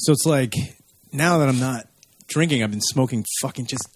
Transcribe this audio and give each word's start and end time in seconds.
So 0.00 0.12
it's 0.12 0.26
like 0.26 0.54
now 1.12 1.38
that 1.38 1.48
I'm 1.48 1.60
not 1.60 1.86
drinking, 2.28 2.62
I've 2.62 2.70
been 2.70 2.80
smoking 2.80 3.24
fucking 3.42 3.66
just 3.66 3.88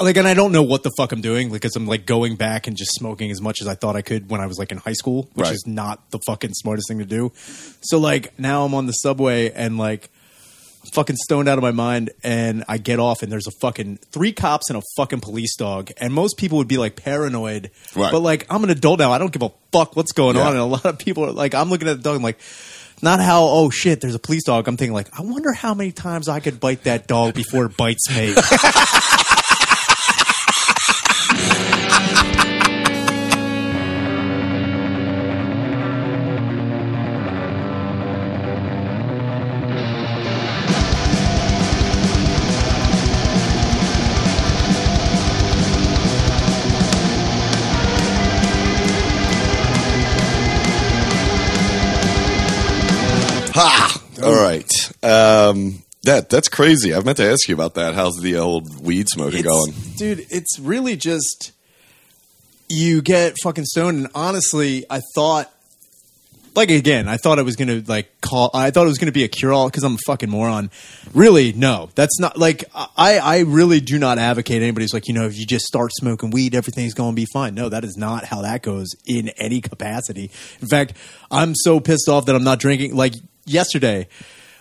like, 0.00 0.16
and 0.16 0.26
I 0.26 0.32
don't 0.34 0.52
know 0.52 0.62
what 0.62 0.82
the 0.82 0.90
fuck 0.96 1.12
I'm 1.12 1.20
doing 1.20 1.50
because 1.50 1.76
I'm 1.76 1.86
like 1.86 2.06
going 2.06 2.36
back 2.36 2.66
and 2.66 2.74
just 2.76 2.92
smoking 2.94 3.30
as 3.30 3.40
much 3.42 3.60
as 3.60 3.66
I 3.68 3.74
thought 3.74 3.96
I 3.96 4.02
could 4.02 4.30
when 4.30 4.40
I 4.40 4.46
was 4.46 4.58
like 4.58 4.72
in 4.72 4.78
high 4.78 4.94
school, 4.94 5.28
which 5.34 5.44
Right. 5.44 5.52
is 5.54 5.64
not 5.66 6.10
the 6.10 6.18
fucking 6.26 6.54
smartest 6.54 6.88
thing 6.88 6.98
to 7.00 7.04
do. 7.04 7.32
So 7.82 7.98
like 7.98 8.38
now 8.38 8.64
I'm 8.64 8.72
on 8.74 8.86
the 8.86 8.92
subway 8.92 9.50
and 9.50 9.76
like 9.76 10.08
I'm 10.84 10.90
fucking 10.94 11.16
stoned 11.16 11.48
out 11.50 11.58
of 11.58 11.62
my 11.62 11.72
mind 11.72 12.10
and 12.24 12.64
I 12.66 12.78
get 12.78 12.98
off 12.98 13.22
and 13.22 13.30
there's 13.30 13.46
a 13.46 13.50
fucking 13.60 13.98
three 14.10 14.32
cops 14.32 14.70
and 14.70 14.78
a 14.78 14.82
fucking 14.96 15.20
police 15.20 15.54
dog 15.56 15.90
and 15.98 16.14
most 16.14 16.38
people 16.38 16.56
would 16.58 16.68
be 16.68 16.78
like 16.78 16.96
paranoid, 16.96 17.70
Right. 17.94 18.10
but 18.10 18.20
like 18.20 18.46
I'm 18.48 18.64
an 18.64 18.70
adult 18.70 19.00
now, 19.00 19.12
I 19.12 19.18
don't 19.18 19.32
give 19.32 19.42
a 19.42 19.52
fuck 19.70 19.96
what's 19.96 20.12
going 20.12 20.36
Yeah. 20.36 20.42
on, 20.44 20.52
and 20.52 20.60
a 20.60 20.64
lot 20.64 20.86
of 20.86 20.98
people 20.98 21.26
are 21.26 21.32
like, 21.32 21.54
I'm 21.54 21.68
looking 21.68 21.88
at 21.88 21.98
the 21.98 22.02
dog, 22.02 22.16
I'm 22.16 22.22
like. 22.22 22.38
Not 23.02 23.20
how, 23.20 23.44
oh 23.44 23.70
shit, 23.70 24.00
there's 24.00 24.14
a 24.14 24.18
police 24.18 24.44
dog. 24.44 24.68
I'm 24.68 24.76
thinking, 24.76 24.92
like, 24.92 25.08
I 25.18 25.22
wonder 25.22 25.52
how 25.52 25.72
many 25.74 25.90
times 25.92 26.28
I 26.28 26.40
could 26.40 26.60
bite 26.60 26.84
that 26.84 27.06
dog 27.06 27.34
before 27.34 27.64
it 27.66 27.76
bites 27.76 28.10
me. 28.14 28.34
that's 56.30 56.48
crazy. 56.48 56.94
I've 56.94 57.04
meant 57.04 57.18
to 57.18 57.28
ask 57.30 57.48
you 57.48 57.54
about 57.54 57.74
that. 57.74 57.94
How's 57.94 58.16
the 58.22 58.36
uh, 58.36 58.40
old 58.40 58.84
weed 58.84 59.08
smoking 59.08 59.40
It's- 59.40 59.44
going? 59.44 59.74
Dude, 59.96 60.26
it's 60.30 60.58
really 60.58 60.96
just 60.96 61.52
you 62.68 63.02
get 63.02 63.34
fucking 63.42 63.64
stoned 63.64 63.98
and 63.98 64.08
honestly, 64.14 64.84
I 64.88 65.00
thought 65.14 65.52
like 66.54 66.70
again, 66.70 67.06
I 67.08 67.16
thought 67.16 67.38
I 67.38 67.42
was 67.42 67.54
gonna 67.56 67.82
like 67.86 68.20
call 68.20 68.50
I 68.52 68.70
thought 68.70 68.84
it 68.84 68.88
was 68.88 68.98
gonna 68.98 69.12
be 69.12 69.22
a 69.24 69.28
cure 69.28 69.52
all 69.52 69.68
because 69.68 69.84
I'm 69.84 69.94
a 69.94 69.98
fucking 70.06 70.28
moron. 70.30 70.70
Really, 71.14 71.52
no. 71.52 71.90
That's 71.94 72.18
not 72.18 72.36
like 72.38 72.64
I 72.96 73.18
I 73.18 73.38
really 73.40 73.80
do 73.80 73.98
not 73.98 74.18
advocate 74.18 74.60
anybody's 74.60 74.92
like, 74.92 75.06
you 75.08 75.14
know, 75.14 75.26
if 75.26 75.36
you 75.38 75.46
just 75.46 75.64
start 75.64 75.92
smoking 75.94 76.30
weed, 76.30 76.54
everything's 76.54 76.94
gonna 76.94 77.14
be 77.14 77.26
fine. 77.32 77.54
No, 77.54 77.68
that 77.68 77.84
is 77.84 77.96
not 77.96 78.24
how 78.24 78.42
that 78.42 78.62
goes 78.62 78.88
in 79.06 79.28
any 79.30 79.60
capacity. 79.60 80.30
In 80.60 80.66
fact, 80.68 80.94
I'm 81.30 81.54
so 81.54 81.78
pissed 81.80 82.08
off 82.08 82.26
that 82.26 82.34
I'm 82.34 82.44
not 82.44 82.58
drinking 82.58 82.96
like 82.96 83.14
yesterday. 83.46 84.08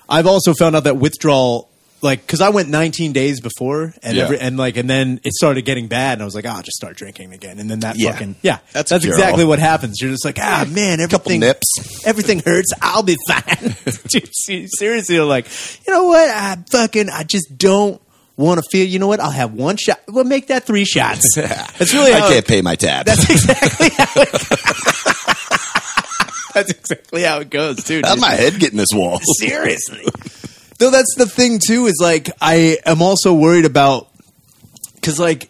I've 0.09 0.27
also 0.27 0.53
found 0.53 0.75
out 0.75 0.85
that 0.85 0.97
withdrawal, 0.97 1.69
like, 2.01 2.21
because 2.25 2.41
I 2.41 2.49
went 2.49 2.69
19 2.69 3.11
days 3.13 3.41
before, 3.41 3.93
and 4.01 4.15
Yeah. 4.17 4.23
every, 4.23 4.39
and 4.39 4.57
like, 4.57 4.77
and 4.77 4.89
then 4.89 5.19
it 5.23 5.33
started 5.33 5.63
getting 5.65 5.87
bad, 5.87 6.13
and 6.13 6.21
I 6.21 6.25
was 6.25 6.33
like, 6.35 6.45
ah, 6.47 6.55
I'll 6.57 6.63
just 6.63 6.77
start 6.77 6.95
drinking 6.95 7.33
again, 7.33 7.59
and 7.59 7.69
then 7.69 7.81
that 7.81 7.97
Yeah. 7.99 8.13
fucking 8.13 8.35
yeah, 8.41 8.59
That's 8.73 8.89
that's 8.89 9.05
exactly 9.05 9.43
what 9.45 9.59
happens. 9.59 9.99
You're 10.01 10.11
just 10.11 10.25
like, 10.25 10.39
ah, 10.41 10.65
man, 10.69 10.97
couple 11.07 11.31
everything 11.31 11.39
nips. 11.41 12.05
everything 12.05 12.39
hurts. 12.45 12.71
I'll 12.81 13.03
be 13.03 13.17
fine. 13.27 13.75
Dude, 14.07 14.29
se- 14.33 14.67
seriously, 14.77 15.15
you're 15.15 15.25
like, 15.25 15.45
you 15.87 15.93
know 15.93 16.05
what? 16.05 16.29
I 16.29 16.57
fucking, 16.71 17.09
I 17.09 17.23
just 17.23 17.57
don't 17.57 18.01
want 18.37 18.63
to 18.63 18.69
feel. 18.71 18.87
You 18.87 18.99
know 18.99 19.07
what? 19.07 19.19
I'll 19.19 19.29
have 19.31 19.53
one 19.53 19.75
shot. 19.75 19.99
Well, 20.07 20.23
make 20.23 20.47
that 20.47 20.63
three 20.65 20.85
shots. 20.85 21.27
That's 21.35 21.93
really 21.93 22.13
I 22.13 22.19
how 22.19 22.29
can't 22.29 22.47
pay 22.47 22.61
my 22.61 22.75
tab. 22.75 23.05
That's 23.05 23.29
exactly 23.29 23.89
how 23.89 24.07
it. 24.15 24.29
that's 26.53 26.71
exactly 26.71 27.23
how 27.23 27.39
it 27.39 27.49
goes, 27.49 27.83
too. 27.83 28.01
How's 28.03 28.15
dude. 28.15 28.21
my 28.21 28.31
head 28.31 28.59
getting 28.59 28.77
this 28.77 28.89
wall? 28.93 29.19
Seriously. 29.39 30.05
Though 30.79 30.91
that's 30.91 31.15
the 31.17 31.25
thing 31.25 31.59
too 31.59 31.87
is 31.87 31.97
like 32.01 32.29
I 32.39 32.77
am 32.85 33.01
also 33.01 33.33
worried 33.33 33.65
about 33.65 34.07
because 34.95 35.19
like 35.19 35.49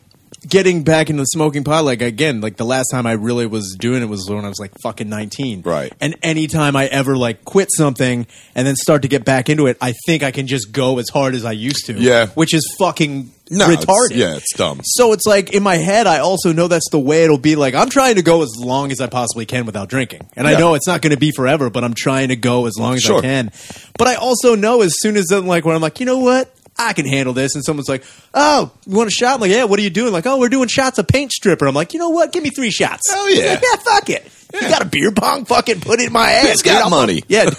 getting 0.50 0.84
back 0.84 1.10
into 1.10 1.22
the 1.22 1.26
smoking 1.28 1.64
pot 1.64 1.86
like 1.86 2.02
again 2.02 2.42
like 2.42 2.58
the 2.58 2.66
last 2.66 2.88
time 2.92 3.06
I 3.06 3.14
really 3.14 3.46
was 3.46 3.76
doing 3.80 4.02
it 4.02 4.08
was 4.08 4.28
when 4.30 4.44
I 4.46 4.50
was 4.50 4.60
like 4.60 4.72
fucking 4.82 5.08
19 5.10 5.62
Right. 5.62 5.94
and 6.02 6.16
anytime 6.24 6.76
I 6.76 6.88
ever 6.88 7.16
like 7.16 7.46
quit 7.46 7.70
something 7.72 8.26
and 8.56 8.68
then 8.68 8.76
start 8.76 9.04
to 9.04 9.08
get 9.08 9.24
back 9.26 9.50
into 9.50 9.68
it 9.68 9.78
I 9.82 9.94
think 10.06 10.24
I 10.24 10.32
can 10.32 10.48
just 10.48 10.72
go 10.72 10.98
as 11.00 11.10
hard 11.10 11.36
as 11.36 11.46
I 11.46 11.52
used 11.52 11.86
to 11.88 11.94
Yeah. 11.94 12.28
which 12.28 12.54
is 12.54 12.64
fucking 12.80 13.32
No, 13.52 13.70
it's- 13.70 13.86
retarded 13.86 14.16
yeah, 14.16 14.36
it's 14.36 14.54
dumb. 14.56 14.82
so 14.84 15.14
it's 15.14 15.26
like 15.26 15.54
in 15.54 15.64
my 15.64 15.76
head, 15.78 16.06
I 16.08 16.20
also 16.20 16.54
know 16.54 16.68
that's 16.68 16.90
the 16.92 17.00
way 17.00 17.24
it'll 17.24 17.38
be. 17.40 17.56
Like 17.56 17.74
I'm 17.74 17.90
trying 17.90 18.16
to 18.16 18.22
go 18.22 18.44
as 18.44 18.52
long 18.60 18.92
as 18.92 19.02
I 19.02 19.08
possibly 19.08 19.46
can 19.48 19.66
without 19.66 19.90
drinking, 19.90 20.28
and 20.36 20.48
I 20.48 20.58
know 20.60 20.76
it's 20.76 20.86
not 20.88 21.02
going 21.02 21.14
to 21.14 21.20
be 21.20 21.32
forever. 21.32 21.72
But 21.72 21.84
I'm 21.84 21.96
trying 21.96 22.28
to 22.28 22.36
go 22.36 22.68
as 22.68 22.74
long 22.78 22.94
as 22.94 23.02
Sure. 23.02 23.18
I 23.18 23.22
can. 23.22 23.52
But 23.98 24.08
I 24.08 24.16
also 24.16 24.54
know 24.56 24.82
as 24.82 24.94
soon 25.00 25.18
as 25.18 25.32
I'm 25.32 25.48
like 25.48 25.66
when 25.66 25.76
I'm 25.76 25.82
like, 25.82 26.00
you 26.00 26.06
know 26.06 26.20
what, 26.20 26.54
I 26.80 26.94
can 26.94 27.06
handle 27.06 27.34
this, 27.34 27.56
and 27.56 27.64
someone's 27.64 27.90
like, 27.90 28.04
oh, 28.34 28.72
you 28.88 28.96
want 28.96 29.08
a 29.08 29.12
shot? 29.12 29.36
I'm 29.36 29.42
like, 29.42 29.52
yeah. 29.52 29.66
What 29.66 29.80
are 29.80 29.84
you 29.84 29.90
doing? 29.90 30.14
Like, 30.14 30.26
oh, 30.26 30.40
we're 30.40 30.50
doing 30.50 30.68
shots 30.68 30.98
of 30.98 31.08
paint 31.08 31.32
stripper. 31.32 31.68
I'm 31.68 31.76
like, 31.76 31.94
you 31.94 32.00
know 32.00 32.10
what? 32.10 32.32
Give 32.32 32.42
me 32.44 32.50
three 32.50 32.72
shots. 32.72 33.04
Oh, 33.12 33.28
yeah. 33.28 33.52
Like, 33.54 33.62
yeah, 33.64 33.76
fuck 33.84 34.10
it. 34.10 34.32
You 34.54 34.62
got 34.62 34.82
a 34.82 34.86
beer 34.86 35.12
pong? 35.12 35.46
Fucking 35.46 35.82
put 35.82 36.00
it 36.00 36.08
in 36.08 36.14
my 36.14 36.32
ass. 36.32 36.48
Who's 36.48 36.58
dude. 36.64 36.74
got 36.74 36.84
I'll- 36.86 36.90
money? 36.90 37.22
Yeah. 37.28 37.50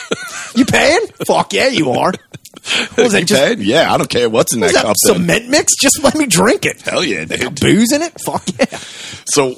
you 0.54 0.64
paying? 0.66 1.06
Fuck 1.26 1.52
yeah, 1.52 1.68
you 1.68 1.90
are. 1.90 2.12
What 2.14 2.96
was 2.98 3.12
that? 3.12 3.20
You 3.20 3.26
Just 3.26 3.42
paid? 3.42 3.58
Yeah, 3.60 3.92
I 3.92 3.96
don't 3.98 4.08
care 4.10 4.28
what's 4.30 4.54
in 4.54 4.60
was 4.60 4.72
that 4.72 4.82
that 4.82 4.86
cup. 4.88 4.96
then. 5.06 5.14
cement 5.16 5.48
mix? 5.48 5.72
Just 5.80 6.02
let 6.02 6.14
me 6.16 6.26
drink 6.26 6.64
it. 6.66 6.80
Hell 6.82 7.04
yeah, 7.04 7.24
dude. 7.24 7.60
Booze 7.60 7.92
in 7.92 8.02
it? 8.02 8.18
Fuck 8.24 8.42
yeah. 8.58 8.78
So, 9.26 9.56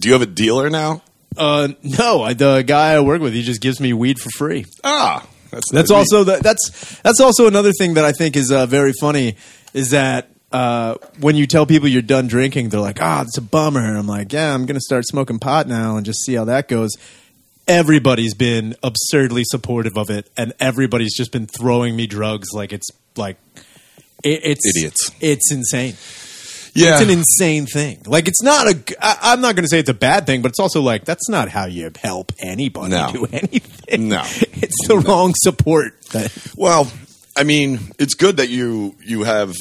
do 0.00 0.08
you 0.08 0.12
have 0.12 0.22
a 0.22 0.26
dealer 0.26 0.70
now? 0.70 1.02
Uh, 1.36 1.68
no, 1.82 2.22
I, 2.22 2.34
the 2.34 2.62
guy 2.62 2.92
I 2.92 3.00
work 3.00 3.20
with, 3.20 3.32
he 3.32 3.42
just 3.42 3.60
gives 3.60 3.80
me 3.80 3.92
weed 3.92 4.20
for 4.20 4.30
free. 4.30 4.66
Ah, 4.84 5.26
that's 5.54 5.70
That's 5.70 5.90
also 5.90 6.24
the, 6.24 6.36
that's 6.38 7.00
that's 7.02 7.20
also 7.20 7.46
another 7.46 7.72
thing 7.72 7.94
that 7.94 8.04
I 8.04 8.12
think 8.12 8.36
is 8.36 8.50
uh, 8.50 8.66
very 8.66 8.92
funny 9.00 9.36
is 9.72 9.90
that 9.90 10.28
uh, 10.52 10.94
when 11.18 11.34
you 11.36 11.46
tell 11.46 11.66
people 11.66 11.88
you're 11.88 12.02
done 12.02 12.26
drinking, 12.28 12.68
they're 12.68 12.80
like, 12.80 13.00
"Ah, 13.00 13.22
it's 13.22 13.36
a 13.38 13.42
bummer." 13.42 13.80
And 13.80 13.98
I'm 13.98 14.06
like, 14.06 14.32
"Yeah, 14.32 14.54
I'm 14.54 14.66
going 14.66 14.76
to 14.76 14.80
start 14.80 15.04
smoking 15.06 15.38
pot 15.38 15.66
now 15.66 15.96
and 15.96 16.06
just 16.06 16.20
see 16.24 16.34
how 16.34 16.44
that 16.44 16.68
goes." 16.68 16.92
Everybody's 17.66 18.34
been 18.34 18.76
absurdly 18.82 19.42
supportive 19.44 19.96
of 19.96 20.10
it, 20.10 20.30
and 20.36 20.52
everybody's 20.60 21.16
just 21.16 21.32
been 21.32 21.46
throwing 21.46 21.96
me 21.96 22.06
drugs 22.06 22.48
like 22.52 22.72
it's 22.72 22.88
like 23.16 23.36
it, 24.22 24.40
it's 24.44 24.76
Idiots. 24.76 25.10
It's 25.20 25.52
insane. 25.52 25.94
Yeah. 26.74 26.94
It's 27.00 27.02
an 27.02 27.10
insane 27.10 27.66
thing. 27.66 28.02
Like 28.06 28.28
it's 28.28 28.42
not 28.42 28.66
a. 28.66 28.78
I, 29.00 29.32
I'm 29.32 29.40
not 29.40 29.54
going 29.56 29.64
to 29.64 29.68
say 29.68 29.78
it's 29.78 29.88
a 29.90 29.94
bad 29.94 30.26
thing, 30.26 30.42
but 30.42 30.50
it's 30.50 30.58
also 30.60 30.80
like 30.82 31.04
that's 31.04 31.28
not 31.28 31.48
how 31.48 31.66
you 31.66 31.90
help 32.00 32.32
anybody 32.38 32.90
No. 32.90 33.10
do 33.12 33.26
anything. 33.32 34.08
No. 34.08 34.22
it's 34.24 34.88
the 34.88 34.98
wrong 34.98 35.32
support. 35.36 36.00
That, 36.12 36.36
Well, 36.56 36.90
I 37.36 37.44
mean, 37.44 37.78
it's 37.98 38.14
good 38.14 38.36
that 38.38 38.48
you 38.48 38.94
you 39.04 39.22
have 39.24 39.54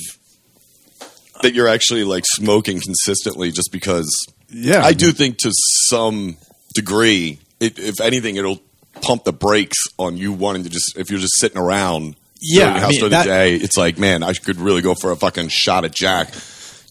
that 1.42 1.54
you're 1.54 1.68
actually 1.68 2.04
like 2.04 2.24
smoking 2.26 2.80
consistently, 2.82 3.52
just 3.52 3.72
because. 3.72 4.10
Yeah. 4.50 4.84
I 4.84 4.94
do 4.94 5.12
think 5.12 5.40
to 5.40 5.52
some 5.90 6.38
degree, 6.76 7.40
it, 7.60 7.80
if 7.80 8.00
anything, 8.02 8.36
it'll 8.36 8.60
pump 9.02 9.24
the 9.24 9.34
brakes 9.34 9.78
on 9.98 10.16
you 10.16 10.32
wanting 10.32 10.64
to 10.64 10.70
just 10.70 10.98
if 10.98 11.10
you're 11.10 11.20
just 11.20 11.40
sitting 11.40 11.58
around. 11.58 12.16
Yeah, 12.46 12.66
during 12.66 12.74
the 12.74 12.78
I 12.78 12.82
house 12.82 12.92
mean, 12.92 13.00
during 13.00 13.12
that- 13.12 13.24
the 13.24 13.30
day, 13.30 13.56
it's 13.56 13.78
like, 13.78 13.98
man, 13.98 14.22
I 14.22 14.34
could 14.34 14.58
really 14.60 14.82
go 14.82 14.94
for 14.96 15.12
a 15.12 15.16
fucking 15.16 15.48
shot 15.50 15.86
at 15.86 15.94
Jack. 15.96 16.30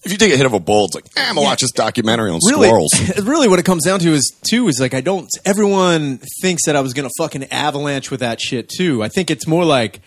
If 0.05 0.11
you 0.11 0.19
take 0.19 0.33
a 0.33 0.37
hit 0.37 0.47
of 0.47 0.53
a 0.53 0.59
bowl, 0.61 0.87
it's 0.87 0.95
like, 0.97 1.05
eh, 1.17 1.25
I'm 1.29 1.37
gonna 1.37 1.45
watch 1.47 1.61
this 1.61 1.71
documentary 1.71 2.31
on 2.31 2.41
really, 2.49 2.67
squirrels. 2.69 3.19
really, 3.23 3.47
what 3.49 3.59
it 3.61 3.65
comes 3.65 3.85
down 3.85 4.01
to 4.01 4.13
is 4.13 4.35
too 4.51 4.67
is 4.69 4.81
like 4.81 4.95
I 4.95 5.01
don't. 5.01 5.29
Everyone 5.45 6.19
thinks 6.43 6.67
that 6.67 6.75
I 6.75 6.81
was 6.81 6.93
going 6.93 7.09
to 7.09 7.13
fucking 7.19 7.45
avalanche 7.53 8.11
with 8.11 8.21
that 8.21 8.41
shit 8.41 8.69
too. 8.69 9.03
I 9.03 9.09
think 9.09 9.31
it's 9.31 9.47
more 9.47 9.65
like 9.65 10.01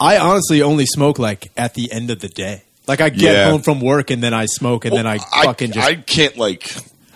I 0.00 0.18
honestly 0.18 0.62
only 0.62 0.84
smoke 0.86 1.18
like 1.20 1.50
at 1.56 1.74
the 1.74 1.92
end 1.92 2.10
of 2.10 2.18
the 2.20 2.28
day. 2.28 2.62
Like 2.88 3.00
I 3.00 3.08
get 3.10 3.34
Yeah. 3.34 3.50
home 3.50 3.62
from 3.62 3.80
work 3.80 4.10
and 4.10 4.20
then 4.20 4.34
I 4.34 4.46
smoke 4.46 4.84
and 4.84 4.96
then 4.96 5.06
I 5.06 5.18
fucking 5.18 5.72
just. 5.72 5.86
I 5.86 5.90
I, 5.92 5.94
can't 5.94 6.36
like 6.36 6.68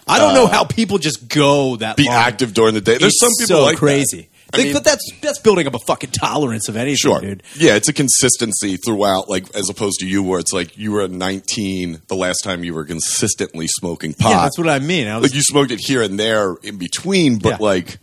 I 0.06 0.18
don't 0.20 0.34
know 0.34 0.46
how 0.46 0.62
people 0.64 0.98
just 0.98 1.28
go 1.28 1.76
that 1.76 1.96
be 1.96 2.04
long. 2.04 2.14
active 2.14 2.54
during 2.54 2.74
the 2.74 2.80
day. 2.80 2.98
There's 2.98 3.14
It's 3.14 3.20
some 3.20 3.30
people 3.38 3.56
so 3.56 3.62
like 3.64 3.74
that. 3.80 4.26
I 4.54 4.64
mean- 4.64 4.72
but 4.72 4.84
that's 4.84 5.04
that's 5.20 5.38
building 5.38 5.66
up 5.66 5.74
a 5.74 5.78
fucking 5.86 6.10
tolerance 6.10 6.68
of 6.68 6.76
anything, 6.76 6.96
Sure. 6.96 7.20
dude. 7.20 7.42
Yeah, 7.56 7.74
it's 7.76 7.88
a 7.88 7.92
consistency 7.92 8.76
throughout, 8.76 9.28
like 9.28 9.54
as 9.54 9.68
opposed 9.68 10.00
to 10.00 10.06
you, 10.06 10.22
where 10.22 10.40
it's 10.40 10.52
like 10.52 10.76
you 10.78 10.92
were 10.92 11.02
at 11.02 11.10
19 11.10 12.00
the 12.08 12.16
last 12.16 12.42
time 12.42 12.64
you 12.64 12.74
were 12.74 12.84
consistently 12.84 13.66
smoking 13.68 14.14
pot. 14.14 14.30
Yeah, 14.30 14.42
that's 14.42 14.58
what 14.58 14.68
I 14.68 14.78
mean. 14.78 15.08
I 15.08 15.16
was, 15.18 15.30
like 15.30 15.34
you 15.34 15.42
smoked 15.42 15.70
it 15.70 15.80
here 15.80 16.02
and 16.02 16.18
there 16.18 16.56
in 16.62 16.76
between, 16.78 17.38
but 17.38 17.60
Yeah. 17.60 17.66
like 17.66 17.98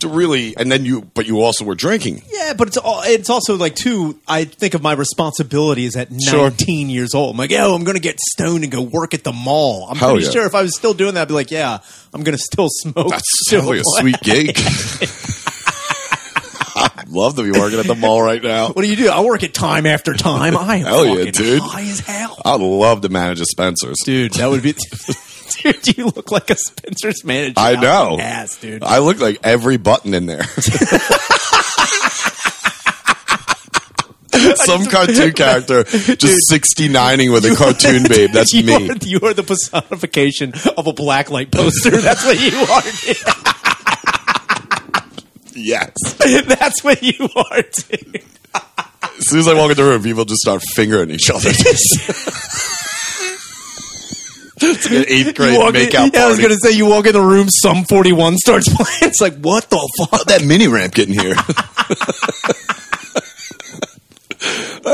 to 0.00 0.08
really, 0.08 0.56
and 0.56 0.70
then 0.72 0.84
you, 0.84 1.02
but 1.14 1.24
you 1.26 1.40
also 1.40 1.64
were 1.64 1.76
drinking. 1.76 2.20
yeah, 2.32 2.52
but 2.54 2.66
it's 2.66 2.76
all, 2.76 3.02
it's 3.04 3.30
also 3.30 3.56
like 3.56 3.76
too. 3.76 4.18
I 4.26 4.44
think 4.44 4.74
of 4.74 4.82
my 4.82 4.92
responsibilities 4.92 5.94
at 5.96 6.08
Sure. 6.20 6.50
19 6.50 6.90
years 6.90 7.14
old. 7.14 7.30
I'm 7.34 7.38
like, 7.38 7.52
oh, 7.52 7.74
I'm 7.74 7.84
going 7.84 7.94
to 7.94 8.02
get 8.02 8.18
stoned 8.18 8.64
and 8.64 8.72
go 8.72 8.82
work 8.82 9.14
at 9.14 9.22
the 9.22 9.32
mall. 9.32 9.86
I'm 9.88 9.96
Hell 9.96 10.10
pretty 10.12 10.26
yeah. 10.26 10.32
sure 10.32 10.46
if 10.46 10.54
I 10.54 10.62
was 10.62 10.76
still 10.76 10.94
doing 10.94 11.14
that, 11.14 11.22
I'd 11.22 11.28
be 11.28 11.34
like, 11.34 11.52
yeah, 11.52 11.78
I'm 12.12 12.22
going 12.24 12.36
to 12.36 12.42
still 12.42 12.66
smoke. 12.70 13.08
That's 13.10 13.48
till 13.48 13.62
really 13.62 13.78
a 13.78 13.82
sweet 14.00 14.20
gig. 14.20 14.58
Love 17.08 17.36
to 17.36 17.42
be 17.42 17.50
working 17.52 17.78
at 17.78 17.86
the 17.86 17.94
mall 17.94 18.22
right 18.22 18.42
now. 18.42 18.68
What 18.68 18.82
do 18.82 18.88
you 18.88 18.96
do? 18.96 19.08
I 19.08 19.20
work 19.20 19.42
at 19.42 19.52
time 19.54 19.86
after 19.86 20.14
time. 20.14 20.56
I 20.56 20.76
am 20.76 20.86
Hell 20.86 21.06
yeah, 21.18 21.30
dude. 21.30 21.60
high 21.62 21.82
as 21.82 22.00
hell, 22.00 22.40
I'd 22.44 22.60
love 22.60 23.02
to 23.02 23.08
manage 23.08 23.40
a 23.40 23.44
Spencer's. 23.46 23.98
dude. 24.04 24.32
That 24.34 24.48
would 24.50 24.62
be. 24.62 24.74
Dude, 25.62 25.96
you 25.96 26.06
look 26.06 26.32
like 26.32 26.50
a 26.50 26.56
Spencer's 26.56 27.22
manager. 27.24 27.54
I 27.58 27.74
out 27.74 27.82
know. 27.82 28.16
the 28.16 28.22
Ass, 28.24 28.58
dude. 28.60 28.82
I 28.82 28.98
look 28.98 29.20
like 29.20 29.38
every 29.44 29.76
button 29.76 30.12
in 30.12 30.26
there. 30.26 30.42
Some 34.56 34.86
cartoon 34.86 35.32
character 35.36 35.84
just 35.84 36.50
69ing 36.50 37.32
with 37.32 37.44
a 37.44 37.54
cartoon 37.56 38.02
babe. 38.08 38.30
That's 38.32 38.52
you 38.52 38.64
me. 38.64 38.90
Are, 38.90 38.96
you 39.02 39.20
are 39.22 39.32
the 39.32 39.44
personification 39.44 40.52
of 40.76 40.86
a 40.88 40.92
blacklight 40.92 41.52
poster. 41.52 41.90
That's 41.92 42.24
what 42.24 42.40
you 42.40 42.58
are. 42.58 43.53
Yes. 45.54 45.92
That's 46.46 46.82
what 46.84 47.02
you 47.02 47.28
are, 47.36 47.62
dude. 47.62 48.22
As 48.54 49.28
soon 49.28 49.40
as 49.40 49.48
I 49.48 49.54
walk 49.54 49.70
in 49.70 49.76
the 49.76 49.84
room, 49.84 50.02
people 50.02 50.24
just 50.24 50.40
start 50.40 50.62
fingering 50.74 51.10
each 51.10 51.30
other. 51.30 51.50
it's 54.56 54.84
like 54.86 54.92
an 54.92 55.04
eighth 55.08 55.34
grade 55.36 55.58
walk 55.58 55.74
in- 55.74 55.88
makeout 55.88 56.12
yeah, 56.14 56.24
I 56.24 56.28
was 56.28 56.40
gonna 56.40 56.56
say 56.62 56.72
you 56.72 56.86
walk 56.86 57.06
in 57.06 57.12
the 57.12 57.20
room, 57.20 57.48
Sum 57.48 57.84
41 57.84 58.36
starts 58.38 58.68
playing. 58.74 58.98
It's 59.02 59.20
like 59.20 59.38
what 59.38 59.68
the 59.70 59.88
fuck? 59.98 60.24
that 60.26 60.44
mini 60.44 60.68
ramp 60.68 60.94
getting 60.94 61.14
here? 61.14 61.34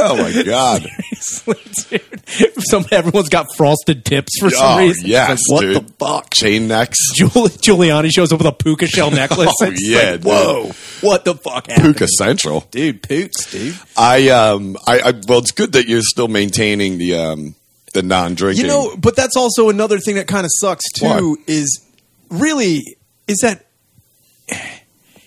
Oh 0.03 0.17
my 0.17 0.43
god! 0.43 0.83
dude. 0.83 2.63
Some 2.71 2.85
everyone's 2.91 3.29
got 3.29 3.47
frosted 3.57 4.05
tips 4.05 4.39
for 4.41 4.51
some 4.51 4.61
Oh, 4.65 4.79
reason. 4.79 5.07
Yes, 5.07 5.41
like, 5.49 5.55
what 5.55 5.61
dude. 5.61 5.87
the 5.89 5.93
fuck? 5.99 6.31
Chain 6.35 6.69
necks, 6.69 6.99
Giul- 7.19 7.49
Giuliani 7.61 8.11
shows 8.13 8.33
up 8.33 8.39
with 8.39 8.47
a 8.47 8.53
puka 8.53 8.87
shell 8.87 9.11
necklace. 9.13 9.53
Oh, 9.61 9.73
yeah, 9.77 9.99
like, 10.13 10.13
dude. 10.21 10.25
whoa, 10.25 10.71
what 11.01 11.25
the 11.25 11.35
fuck 11.35 11.67
happened? 11.67 11.97
Puka 11.97 12.07
Central. 12.09 12.61
dude, 12.71 13.03
pooks, 13.03 13.51
dude. 13.51 13.77
I 13.97 14.29
um, 14.31 14.77
I, 14.87 15.01
I 15.01 15.13
well, 15.29 15.39
it's 15.41 15.51
good 15.53 15.73
that 15.73 15.87
you're 15.89 16.03
still 16.03 16.29
maintaining 16.29 16.99
the 16.99 17.17
um, 17.17 17.55
the 17.93 18.03
non-drinking. 18.03 18.65
You 18.65 18.69
know, 18.71 18.97
but 18.97 19.17
that's 19.17 19.37
also 19.37 19.69
another 19.69 19.99
thing 19.99 20.15
that 20.17 20.27
kind 20.29 20.45
of 20.45 20.51
sucks 20.61 20.85
too. 20.95 21.07
What? 21.07 21.39
Is 21.49 21.85
really 22.29 22.97
is 23.27 23.39
that 23.39 23.67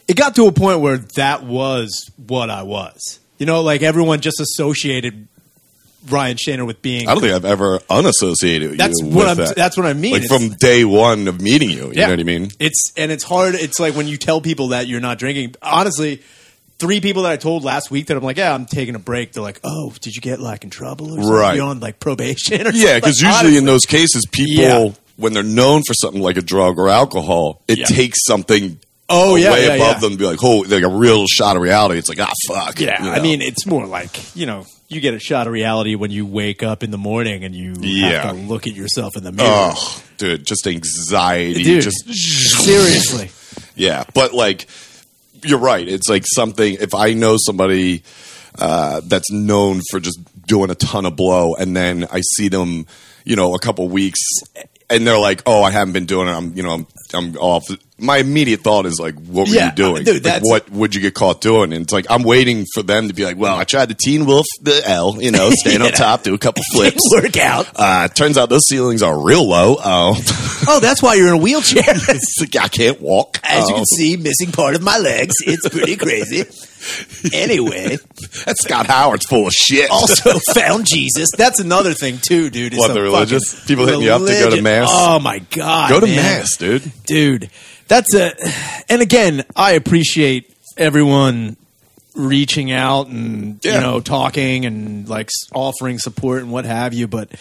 it 0.07 0.15
got 0.17 0.35
to 0.35 0.47
a 0.47 0.51
point 0.51 0.79
where 0.81 0.97
that 1.15 1.43
was 1.43 2.09
what 2.17 2.49
I 2.49 2.63
was. 2.63 3.19
You 3.43 3.47
know, 3.47 3.59
like 3.61 3.81
everyone 3.81 4.21
just 4.21 4.39
associated 4.39 5.27
Ryan 6.09 6.37
Shaner 6.37 6.65
with 6.65 6.81
being. 6.81 7.09
I 7.09 7.11
don't 7.13 7.19
think 7.19 7.33
I've 7.33 7.43
ever 7.43 7.81
unassociated 7.89 8.77
That's 8.77 9.01
you 9.01 9.07
what 9.07 9.15
with 9.15 9.27
I'm. 9.27 9.37
that. 9.47 9.55
That's 9.57 9.75
what 9.75 9.85
I 9.85 9.91
mean. 9.91 10.13
like 10.13 10.23
It's- 10.23 10.39
from 10.49 10.55
day 10.61 10.85
one 10.85 11.27
of 11.27 11.41
meeting 11.41 11.69
you. 11.69 11.87
You 11.87 11.91
Yeah. 11.93 12.05
know 12.05 12.13
what 12.13 12.19
I 12.21 12.23
mean? 12.23 12.51
It's 12.61 12.93
and 12.95 13.11
it's 13.11 13.25
hard. 13.25 13.55
It's 13.55 13.81
like 13.81 13.95
when 13.97 14.07
you 14.07 14.15
tell 14.15 14.39
people 14.39 14.69
that 14.69 14.87
you're 14.87 15.01
not 15.01 15.19
drinking. 15.19 15.55
Honestly, 15.61 16.21
three 16.79 17.01
people 17.01 17.23
that 17.23 17.33
I 17.33 17.35
told 17.35 17.65
last 17.65 17.91
week 17.91 18.05
that 18.07 18.15
I'm 18.15 18.23
like, 18.23 18.37
yeah, 18.37 18.53
I'm 18.53 18.65
taking 18.65 18.95
a 18.95 18.99
break. 18.99 19.33
They're 19.33 19.43
like, 19.43 19.59
oh, 19.65 19.91
did 20.01 20.15
you 20.15 20.21
get 20.21 20.39
like 20.39 20.63
in 20.63 20.69
trouble 20.69 21.07
or 21.07 21.17
something? 21.21 21.29
Right. 21.29 21.55
You 21.57 21.63
on 21.63 21.81
like 21.81 21.99
probation 21.99 22.65
or 22.65 22.71
Yeah, 22.71 22.95
because 22.95 23.21
Like, 23.21 23.33
usually 23.41 23.57
in 23.57 23.65
those 23.65 23.83
cases, 23.85 24.25
people 24.31 24.63
Yeah. 24.63 24.89
when 25.17 25.33
they're 25.33 25.43
known 25.43 25.83
for 25.85 25.93
something 25.95 26.21
like 26.21 26.37
a 26.37 26.41
drug 26.41 26.79
or 26.79 26.87
alcohol, 26.87 27.61
it 27.67 27.79
Yeah. 27.79 27.85
takes 27.87 28.19
something. 28.25 28.79
Oh, 29.13 29.35
yeah, 29.35 29.51
way 29.51 29.67
yeah, 29.67 29.73
above 29.75 29.95
yeah. 29.95 29.99
them 29.99 30.11
to 30.11 30.17
be 30.17 30.25
like, 30.25 30.39
oh, 30.43 30.59
like 30.67 30.83
a 30.83 30.89
real 30.89 31.25
shot 31.27 31.55
of 31.55 31.61
reality. 31.61 31.99
It's 31.99 32.09
like, 32.09 32.19
ah, 32.19 32.31
fuck. 32.47 32.79
Yeah, 32.79 33.03
you 33.03 33.09
I 33.11 33.21
mean, 33.21 33.41
it's 33.41 33.65
more 33.65 33.85
like 33.85 34.35
you 34.35 34.45
know, 34.45 34.65
you 34.87 35.01
get 35.01 35.13
a 35.13 35.19
shot 35.19 35.47
of 35.47 35.53
reality 35.53 35.95
when 35.95 36.11
you 36.11 36.25
wake 36.25 36.63
up 36.63 36.83
in 36.83 36.91
the 36.91 36.97
morning 36.97 37.43
and 37.43 37.53
you 37.55 37.73
Yeah. 37.79 38.23
have 38.23 38.35
to 38.35 38.41
look 38.41 38.67
at 38.67 38.73
yourself 38.73 39.15
in 39.15 39.23
the 39.23 39.31
mirror. 39.31 39.47
oh, 39.49 40.03
dude, 40.17 40.45
just 40.45 40.65
anxiety, 40.67 41.63
Dude, 41.63 41.83
just 41.83 42.03
seriously, 42.63 43.29
Yeah, 43.75 44.03
but 44.13 44.33
like 44.33 44.67
you're 45.43 45.59
right. 45.59 45.87
It's 45.87 46.07
like 46.09 46.23
something. 46.25 46.77
If 46.79 46.93
I 46.93 47.13
know 47.13 47.37
somebody 47.37 48.03
uh, 48.57 49.01
that's 49.03 49.31
known 49.31 49.81
for 49.91 49.99
just 49.99 50.19
doing 50.47 50.69
a 50.69 50.75
ton 50.75 51.05
of 51.05 51.15
blow, 51.15 51.55
and 51.55 51.75
then 51.75 52.05
I 52.11 52.21
see 52.35 52.47
them, 52.49 52.85
you 53.25 53.35
know, 53.35 53.53
a 53.55 53.59
couple 53.59 53.87
weeks, 53.89 54.19
and 54.89 55.05
they're 55.07 55.17
like, 55.19 55.41
"Oh, 55.45 55.63
I 55.63 55.71
haven't 55.71 55.93
been 55.93 56.05
doing 56.05 56.27
it. 56.27 56.31
I'm, 56.31 56.53
you 56.55 56.63
know, 56.63 56.71
I'm, 56.71 56.87
I'm 57.13 57.37
off." 57.37 57.63
My 57.99 58.17
immediate 58.17 58.61
thought 58.61 58.85
is 58.85 58.99
like, 58.99 59.15
"What 59.15 59.47
were 59.47 59.53
Yeah, 59.53 59.67
you 59.67 59.71
doing? 59.75 60.03
dude, 60.03 60.25
Like, 60.25 60.41
what 60.43 60.69
would 60.71 60.93
you 60.95 61.01
get 61.01 61.13
caught 61.13 61.41
doing?" 61.41 61.71
And 61.73 61.83
it's 61.83 61.93
like 61.93 62.05
I'm 62.09 62.23
waiting 62.23 62.65
for 62.73 62.83
them 62.83 63.07
to 63.07 63.13
be 63.13 63.23
like, 63.25 63.37
"Well, 63.37 63.55
I 63.57 63.63
tried 63.63 63.87
the 63.89 63.93
Teen 63.95 64.25
Wolf, 64.25 64.45
the 64.61 64.81
L, 64.85 65.21
you 65.21 65.31
know, 65.31 65.49
stand 65.53 65.83
on 65.83 65.91
top, 65.91 66.23
do 66.23 66.33
a 66.33 66.37
couple 66.37 66.63
flips." 66.73 67.01
work 67.13 67.37
out. 67.37 67.67
Uh, 67.75 68.07
turns 68.09 68.37
out 68.37 68.49
those 68.49 68.67
ceilings 68.67 69.01
are 69.03 69.19
real 69.23 69.47
low. 69.47 69.77
Oh, 69.83 70.19
Oh, 70.67 70.79
that's 70.79 71.03
why 71.03 71.15
you're 71.15 71.27
in 71.27 71.33
a 71.33 71.37
wheelchair. 71.37 71.83
it's 71.85 72.37
like 72.39 72.55
I 72.55 72.67
can't 72.69 73.01
walk. 73.01 73.37
As 73.43 73.67
you 73.67 73.75
Oh. 73.75 73.77
can 73.79 73.85
see, 73.85 74.15
missing 74.17 74.51
part 74.51 74.75
of 74.75 74.81
my 74.81 74.97
legs. 74.97 75.35
It's 75.45 75.67
pretty 75.69 75.95
crazy. 75.97 76.43
Anyway, 77.33 77.97
That 78.45 78.55
Scott 78.59 78.87
Howard's 78.87 79.25
full 79.25 79.47
of 79.47 79.53
shit. 79.53 79.89
also 79.89 80.37
found 80.53 80.85
Jesus. 80.85 81.29
That's 81.37 81.59
another 81.59 81.93
thing 81.93 82.17
too, 82.21 82.49
dude. 82.49 82.73
What, 82.75 82.93
the 82.93 83.01
religious? 83.01 83.65
People 83.65 83.85
hitting 83.85 84.01
you 84.01 84.11
up 84.11 84.21
to 84.21 84.27
go 84.27 84.49
to 84.55 84.61
mass? 84.61 84.89
Oh 84.91 85.19
my 85.19 85.39
god, 85.39 85.89
Go 85.89 85.99
to 85.99 86.05
man. 86.07 86.15
mass, 86.15 86.57
dude. 86.57 86.91
dude. 87.05 87.49
That's 87.87 88.13
a. 88.13 88.33
And 88.89 89.01
again, 89.01 89.43
I 89.55 89.73
appreciate 89.73 90.55
everyone 90.77 91.57
reaching 92.15 92.71
out 92.71 93.07
and 93.07 93.59
Yeah. 93.63 93.75
you 93.75 93.81
know 93.81 93.99
talking 93.99 94.65
and 94.65 95.07
like 95.09 95.29
offering 95.53 95.99
support 95.99 96.41
and 96.41 96.51
what 96.51 96.65
have 96.65 96.93
you. 96.93 97.07
But 97.07 97.31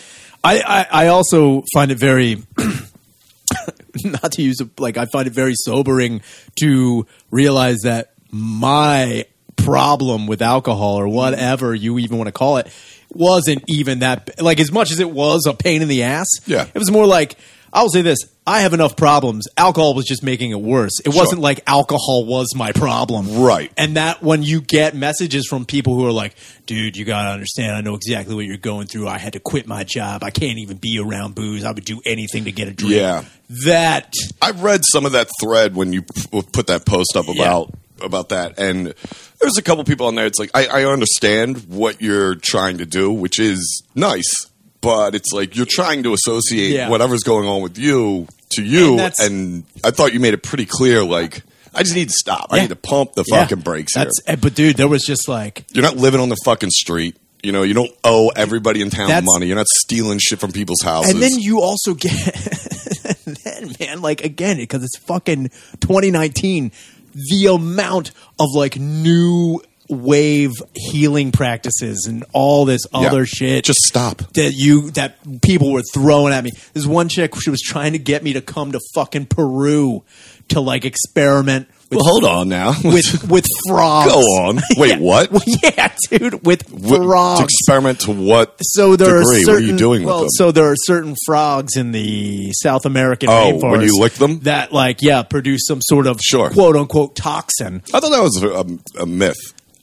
I, 0.44 0.60
I, 0.92 1.04
I 1.04 1.06
also 1.08 1.62
find 1.74 1.90
it 1.90 1.98
very. 1.98 2.42
not 4.04 4.32
to 4.32 4.42
use 4.42 4.60
a, 4.60 4.68
like 4.78 4.96
I 4.96 5.04
find 5.06 5.26
it 5.26 5.32
very 5.34 5.54
sobering 5.54 6.22
to 6.60 7.06
realize 7.30 7.80
that 7.84 8.12
my 8.30 9.26
problem 9.56 10.26
with 10.26 10.42
alcohol 10.42 10.96
or 10.96 11.08
whatever 11.08 11.74
mm-hmm. 11.74 11.84
you 11.84 11.98
even 11.98 12.18
want 12.18 12.28
to 12.28 12.32
call 12.32 12.56
it 12.56 12.72
wasn't 13.14 13.62
even 13.68 14.00
that 14.00 14.40
like 14.40 14.60
as 14.60 14.72
much 14.72 14.90
as 14.90 15.00
it 15.00 15.10
was 15.10 15.46
a 15.46 15.54
pain 15.54 15.82
in 15.82 15.88
the 15.88 16.02
ass. 16.02 16.26
Yeah. 16.46 16.66
it 16.72 16.78
was 16.78 16.90
more 16.90 17.06
like 17.06 17.36
I'll 17.74 17.88
say 17.88 18.02
this: 18.02 18.18
I 18.46 18.60
have 18.62 18.74
enough 18.74 18.96
problems. 18.96 19.46
Alcohol 19.56 19.94
was 19.94 20.04
just 20.04 20.22
making 20.22 20.50
it 20.50 20.60
worse. 20.60 21.00
It 21.04 21.14
wasn't 21.14 21.40
like 21.40 21.60
alcohol 21.66 22.26
was 22.26 22.54
my 22.54 22.72
problem, 22.72 23.40
Right. 23.42 23.72
And 23.78 23.96
that 23.96 24.22
when 24.22 24.42
you 24.42 24.60
get 24.60 24.94
messages 24.94 25.46
from 25.48 25.64
people 25.64 25.94
who 25.94 26.06
are 26.06 26.12
like, 26.12 26.34
"Dude, 26.66 26.96
you 26.96 27.06
gotta 27.06 27.30
understand. 27.30 27.74
I 27.74 27.80
know 27.80 27.94
exactly 27.94 28.34
what 28.34 28.44
you're 28.44 28.58
going 28.58 28.88
through. 28.88 29.08
I 29.08 29.16
had 29.16 29.32
to 29.34 29.40
quit 29.40 29.66
my 29.66 29.84
job. 29.84 30.22
I 30.22 30.30
can't 30.30 30.58
even 30.58 30.76
be 30.76 30.98
around 30.98 31.34
booze. 31.34 31.64
I 31.64 31.72
would 31.72 31.84
do 31.84 32.00
anything 32.04 32.44
to 32.44 32.52
get 32.52 32.68
a 32.68 32.72
drink." 32.72 32.94
Yeah. 32.94 33.24
that 33.64 34.12
I 34.40 34.50
read 34.50 34.82
some 34.84 35.06
of 35.06 35.12
that 35.12 35.28
thread 35.40 35.74
when 35.74 35.92
you 35.92 36.02
put 36.02 36.66
that 36.66 36.84
post 36.84 37.16
up 37.16 37.28
about 37.28 37.72
about 38.02 38.30
that, 38.30 38.58
and 38.58 38.94
there's 39.40 39.58
a 39.58 39.62
couple 39.62 39.84
people 39.84 40.06
on 40.06 40.14
there. 40.14 40.26
It's 40.26 40.38
like 40.38 40.50
I, 40.54 40.66
I 40.66 40.84
understand 40.84 41.64
what 41.68 42.00
you're 42.02 42.34
trying 42.36 42.78
to 42.78 42.86
do, 42.86 43.12
which 43.12 43.38
is 43.40 43.82
nice, 43.94 44.30
but 44.80 45.14
it's 45.14 45.32
like 45.32 45.56
you're 45.56 45.66
trying 45.68 46.02
to 46.04 46.12
associate 46.14 46.70
Yeah. 46.72 46.88
whatever's 46.88 47.22
going 47.22 47.46
on 47.48 47.62
with 47.62 47.78
you 47.78 48.26
to 48.50 48.62
you, 48.64 48.90
And 48.90 48.98
that's- 48.98 49.20
and 49.26 49.64
I 49.84 49.90
thought 49.90 50.12
you 50.12 50.20
made 50.20 50.34
it 50.34 50.42
pretty 50.42 50.66
clear. 50.66 51.02
Like 51.04 51.42
I 51.74 51.82
just 51.82 51.94
need 51.94 52.08
to 52.08 52.14
stop. 52.14 52.48
I 52.50 52.56
Yeah. 52.56 52.62
need 52.62 52.68
to 52.68 52.76
pump 52.76 53.14
the 53.14 53.24
Yeah. 53.26 53.40
fucking 53.42 53.60
brakes 53.60 53.94
here. 53.94 54.04
That's 54.04 54.20
eh, 54.26 54.36
but 54.36 54.54
dude, 54.54 54.76
there 54.76 54.88
was 54.88 55.04
just 55.04 55.26
like 55.28 55.64
You're 55.72 55.82
not 55.84 55.96
living 55.96 56.20
on 56.20 56.28
the 56.28 56.36
fucking 56.44 56.70
street. 56.70 57.16
You 57.42 57.50
know, 57.50 57.62
you 57.64 57.74
don't 57.74 57.90
owe 58.04 58.28
everybody 58.28 58.82
in 58.82 58.90
town 58.90 59.08
That's- 59.08 59.24
money. 59.26 59.46
You're 59.46 59.56
not 59.56 59.66
stealing 59.68 60.20
shit 60.20 60.38
from 60.38 60.52
people's 60.52 60.80
houses. 60.82 61.12
And 61.14 61.20
then 61.22 61.40
you 61.40 61.60
also 61.60 61.94
get, 61.94 62.12
then 63.44 63.74
man, 63.80 64.00
like 64.00 64.22
again, 64.22 64.58
because 64.58 64.84
it's 64.84 64.96
fucking 64.98 65.48
2019, 65.80 66.70
the 67.14 67.46
amount 67.46 68.10
of 68.38 68.48
like 68.54 68.78
new 68.78 69.60
wave 69.88 70.52
healing 70.74 71.32
practices 71.32 72.06
and 72.08 72.24
all 72.32 72.64
this 72.64 72.80
Yeah. 72.92 73.00
other 73.00 73.26
shit. 73.26 73.64
just 73.64 73.80
stop. 73.80 74.22
that 74.34 74.52
you 74.54 74.90
that 74.92 75.16
people 75.42 75.70
were 75.72 75.82
throwing 75.92 76.32
at 76.32 76.42
me. 76.44 76.50
There's 76.72 76.86
one 76.86 77.08
chick 77.08 77.34
she 77.40 77.50
was 77.50 77.60
trying 77.60 77.92
to 77.92 77.98
get 77.98 78.22
me 78.22 78.32
to 78.32 78.40
come 78.40 78.72
to 78.72 78.80
fucking 78.94 79.26
Peru 79.26 80.02
to 80.48 80.60
like 80.60 80.84
experiment 80.84 81.68
with 81.92 82.00
Well, 82.02 82.10
hold 82.10 82.24
on 82.24 82.48
now. 82.48 82.74
with 82.84 83.28
with 83.30 83.44
frogs. 83.68 84.10
Go 84.12 84.18
on. 84.18 84.56
Wait, 84.76 84.90
Yeah. 84.90 84.98
what? 84.98 85.30
Yeah, 85.62 85.94
dude, 86.10 86.44
with 86.44 86.62
frogs 86.88 87.38
to 87.40 87.44
experiment 87.44 88.00
to 88.00 88.12
what 88.12 88.56
so 88.62 88.96
there 88.96 89.18
degree? 89.20 89.42
are 89.42 89.44
certain, 89.44 89.46
what 89.54 89.62
are 89.62 89.66
you 89.66 89.76
doing 89.76 90.02
well, 90.04 90.26
so 90.30 90.50
there 90.52 90.64
are 90.70 90.76
certain 90.76 91.14
frogs 91.26 91.76
in 91.76 91.92
the 91.92 92.52
South 92.52 92.84
American 92.86 93.28
Oh, 93.30 93.32
rainforest 93.52 93.70
when 93.70 93.80
you 93.82 93.98
lick 94.00 94.14
them? 94.14 94.40
that 94.40 94.72
like 94.72 94.98
yeah 95.02 95.22
produce 95.22 95.62
some 95.66 95.80
sort 95.82 96.06
of 96.06 96.18
Sure. 96.20 96.50
quote 96.50 96.76
unquote 96.76 97.14
toxin. 97.16 97.82
I 97.94 98.00
thought 98.00 98.10
that 98.10 98.22
was 98.22 98.42
a, 98.42 99.02
a 99.02 99.06
myth. 99.06 99.38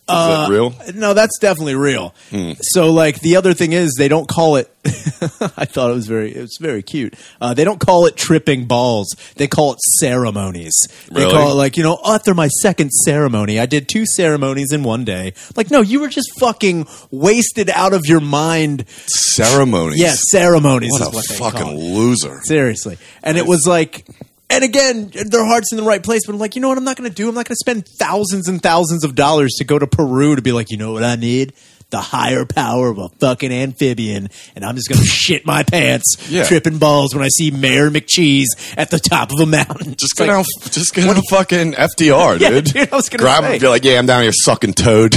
Is 0.09 0.15
Uh, 0.15 0.47
that 0.47 0.51
real? 0.51 0.73
No, 0.95 1.13
that's 1.13 1.37
definitely 1.39 1.75
real. 1.75 2.13
Hmm. 2.31 2.53
So 2.61 2.91
like 2.91 3.19
the 3.21 3.35
other 3.35 3.53
thing 3.53 3.73
is 3.73 3.93
they 3.97 4.07
don't 4.07 4.27
call 4.27 4.55
it. 4.55 4.71
I 4.85 5.65
thought 5.65 5.91
it 5.91 5.93
was 5.93 6.07
very 6.07 6.35
it 6.35 6.41
was 6.41 6.57
very 6.59 6.81
cute. 6.81 7.13
Uh, 7.39 7.53
they 7.53 7.63
don't 7.63 7.79
call 7.79 8.05
it 8.05 8.15
tripping 8.15 8.65
balls. 8.65 9.07
They 9.35 9.47
call 9.47 9.73
it 9.73 9.79
ceremonies. 9.99 10.73
They 11.11 11.29
call 11.29 11.51
it 11.51 11.55
like 11.55 11.77
you 11.77 11.83
know 11.83 11.99
after 12.05 12.33
my 12.33 12.47
second 12.61 12.89
ceremony, 12.91 13.59
I 13.59 13.65
did 13.65 13.87
two 13.89 14.05
ceremonies 14.05 14.71
in 14.71 14.83
one 14.83 15.05
day. 15.05 15.33
Like 15.55 15.69
no, 15.69 15.81
you 15.81 15.99
were 15.99 16.07
just 16.09 16.29
fucking 16.39 16.87
wasted 17.11 17.69
out 17.69 17.93
of 17.93 18.05
your 18.05 18.21
mind. 18.21 18.85
Ceremonies. 19.07 19.99
Yeah, 19.99 20.15
ceremonies 20.31 20.91
What 20.93 21.01
is 21.01 21.07
a 21.07 21.11
what 21.41 21.53
fucking 21.53 21.77
loser. 21.77 22.39
Seriously. 22.43 22.97
And 23.21 23.37
it 23.37 23.45
was 23.45 23.65
like 23.67 24.05
and 24.49 24.63
again, 24.63 25.11
their 25.13 25.45
heart's 25.45 25.71
in 25.71 25.77
the 25.77 25.83
right 25.83 26.01
place, 26.03 26.21
but 26.25 26.33
I'm 26.33 26.39
like, 26.39 26.55
you 26.55 26.61
know 26.61 26.69
what? 26.69 26.77
I'm 26.77 26.83
not 26.83 26.97
going 26.97 27.09
to 27.09 27.15
do. 27.15 27.29
I'm 27.29 27.35
not 27.35 27.45
going 27.47 27.55
to 27.55 27.63
spend 27.63 27.87
thousands 27.99 28.47
and 28.47 28.61
thousands 28.61 29.03
of 29.03 29.15
dollars 29.15 29.53
to 29.59 29.63
go 29.63 29.77
to 29.79 29.87
Peru 29.87 30.35
to 30.35 30.41
be 30.41 30.51
like, 30.51 30.71
you 30.71 30.77
know 30.77 30.93
what 30.93 31.03
I 31.03 31.15
need? 31.15 31.53
The 31.91 31.99
higher 31.99 32.45
power 32.45 32.89
of 32.89 32.99
a 32.99 33.09
fucking 33.19 33.51
amphibian, 33.51 34.29
and 34.55 34.63
I'm 34.63 34.75
just 34.75 34.89
going 34.89 34.99
to 35.01 35.07
shit 35.07 35.43
my 35.45 35.63
pants, 35.63 36.17
Yeah. 36.29 36.43
tripping 36.45 36.77
balls 36.77 37.15
when 37.15 37.23
I 37.23 37.29
see 37.29 37.49
Mayor 37.49 37.89
McCheese 37.89 38.75
at 38.77 38.91
the 38.91 38.99
top 38.99 39.31
of 39.31 39.39
a 39.39 39.47
mountain. 39.47 39.95
Just 39.97 40.15
get 40.17 40.27
like, 40.27 40.37
out, 40.37 40.45
just 40.69 40.93
get 40.93 41.07
out 41.07 41.23
fucking 41.31 41.73
FDR, 41.73 42.39
Yeah, 42.39 42.49
dude. 42.49 42.65
dude, 42.65 42.93
I 42.93 42.95
was 42.95 43.09
gonna 43.09 43.23
Grab 43.23 43.39
say. 43.41 43.47
him 43.47 43.51
and 43.53 43.61
be 43.61 43.67
like, 43.67 43.83
yeah, 43.83 43.97
I'm 43.97 44.05
down 44.05 44.21
here 44.21 44.31
sucking 44.31 44.73
toad. 44.73 45.15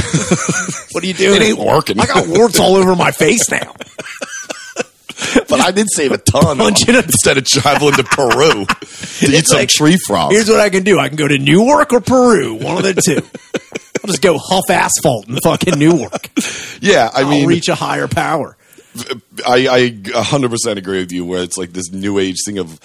What 0.93 1.05
are 1.05 1.07
you 1.07 1.13
doing? 1.15 1.43
It 1.43 1.45
ain't 1.45 1.59
working. 1.59 2.01
I 2.01 2.07
got 2.07 2.27
warts 2.29 2.59
all 2.59 2.77
over 2.77 2.97
my 2.97 3.11
face 3.11 3.51
now. 3.51 3.75
but 5.49 5.61
I 5.61 5.71
did 5.71 5.87
save 5.91 6.13
a 6.13 6.19
ton 6.19 6.61
instead 6.61 7.39
of 7.39 7.45
traveling 7.45 7.95
to 7.95 8.05
Peru 8.05 8.65
to 8.67 9.37
eat 9.37 9.47
some 9.47 9.59
like, 9.59 9.69
tree 9.69 9.97
frogs. 10.07 10.35
Here's 10.35 10.49
what 10.49 10.61
I 10.61 10.71
can 10.71 10.83
do. 10.83 10.99
I 10.99 11.09
can 11.09 11.17
go 11.17 11.29
to 11.29 11.39
Newark 11.39 11.93
or 11.93 12.01
Peru, 12.01 12.55
one 12.55 12.79
of 12.79 12.83
the 12.83 12.95
two. 12.95 13.23
I'll 14.03 14.09
just 14.09 14.23
go 14.23 14.37
huff 14.39 14.69
asphalt 14.71 15.29
in 15.29 15.37
fucking 15.43 15.79
Newark. 15.79 16.31
yeah, 16.81 17.11
I 17.13 17.23
I'll 17.23 17.31
mean, 17.31 17.47
reach 17.47 17.69
a 17.69 17.75
higher 17.75 18.09
power. 18.09 18.57
I, 19.47 19.69
I 19.69 19.91
100% 19.91 20.77
agree 20.77 20.99
with 20.99 21.13
you 21.13 21.25
where 21.25 21.43
it's 21.43 21.57
like 21.57 21.73
this 21.73 21.91
new 21.93 22.19
age 22.19 22.37
thing 22.45 22.59
of 22.59 22.79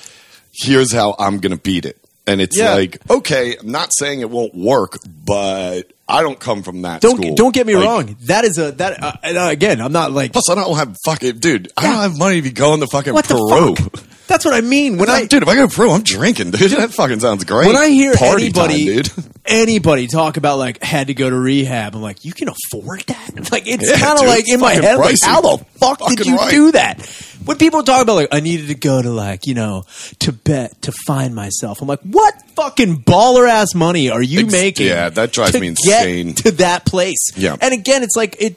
here's 0.53 0.93
how 0.93 1.15
I'm 1.19 1.39
going 1.39 1.51
to 1.55 1.61
beat 1.61 1.85
it. 1.85 1.97
And 2.27 2.41
it's 2.41 2.57
Yeah. 2.57 2.73
like, 2.73 2.99
okay, 3.09 3.55
I'm 3.57 3.71
not 3.71 3.89
saying 3.97 4.19
it 4.19 4.29
won't 4.29 4.53
work, 4.53 4.99
but 5.25 5.83
I 6.09 6.21
don't 6.21 6.39
come 6.39 6.61
from 6.63 6.81
that 6.83 7.01
Don't 7.01 7.17
school. 7.21 7.35
don't 7.35 7.53
get 7.53 7.65
me 7.65 7.75
Like, 7.75 7.85
wrong. 7.85 8.17
That 8.25 8.43
is 8.45 8.57
a 8.57 8.71
that 8.73 9.01
uh, 9.03 9.13
and, 9.23 9.37
uh, 9.37 9.47
again. 9.49 9.79
I'm 9.81 9.91
not 9.93 10.11
like 10.11 10.33
Plus, 10.33 10.49
I 10.49 10.55
don't 10.55 10.75
have 10.77 10.95
fucking, 11.05 11.39
dude, 11.39 11.71
I 11.77 11.83
Yeah. 11.85 11.91
don't 11.93 12.01
have 12.01 12.17
money 12.17 12.35
to 12.35 12.41
be 12.41 12.51
going 12.51 12.81
to 12.81 12.87
fucking 12.87 13.13
what 13.13 13.25
Peru. 13.27 13.75
the 13.75 13.89
fuck. 13.91 14.03
That's 14.27 14.43
what 14.43 14.53
I 14.53 14.59
mean 14.59 14.97
when 14.97 15.09
I 15.09 15.23
dude, 15.25 15.41
if 15.43 15.47
I 15.47 15.55
go 15.55 15.67
to 15.67 15.73
Peru, 15.73 15.89
I'm 15.89 16.01
drinking, 16.03 16.51
dude. 16.51 16.71
That 16.71 16.93
fucking 16.93 17.21
sounds 17.21 17.45
great. 17.45 17.67
when 17.67 17.77
I 17.77 17.87
hear 17.87 18.13
Party 18.13 18.43
anybody 18.45 18.85
time, 18.85 18.95
dude. 19.03 19.11
anybody 19.45 20.07
talk 20.07 20.35
about 20.35 20.57
like 20.59 20.83
had 20.83 21.07
to 21.07 21.13
go 21.13 21.29
to 21.29 21.35
rehab, 21.35 21.95
I'm 21.95 22.01
like, 22.01 22.25
you 22.25 22.33
can 22.33 22.49
afford 22.49 23.01
that? 23.07 23.31
Like 23.51 23.67
it's 23.67 23.89
Yeah, 23.89 23.97
kind 23.97 24.19
of 24.19 24.25
like 24.27 24.49
in 24.51 24.59
my 24.59 24.73
head, 24.73 24.97
like 24.97 25.15
how 25.23 25.39
the 25.39 25.63
fuck 25.79 25.99
did 26.09 26.25
you 26.25 26.35
right. 26.35 26.51
do 26.51 26.71
that? 26.73 26.99
When 27.47 27.57
people 27.57 27.81
talk 27.83 28.01
about 28.03 28.15
like 28.17 28.27
I 28.31 28.39
needed 28.41 28.67
to 28.67 28.75
go 28.75 29.01
to 29.01 29.09
like 29.09 29.47
you 29.47 29.53
know 29.55 29.83
Tibet 30.19 30.81
to 30.83 30.91
find 31.05 31.33
myself, 31.33 31.81
I'm 31.81 31.87
like, 31.87 32.01
what 32.01 32.33
fucking 32.55 33.03
baller 33.03 33.47
ass 33.49 33.73
money 33.73 34.09
are 34.11 34.21
you 34.21 34.41
Ex- 34.41 34.51
making? 34.51 34.87
yeah, 34.87 35.09
that 35.09 35.31
drives 35.31 35.59
me 35.59 35.67
insane. 35.67 36.27
Get 36.27 36.37
to 36.37 36.51
that 36.51 36.85
place, 36.85 37.17
Yeah. 37.35 37.55
And 37.59 37.73
again, 37.73 38.03
it's 38.03 38.15
like 38.15 38.35
it. 38.39 38.55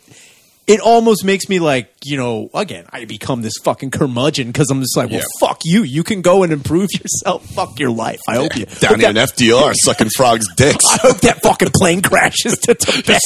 It 0.67 0.79
almost 0.79 1.25
makes 1.25 1.49
me 1.49 1.59
like, 1.59 1.93
you 2.05 2.17
know, 2.17 2.49
again, 2.55 2.85
I 2.91 3.05
become 3.05 3.43
this 3.43 3.55
fucking 3.65 3.91
curmudgeon 3.91 4.47
because 4.49 4.69
I'm 4.71 4.81
just 4.81 4.97
like, 4.97 5.11
well, 5.11 5.19
Yeah. 5.19 5.25
fuck 5.41 5.63
you. 5.65 5.83
You 5.83 6.05
can 6.05 6.23
go 6.23 6.45
and 6.45 6.53
improve 6.53 6.91
yourself. 6.93 7.45
Fuck 7.47 7.81
your 7.81 7.91
life. 7.91 8.21
I 8.29 8.37
hope 8.37 8.57
you. 8.57 8.67
Down 8.67 8.91
hope 8.91 9.01
here 9.01 9.09
in 9.09 9.15
that- 9.17 9.31
FDR, 9.35 9.73
sucking 9.85 10.11
frogs' 10.17 10.47
dicks. 10.55 10.85
I 10.93 10.99
hope 10.99 11.21
that 11.23 11.43
fucking 11.43 11.71
plane 11.75 12.03
crashes 12.03 12.53
to 12.59 12.75
Tibet. 12.75 13.21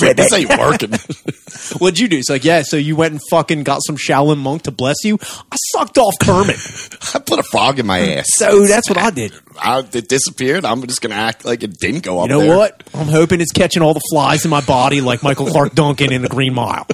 Like, 0.00 0.16
this 0.16 0.32
ain't 0.32 0.50
working. 0.50 0.90
What'd 1.78 1.98
you 1.98 2.08
do? 2.08 2.18
It's 2.18 2.30
like, 2.30 2.44
yeah, 2.44 2.62
so 2.62 2.76
you 2.76 2.96
went 2.96 3.12
and 3.12 3.20
fucking 3.30 3.64
got 3.64 3.82
some 3.84 3.96
Shaolin 3.96 4.38
monk 4.38 4.62
to 4.62 4.70
bless 4.70 4.96
you. 5.04 5.18
I 5.20 5.56
sucked 5.72 5.98
off 5.98 6.14
Kermit. 6.20 6.56
I 7.14 7.18
put 7.18 7.38
a 7.38 7.42
frog 7.42 7.78
in 7.78 7.86
my 7.86 7.98
ass. 7.98 8.26
So 8.34 8.66
that's 8.66 8.88
what 8.88 8.98
I 8.98 9.10
did. 9.10 9.32
I, 9.58 9.80
it 9.80 10.08
disappeared. 10.08 10.64
I'm 10.64 10.86
just 10.86 11.00
gonna 11.02 11.14
act 11.16 11.44
like 11.44 11.62
it 11.62 11.78
didn't 11.78 12.02
go 12.02 12.20
up. 12.20 12.28
You 12.28 12.34
know 12.34 12.40
there. 12.40 12.56
what? 12.56 12.82
I'm 12.94 13.08
hoping 13.08 13.40
it's 13.40 13.52
catching 13.52 13.82
all 13.82 13.94
the 13.94 14.02
flies 14.10 14.44
in 14.44 14.50
my 14.50 14.60
body 14.60 15.00
like 15.00 15.22
Michael 15.22 15.46
Clarke 15.46 15.74
Duncan 15.74 16.12
in 16.12 16.22
the 16.22 16.28
Green 16.28 16.54
Mile. 16.54 16.86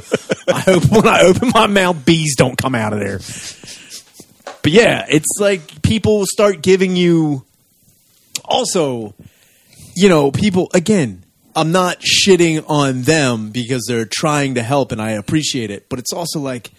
I 0.49 0.61
hope 0.61 0.91
when 0.91 1.07
I 1.07 1.23
open 1.23 1.51
my 1.55 1.67
mouth, 1.67 2.05
bees 2.05 2.35
don't 2.37 2.57
come 2.57 2.75
out 2.75 2.93
of 2.93 3.01
there. 3.01 3.19
But 4.63 4.73
yeah, 4.73 5.07
it's 5.09 5.39
like 5.39 5.83
people 5.83 6.25
start 6.27 6.63
giving 6.63 6.97
you. 6.97 7.45
Also, 8.45 9.15
you 9.97 10.09
know, 10.09 10.31
people 10.31 10.71
again. 10.75 11.23
I'm 11.57 11.73
not 11.73 12.01
shitting 12.01 12.65
on 12.69 13.03
them 13.03 13.51
because 13.51 13.85
they're 13.89 14.05
trying 14.09 14.55
to 14.57 14.63
help, 14.63 14.93
and 14.93 15.01
I 15.01 15.13
appreciate 15.13 15.71
it. 15.71 15.89
But 15.89 15.99
it's 15.99 16.13
also 16.13 16.39
like 16.39 16.71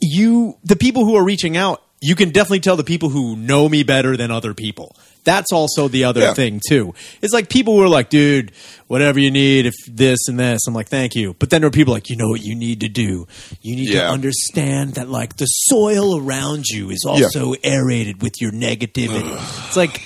you, 0.00 0.56
the 0.64 0.76
people 0.76 1.04
who 1.04 1.14
are 1.16 1.24
reaching 1.24 1.56
out, 1.56 1.82
you 2.00 2.14
can 2.14 2.30
definitely 2.30 2.60
tell 2.60 2.76
the 2.76 2.84
people 2.84 3.10
who 3.10 3.36
know 3.36 3.68
me 3.68 3.82
better 3.82 4.16
than 4.16 4.30
other 4.30 4.54
people. 4.54 4.96
That's 5.24 5.52
also 5.52 5.86
the 5.88 6.04
other 6.04 6.22
Yeah. 6.22 6.32
thing 6.32 6.62
too. 6.66 6.94
It's 7.20 7.34
like 7.34 7.50
people 7.50 7.74
who 7.76 7.82
are 7.82 7.88
like, 7.88 8.08
dude, 8.08 8.52
whatever 8.86 9.18
you 9.18 9.30
need, 9.30 9.66
if 9.66 9.74
this 9.86 10.18
and 10.26 10.40
this. 10.40 10.62
I'm 10.66 10.72
like, 10.72 10.88
thank 10.88 11.14
you. 11.14 11.36
But 11.38 11.50
then 11.50 11.60
there 11.60 11.68
are 11.68 11.70
people 11.70 11.92
like, 11.92 12.08
you 12.08 12.16
know 12.16 12.28
what 12.30 12.40
you 12.40 12.54
need 12.54 12.80
to 12.80 12.88
do? 12.88 13.28
You 13.60 13.76
need 13.76 13.92
to 13.92 14.08
understand 14.08 14.94
that 14.94 15.10
like 15.10 15.36
the 15.36 15.44
soil 15.44 16.18
around 16.18 16.64
you 16.68 16.88
is 16.88 17.04
also 17.06 17.52
aerated 17.62 18.22
with 18.22 18.40
your 18.40 18.50
negativity. 18.52 19.36
it's 19.66 19.76
like, 19.76 20.00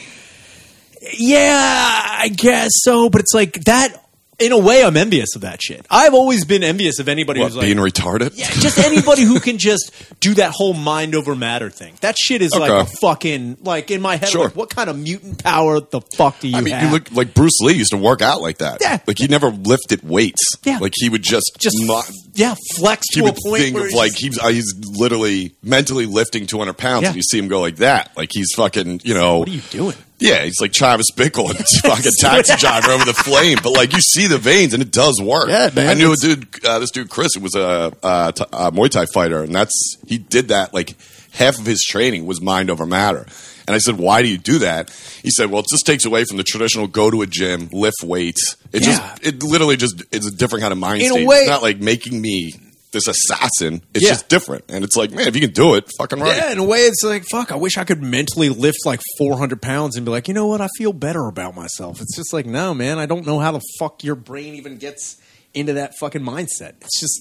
yeah, 1.18 2.16
I 2.20 2.28
guess 2.28 2.70
so. 2.82 3.08
But 3.10 3.20
it's 3.22 3.34
like 3.34 3.64
that. 3.64 4.00
In 4.36 4.50
a 4.50 4.58
way, 4.58 4.82
I'm 4.82 4.96
envious 4.96 5.36
of 5.36 5.42
that 5.42 5.62
shit. 5.62 5.86
I've 5.88 6.12
always 6.12 6.44
been 6.44 6.64
envious 6.64 6.98
of 6.98 7.08
anybody 7.08 7.38
What, 7.38 7.50
who's 7.52 7.56
like, 7.56 7.66
being 7.66 7.76
retarded? 7.78 8.32
yeah, 8.34 8.50
just 8.50 8.78
anybody 8.78 9.22
who 9.22 9.38
can 9.38 9.58
just 9.58 9.92
do 10.18 10.34
that 10.34 10.50
whole 10.50 10.74
mind 10.74 11.14
over 11.14 11.36
matter 11.36 11.70
thing. 11.70 11.94
That 12.00 12.16
shit 12.18 12.42
is 12.42 12.52
like 12.52 12.68
a 12.68 12.74
Okay. 12.78 12.92
fucking 13.00 13.58
like 13.62 13.92
in 13.92 14.00
my 14.02 14.16
head. 14.16 14.30
Sure. 14.30 14.46
Like, 14.46 14.56
what 14.56 14.70
kind 14.74 14.90
of 14.90 14.98
mutant 14.98 15.44
power 15.44 15.78
the 15.78 16.00
fuck 16.16 16.40
do 16.40 16.48
you 16.48 16.56
I 16.56 16.62
mean, 16.62 16.74
have? 16.74 16.82
you 16.82 16.90
look 16.90 17.12
like 17.12 17.32
Bruce 17.32 17.60
Lee 17.60 17.74
used 17.74 17.92
to 17.92 17.96
work 17.96 18.22
out 18.22 18.42
like 18.42 18.58
that. 18.58 18.78
Yeah. 18.80 18.98
Like 19.06 19.18
he 19.20 19.28
never 19.28 19.50
lifted 19.50 20.02
weights. 20.02 20.42
Yeah. 20.64 20.78
Like 20.80 20.94
he 20.96 21.08
would 21.08 21.22
just 21.22 21.52
just 21.60 21.76
not. 21.82 22.10
yeah, 22.34 22.56
flex 22.74 23.06
He 23.14 23.20
to 23.20 23.26
a 23.26 23.30
would 23.30 23.36
point 23.46 23.62
think 23.62 23.74
where 23.76 23.84
of 23.84 23.90
it's 23.90 23.96
like 23.96 24.10
just- 24.14 24.20
he's 24.20 24.38
uh, 24.40 24.48
he's 24.48 24.74
literally 24.98 25.54
mentally 25.62 26.06
lifting 26.06 26.48
200 26.48 26.72
pounds, 26.76 27.02
Yeah. 27.02 27.08
and 27.10 27.16
you 27.16 27.22
see 27.22 27.38
him 27.38 27.46
go 27.46 27.60
like 27.60 27.76
that. 27.76 28.10
Like 28.16 28.30
he's 28.32 28.48
fucking, 28.56 29.02
you 29.04 29.14
know. 29.14 29.38
what 29.38 29.48
are 29.48 29.52
you 29.52 29.60
doing? 29.70 29.94
Yeah, 30.20 30.44
he's 30.44 30.60
like 30.60 30.72
Travis 30.72 31.10
Bickle 31.10 31.48
and 31.50 31.58
he's 31.58 31.80
fucking 31.84 32.12
taxi 32.20 32.56
driver 32.56 32.90
over 32.92 33.04
the 33.04 33.14
flame. 33.14 33.58
But 33.62 33.72
like 33.72 33.92
you 33.92 34.00
see 34.00 34.26
the 34.26 34.38
veins 34.38 34.72
and 34.74 34.82
it 34.82 34.92
does 34.92 35.20
work. 35.22 35.48
Yeah, 35.48 35.70
man, 35.74 35.88
I 35.88 35.94
knew 35.94 36.12
a 36.12 36.16
dude, 36.16 36.64
uh, 36.64 36.78
this 36.78 36.90
dude 36.90 37.10
Chris, 37.10 37.34
who 37.34 37.40
was 37.40 37.54
a, 37.54 37.92
uh 38.02 38.32
t- 38.32 38.44
a 38.52 38.70
Muay 38.72 38.88
Thai 38.90 39.06
fighter, 39.06 39.42
and 39.42 39.54
that's 39.54 39.96
he 40.06 40.18
did 40.18 40.48
that. 40.48 40.72
Like 40.72 40.94
half 41.32 41.58
of 41.58 41.66
his 41.66 41.82
training 41.82 42.26
was 42.26 42.40
mind 42.40 42.70
over 42.70 42.86
matter. 42.86 43.26
And 43.66 43.74
I 43.74 43.78
said, 43.78 43.96
"Why 43.96 44.20
do 44.20 44.28
you 44.28 44.36
do 44.36 44.58
that?" 44.58 44.90
He 45.22 45.30
said, 45.30 45.50
"Well, 45.50 45.60
it 45.60 45.66
just 45.70 45.86
takes 45.86 46.04
away 46.04 46.24
from 46.24 46.36
the 46.36 46.42
traditional 46.44 46.86
go 46.86 47.10
to 47.10 47.22
a 47.22 47.26
gym, 47.26 47.70
lift 47.72 48.02
weights. 48.04 48.56
It 48.72 48.82
Yeah. 48.86 49.14
just 49.16 49.26
it 49.26 49.42
literally 49.42 49.78
just 49.78 50.02
it's 50.12 50.26
a 50.26 50.30
different 50.30 50.60
kind 50.60 50.72
of 50.72 50.78
mind 50.78 51.00
In 51.00 51.06
a 51.10 51.14
state. 51.14 51.26
way- 51.26 51.38
it's 51.38 51.48
not 51.48 51.62
like 51.62 51.80
making 51.80 52.20
me." 52.20 52.52
This 52.94 53.06
assassin, 53.08 53.82
it's 53.92 54.04
Yeah. 54.04 54.10
just 54.12 54.28
different, 54.28 54.64
and 54.70 54.82
it's 54.84 54.96
like, 54.96 55.10
man, 55.10 55.28
if 55.28 55.34
you 55.34 55.40
can 55.42 55.50
do 55.52 55.74
it, 55.74 55.84
fucking 55.98 56.20
right. 56.20 56.36
Yeah, 56.36 56.52
in 56.52 56.58
a 56.58 56.64
way, 56.64 56.78
it's 56.86 57.02
like 57.04 57.24
fuck. 57.30 57.52
I 57.52 57.56
wish 57.56 57.76
I 57.76 57.84
could 57.84 58.02
mentally 58.02 58.48
lift 58.48 58.78
like 58.86 59.00
400 59.18 59.60
pounds 59.60 59.96
and 59.96 60.04
be 60.06 60.10
like, 60.12 60.28
you 60.28 60.34
know 60.34 60.46
what? 60.46 60.60
I 60.62 60.68
feel 60.78 60.92
better 60.92 61.26
about 61.26 61.54
myself. 61.54 62.00
It's 62.00 62.16
just 62.16 62.32
like, 62.32 62.46
no, 62.46 62.72
man. 62.72 62.98
I 62.98 63.06
don't 63.06 63.26
know 63.26 63.38
how 63.40 63.52
the 63.52 63.60
fuck 63.78 64.02
your 64.04 64.14
brain 64.14 64.54
even 64.54 64.78
gets 64.78 65.16
into 65.52 65.74
that 65.74 65.92
fucking 66.00 66.22
mindset. 66.22 66.74
It's 66.80 67.00
just 67.00 67.20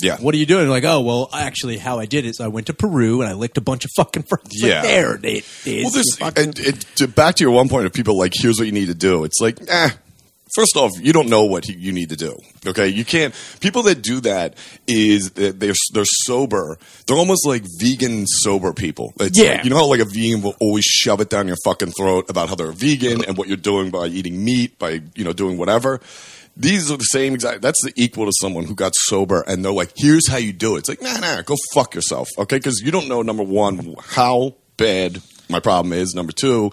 Yeah. 0.00 0.16
What 0.18 0.34
are 0.34 0.38
you 0.38 0.46
doing? 0.46 0.68
Like, 0.68 0.84
oh 0.84 1.00
well, 1.02 1.28
actually, 1.32 1.78
how 1.78 1.98
I 2.00 2.06
did 2.06 2.24
is 2.26 2.40
I 2.40 2.48
went 2.48 2.66
to 2.66 2.74
Peru 2.74 3.20
and 3.20 3.30
I 3.30 3.34
licked 3.34 3.58
a 3.58 3.60
bunch 3.60 3.84
of 3.84 3.90
fucking 3.96 4.24
frogs. 4.24 4.50
Like, 4.60 4.70
Yeah. 4.72 4.82
there 4.82 5.14
it 5.22 5.44
is. 5.66 5.84
Well, 5.84 5.92
this 5.92 6.16
fucking- 6.18 6.44
and 6.44 6.58
it, 6.58 6.86
to, 6.96 7.06
back 7.06 7.36
to 7.36 7.44
your 7.44 7.52
one 7.52 7.68
point 7.68 7.86
of 7.86 7.92
people 7.92 8.18
like, 8.18 8.32
here's 8.34 8.58
what 8.58 8.66
you 8.66 8.72
need 8.72 8.86
to 8.88 8.94
do. 8.94 9.22
It's 9.24 9.38
like, 9.40 9.58
eh. 9.68 9.90
First 10.54 10.76
off, 10.76 10.90
you 11.00 11.12
don't 11.14 11.28
know 11.30 11.44
what 11.44 11.66
you 11.68 11.92
need 11.92 12.10
to 12.10 12.16
do. 12.16 12.36
Okay, 12.66 12.88
you 12.88 13.04
can't. 13.04 13.34
People 13.60 13.82
that 13.84 14.02
do 14.02 14.20
that 14.20 14.54
is 14.86 15.30
that 15.32 15.58
they're 15.60 15.72
they're 15.94 16.04
sober. 16.26 16.78
They're 17.06 17.16
almost 17.16 17.46
like 17.46 17.64
vegan 17.80 18.26
sober 18.26 18.72
people. 18.74 19.14
It's 19.18 19.38
Yeah. 19.38 19.52
like- 19.52 19.64
you 19.64 19.70
know 19.70 19.76
how 19.76 19.86
like 19.86 20.00
a 20.00 20.04
vegan 20.04 20.42
will 20.42 20.56
always 20.60 20.84
shove 20.84 21.20
it 21.22 21.30
down 21.30 21.46
your 21.46 21.56
fucking 21.64 21.92
throat 21.92 22.26
about 22.28 22.48
how 22.50 22.54
they're 22.54 22.70
a 22.70 22.74
vegan 22.74 23.24
and 23.24 23.38
what 23.38 23.48
you're 23.48 23.56
doing 23.56 23.90
by 23.90 24.06
eating 24.08 24.44
meat, 24.44 24.78
by 24.78 25.00
you 25.14 25.24
know 25.24 25.32
doing 25.32 25.56
whatever. 25.56 26.00
These 26.54 26.90
are 26.90 26.98
the 26.98 27.04
same 27.04 27.32
exact. 27.32 27.62
That's 27.62 27.82
the 27.82 27.94
equal 27.96 28.26
to 28.26 28.32
someone 28.42 28.64
who 28.64 28.74
got 28.74 28.92
sober 28.94 29.40
and 29.46 29.64
they're 29.64 29.72
like, 29.72 29.92
"Here's 29.96 30.28
how 30.28 30.36
you 30.36 30.52
do 30.52 30.76
it." 30.76 30.80
It's 30.80 30.88
like, 30.90 31.00
nah, 31.00 31.16
nah, 31.18 31.40
go 31.40 31.56
fuck 31.72 31.94
yourself, 31.94 32.28
okay? 32.36 32.56
Because 32.56 32.82
you 32.84 32.90
don't 32.90 33.08
know 33.08 33.22
number 33.22 33.42
one 33.42 33.94
how 34.10 34.56
bad 34.76 35.22
my 35.48 35.60
problem 35.60 35.94
is. 35.94 36.12
Number 36.14 36.32
two, 36.32 36.70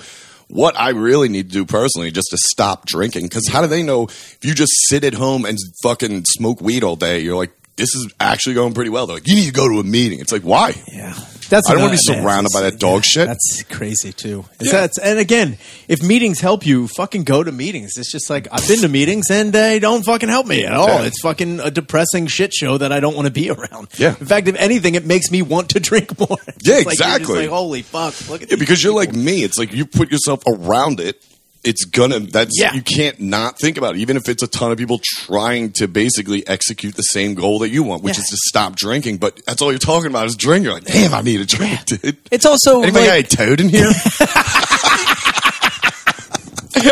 what 0.49 0.77
I 0.79 0.89
really 0.89 1.29
need 1.29 1.49
to 1.49 1.53
do 1.53 1.65
personally 1.65 2.11
just 2.11 2.29
to 2.31 2.37
stop 2.37 2.85
drinking. 2.85 3.23
Because 3.23 3.47
how 3.47 3.61
do 3.61 3.67
they 3.67 3.83
know 3.83 4.03
if 4.05 4.39
you 4.41 4.53
just 4.53 4.71
sit 4.87 5.03
at 5.03 5.13
home 5.13 5.45
and 5.45 5.57
fucking 5.83 6.25
smoke 6.25 6.59
weed 6.59 6.83
all 6.83 6.95
day? 6.95 7.19
You're 7.19 7.37
like, 7.37 7.51
this 7.75 7.95
is 7.95 8.11
actually 8.19 8.55
going 8.55 8.73
pretty 8.73 8.89
well. 8.89 9.07
They're 9.07 9.15
like, 9.15 9.27
you 9.27 9.35
need 9.35 9.45
to 9.45 9.53
go 9.53 9.69
to 9.69 9.79
a 9.79 9.83
meeting. 9.83 10.19
It's 10.19 10.31
like, 10.31 10.41
why? 10.41 10.73
Yeah, 10.91 11.13
that's 11.49 11.69
I 11.69 11.73
don't 11.73 11.81
wanna 11.81 11.93
be 11.93 11.97
surrounded 12.01 12.51
by 12.53 12.61
that 12.61 12.79
dog 12.79 13.03
shit. 13.03 13.27
That's 13.27 13.63
crazy 13.69 14.13
too. 14.13 14.45
It's- 14.61 14.97
Yeah. 14.97 15.09
and 15.09 15.19
again, 15.19 15.57
if 15.87 16.01
meetings 16.01 16.39
help 16.39 16.65
you, 16.65 16.87
fucking 16.87 17.23
go 17.23 17.43
to 17.43 17.51
meetings. 17.51 17.91
It's 17.97 18.11
just 18.11 18.29
like 18.29 18.47
I've 18.51 18.67
been 18.67 18.79
to 18.81 18.87
meetings 18.87 19.29
and 19.31 19.51
they 19.53 19.79
don't 19.79 20.03
fucking 20.03 20.29
help 20.29 20.45
me 20.47 20.65
at 20.65 20.73
all. 20.73 20.87
Yeah. 20.87 21.03
It's 21.03 21.19
fucking 21.21 21.59
a 21.59 21.71
depressing 21.71 22.27
shit 22.27 22.53
show 22.53 22.77
that 22.77 22.91
I 22.91 22.99
don't 22.99 23.15
want 23.15 23.25
to 23.25 23.31
be 23.33 23.49
around. 23.49 23.89
Yeah. 23.97 24.15
In 24.19 24.25
fact, 24.25 24.47
if 24.47 24.55
anything, 24.55 24.95
it 24.95 25.05
makes 25.05 25.31
me 25.31 25.41
want 25.41 25.69
to 25.71 25.79
drink 25.89 26.17
more. 26.19 26.37
It's 26.47 26.67
Yeah, 26.67 26.75
like, 26.77 26.87
exactly. 26.87 27.41
like 27.41 27.49
holy 27.49 27.81
fuck! 27.81 28.13
Look 28.29 28.41
at 28.43 28.51
Yeah, 28.51 28.57
because 28.57 28.83
you're 28.83 28.93
like 28.93 29.13
me. 29.13 29.43
It's 29.43 29.57
like 29.57 29.73
you 29.73 29.85
put 29.85 30.11
yourself 30.11 30.41
around 30.47 30.99
it 30.99 31.21
it's 31.63 31.83
gonna 31.85 32.19
that's 32.19 32.57
Yeah. 32.59 32.73
you 32.73 32.81
can't 32.81 33.19
not 33.19 33.59
think 33.59 33.77
about 33.77 33.95
it 33.95 33.99
even 33.99 34.15
if 34.17 34.29
it's 34.29 34.41
a 34.43 34.47
ton 34.47 34.71
of 34.71 34.77
people 34.77 34.99
trying 35.03 35.71
to 35.73 35.87
basically 35.87 36.47
execute 36.47 36.95
the 36.95 37.01
same 37.01 37.33
goal 37.35 37.59
that 37.59 37.69
you 37.69 37.83
want 37.83 38.01
which 38.03 38.15
Yeah. 38.17 38.21
is 38.23 38.29
to 38.29 38.37
stop 38.47 38.75
drinking 38.77 39.17
but 39.17 39.41
that's 39.45 39.61
all 39.61 39.71
you're 39.71 39.79
talking 39.79 40.09
about 40.09 40.25
is 40.25 40.35
drink 40.35 40.63
you're 40.63 40.73
like 40.73 40.85
damn 40.85 41.13
i 41.13 41.21
need 41.21 41.41
a 41.41 41.45
drink 41.45 41.83
dude 41.85 42.17
It's 42.31 42.45
also 42.45 42.81
anybody 42.81 43.07
like, 43.07 43.29
got 43.29 43.33
a 43.33 43.37
toad 43.47 43.59
in 43.61 43.69
here 43.69 43.91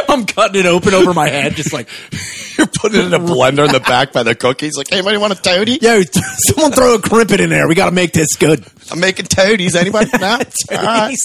I'm 0.10 0.26
cutting 0.26 0.60
it 0.62 0.66
open 0.66 0.94
over 0.94 1.14
my 1.14 1.30
head, 1.30 1.54
just 1.56 1.72
like, 1.72 1.88
you're 2.58 2.68
putting 2.68 3.00
it 3.02 3.06
in 3.06 3.14
a 3.14 3.20
blender 3.20 3.66
in 3.66 3.72
the 3.72 3.80
back 3.80 4.12
by 4.12 4.24
the 4.24 4.36
cookies 4.36 4.76
like 4.76 4.90
hey, 4.90 4.98
anybody 4.98 5.18
want 5.18 5.32
a 5.38 5.42
toady 5.42 5.78
yo, 5.82 6.02
someone 6.12 6.72
throw 6.72 6.96
a 6.96 6.98
Krimpet 6.98 7.40
in 7.40 7.50
there. 7.50 7.68
We 7.68 7.76
got 7.76 7.86
to 7.86 7.92
make 7.96 8.12
this 8.14 8.36
good. 8.36 8.66
i'm 8.92 9.00
making 9.00 9.28
toadies 9.28 9.76
anybody 9.76 10.10
no? 10.20 10.40
All 10.72 10.84
right. 10.84 11.16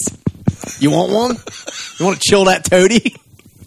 You 0.79 0.91
want 0.91 1.11
one? 1.11 1.35
You 1.99 2.05
want 2.05 2.21
to 2.21 2.29
chill 2.29 2.45
that 2.45 2.63
toady? 2.65 3.15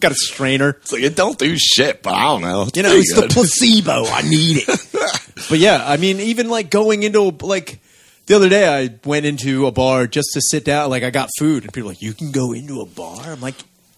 Got 0.01 0.13
a 0.13 0.17
strainer. 0.17 0.71
it's 0.81 0.93
like 0.93 1.03
it 1.03 1.17
don't 1.17 1.39
do 1.39 1.57
shit 1.59 2.03
but 2.03 2.15
i 2.15 2.23
don't 2.25 2.43
know 2.43 2.69
You 2.75 2.83
know, 2.83 2.93
it's 2.93 3.15
the 3.15 3.29
placebo. 3.29 4.05
I 4.07 4.23
need 4.23 4.59
it. 4.67 5.47
but 5.49 5.59
yeah, 5.59 5.83
I 5.87 5.97
mean, 5.97 6.21
even 6.21 6.49
like 6.49 6.71
going 6.71 7.03
into 7.03 7.21
like 7.43 7.81
the 8.27 8.35
other 8.35 8.49
day, 8.49 8.67
I 8.69 8.91
went 9.05 9.25
into 9.27 9.67
a 9.67 9.73
bar 9.73 10.07
just 10.07 10.31
to 10.35 10.41
sit 10.41 10.65
down. 10.65 10.91
Like 10.91 11.03
I 11.05 11.11
got 11.11 11.29
food, 11.39 11.63
and 11.63 11.73
people 11.73 11.89
are 11.89 11.93
like, 11.93 12.03
"You 12.03 12.13
can 12.13 12.33
go 12.33 12.53
into 12.53 12.81
a 12.81 12.87
bar." 12.87 13.21
I'm 13.25 13.41
like, 13.41 13.55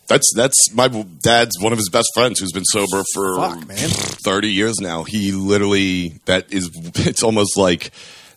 That's 0.07 0.31
that's 0.37 0.73
my 0.75 0.89
dad's 1.23 1.59
one 1.61 1.73
of 1.73 1.79
his 1.79 1.89
best 1.89 2.09
friends 2.15 2.39
who's 2.39 2.53
been 2.53 2.65
sober 2.67 3.03
for 3.15 3.37
Fuck, 3.37 3.67
man. 3.67 3.89
thirty 4.25 4.51
years 4.53 4.81
now. 4.81 5.05
He 5.05 5.33
literally 5.33 6.21
that 6.27 6.53
is 6.53 6.71
it's 7.07 7.23
almost 7.23 7.57
like 7.57 7.91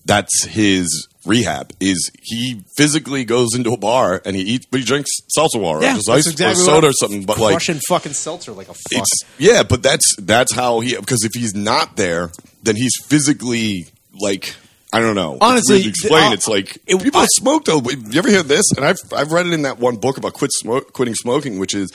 that's 0.06 0.46
his 0.46 1.08
rehab. 1.26 1.74
Is 1.80 2.12
he 2.22 2.62
physically 2.76 3.26
goes 3.26 3.50
into 3.56 3.72
a 3.74 3.78
bar 3.78 4.22
and 4.26 4.36
he 4.36 4.42
eats, 4.44 4.66
but 4.66 4.80
he 4.80 4.86
drinks 4.86 5.10
seltzer 5.30 5.60
water, 5.60 5.82
"Yeah, 5.82 5.96
just 5.96 6.10
ice 6.10 6.28
exactly 6.28 6.62
or 6.64 6.66
soda 6.66 6.88
or 6.88 6.94
something. 6.94 7.26
But 7.26 7.38
like 7.40 7.54
crushing 7.54 7.80
fucking 7.88 8.14
seltzer 8.14 8.52
like 8.52 8.70
a 8.70 8.74
fuck." 8.74 8.82
it's 8.92 9.22
yeah, 9.38 9.64
but 9.64 9.84
that's 9.84 10.16
that's 10.18 10.54
how 10.54 10.80
he 10.80 10.96
because 10.96 11.24
if 11.24 11.32
he's 11.34 11.54
not 11.56 11.96
there, 11.98 12.32
then 12.64 12.76
he's 12.76 12.94
physically 13.06 13.88
like. 14.20 14.56
I 14.94 15.00
don't 15.00 15.16
know. 15.16 15.38
Honestly, 15.40 15.84
to 15.84 15.88
explain. 15.88 16.24
I'll- 16.24 16.34
it's 16.34 16.50
like 16.50 16.78
it- 16.86 17.02
people 17.02 17.22
I- 17.22 17.28
smoke 17.30 17.64
though. 17.64 17.80
You 17.82 18.20
ever 18.20 18.28
hear 18.28 18.44
this? 18.44 18.66
And 18.76 18.84
I've 18.84 18.98
I've 19.16 19.32
read 19.32 19.46
it 19.48 19.54
in 19.54 19.62
that 19.62 19.80
one 19.80 19.96
book 19.96 20.18
about 20.18 20.34
quit 20.34 20.52
smoke, 20.52 20.92
quitting 20.92 21.16
smoking, 21.16 21.60
which 21.60 21.74
is 21.74 21.92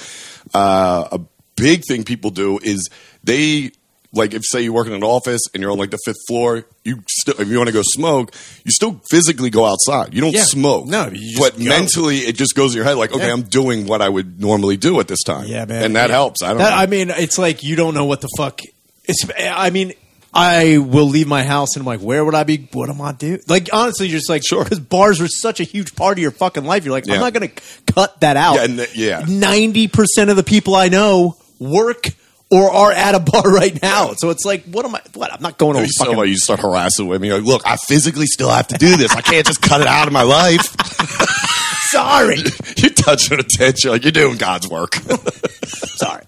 uh, 0.55 1.07
a 1.13 1.21
big 1.57 1.83
thing 1.87 2.05
people 2.05 2.31
do 2.31 2.59
is 2.63 2.89
they 3.23 3.73
like 4.17 4.35
if 4.35 4.43
say 4.45 4.63
you 4.63 4.73
work 4.73 4.87
in 4.87 4.93
an 4.93 5.05
office 5.05 5.43
and 5.53 5.63
you're 5.63 5.71
on 5.71 5.79
like 5.79 5.91
the 5.91 5.99
fifth 6.05 6.17
floor, 6.27 6.65
you 6.85 7.03
still 7.09 7.35
if 7.41 7.49
you 7.49 7.57
want 7.59 7.69
to 7.69 7.73
go 7.73 7.83
smoke, 7.85 8.35
you 8.65 8.71
still 8.73 9.01
physically 9.11 9.51
go 9.51 9.65
outside. 9.65 10.15
You 10.15 10.21
don't 10.23 10.33
Yeah. 10.35 10.45
smoke. 10.45 10.87
No, 10.87 11.09
you 11.09 11.37
just 11.37 11.39
but 11.41 11.59
go. 11.59 11.65
mentally 11.69 12.19
it 12.19 12.37
just 12.37 12.55
goes 12.55 12.73
in 12.73 12.77
your 12.77 12.85
head 12.85 12.97
like, 12.97 13.13
okay, 13.13 13.27
Yeah. 13.27 13.33
I'm 13.33 13.43
doing 13.43 13.87
what 13.87 14.03
I 14.03 14.09
would 14.09 14.41
normally 14.41 14.77
do 14.77 14.99
at 15.01 15.09
this 15.09 15.23
time. 15.23 15.47
Yeah, 15.47 15.65
man. 15.67 15.83
and 15.85 15.97
that 15.97 16.09
Yeah. 16.11 16.17
helps. 16.17 16.43
I 16.43 16.49
don't. 16.49 16.59
That, 16.59 16.71
know. 16.71 16.77
I 16.77 16.87
mean, 16.87 17.11
it's 17.11 17.39
like 17.39 17.63
you 17.63 17.77
don't 17.77 17.95
know 17.95 18.05
what 18.07 18.21
the 18.21 18.29
fuck. 18.37 18.61
It's. 19.05 19.25
I 19.39 19.71
mean, 19.71 19.93
I 20.35 20.77
will 20.79 21.07
leave 21.07 21.27
my 21.27 21.45
house 21.45 21.77
and 21.77 21.83
I'm 21.83 21.87
like, 21.87 22.01
where 22.01 22.23
would 22.25 22.35
I 22.35 22.45
be? 22.45 22.69
What 22.73 22.91
am 22.91 23.01
I 23.01 23.13
do? 23.13 23.39
Like, 23.49 23.71
honestly, 23.73 24.09
you're 24.09 24.19
just 24.19 24.29
like, 24.29 24.43
Sure. 24.47 24.65
because 24.65 24.81
bars 24.81 25.19
are 25.21 25.29
such 25.29 25.61
a 25.61 25.65
huge 25.65 25.95
part 25.97 26.19
of 26.19 26.23
your 26.23 26.31
fucking 26.31 26.65
life. 26.65 26.85
You're 26.85 26.93
like, 26.93 27.07
Yeah. 27.07 27.15
I'm 27.15 27.21
not 27.21 27.33
going 27.33 27.49
to 27.49 27.63
cut 27.95 28.21
that 28.21 28.37
out. 28.37 28.57
Yeah, 28.57 28.65
and 28.65 28.77
th- 28.79 28.95
yeah. 28.97 29.25
ninety 29.27 29.89
percent 29.89 30.29
of 30.29 30.37
the 30.37 30.43
people 30.43 30.75
I 30.75 30.89
know 30.89 31.37
work 31.59 32.09
or 32.51 32.71
are 32.71 32.93
at 32.93 33.15
a 33.15 33.21
bar 33.21 33.43
right 33.51 33.81
now. 33.83 34.13
So 34.17 34.31
it's 34.31 34.45
like, 34.45 34.65
what 34.65 34.85
am 34.85 34.95
I? 34.95 35.01
What? 35.15 35.33
I'm 35.33 35.43
not 35.43 35.59
going 35.59 35.75
to 35.75 35.81
You 35.81 35.87
a 35.87 35.89
so 35.89 36.05
fucking. 36.13 36.29
you 36.31 36.37
start 36.37 36.61
harassing 36.61 37.07
women. 37.09 37.29
You're 37.29 37.39
like, 37.39 37.47
look, 37.47 37.63
I 37.67 37.77
physically 37.77 38.27
still 38.27 38.51
have 38.51 38.69
to 38.69 38.79
do 38.79 38.97
this. 38.97 39.13
I 39.13 39.21
can't 39.21 39.47
just 39.47 39.63
cut 39.63 39.81
it 39.81 39.87
out 39.87 40.07
of 40.07 40.13
my 40.13 40.23
life. 40.23 40.63
sorry, 41.91 42.37
you 42.77 42.91
touch 42.91 43.29
her 43.29 43.37
attention. 43.37 43.77
You're 43.89 43.93
like, 43.95 44.05
you're 44.05 44.13
doing 44.13 44.37
God's 44.37 44.69
work. 44.69 44.95
sorry. 44.95 46.25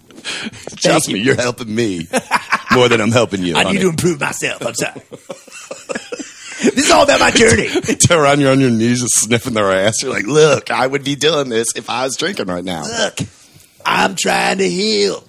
Trust 0.77 1.09
you. 1.09 1.15
me, 1.15 1.21
you're 1.21 1.37
helping 1.37 1.75
me 1.75 2.07
more 2.73 2.89
than 2.89 3.01
I'm 3.01 3.11
helping 3.13 3.43
you. 3.43 3.57
I 3.57 3.63
honey. 3.63 3.77
need 3.77 3.83
to 3.83 3.89
improve 3.91 4.21
myself. 4.21 4.65
I'm 4.65 4.75
sorry. 4.75 5.01
this 6.63 6.85
is 6.87 6.91
all 6.91 7.05
about 7.05 7.21
my 7.21 7.31
journey. 7.31 7.69
turn 7.97 8.19
around, 8.19 8.41
you're 8.41 8.53
on 8.53 8.61
your 8.61 8.71
knees 8.71 9.01
just 9.01 9.15
sniffing 9.21 9.55
their 9.55 9.73
ass. 9.73 10.03
You're 10.03 10.13
like, 10.13 10.27
look, 10.27 10.71
I 10.71 10.87
would 10.87 11.03
be 11.03 11.17
doing 11.17 11.49
this 11.49 11.69
if 11.77 11.89
I 11.89 12.05
was 12.05 12.17
drinking 12.17 12.47
right 12.47 12.65
now. 12.65 12.83
Look, 12.83 13.19
I'm 13.87 14.17
trying 14.17 14.59
to 14.59 14.69
heal. 14.69 15.25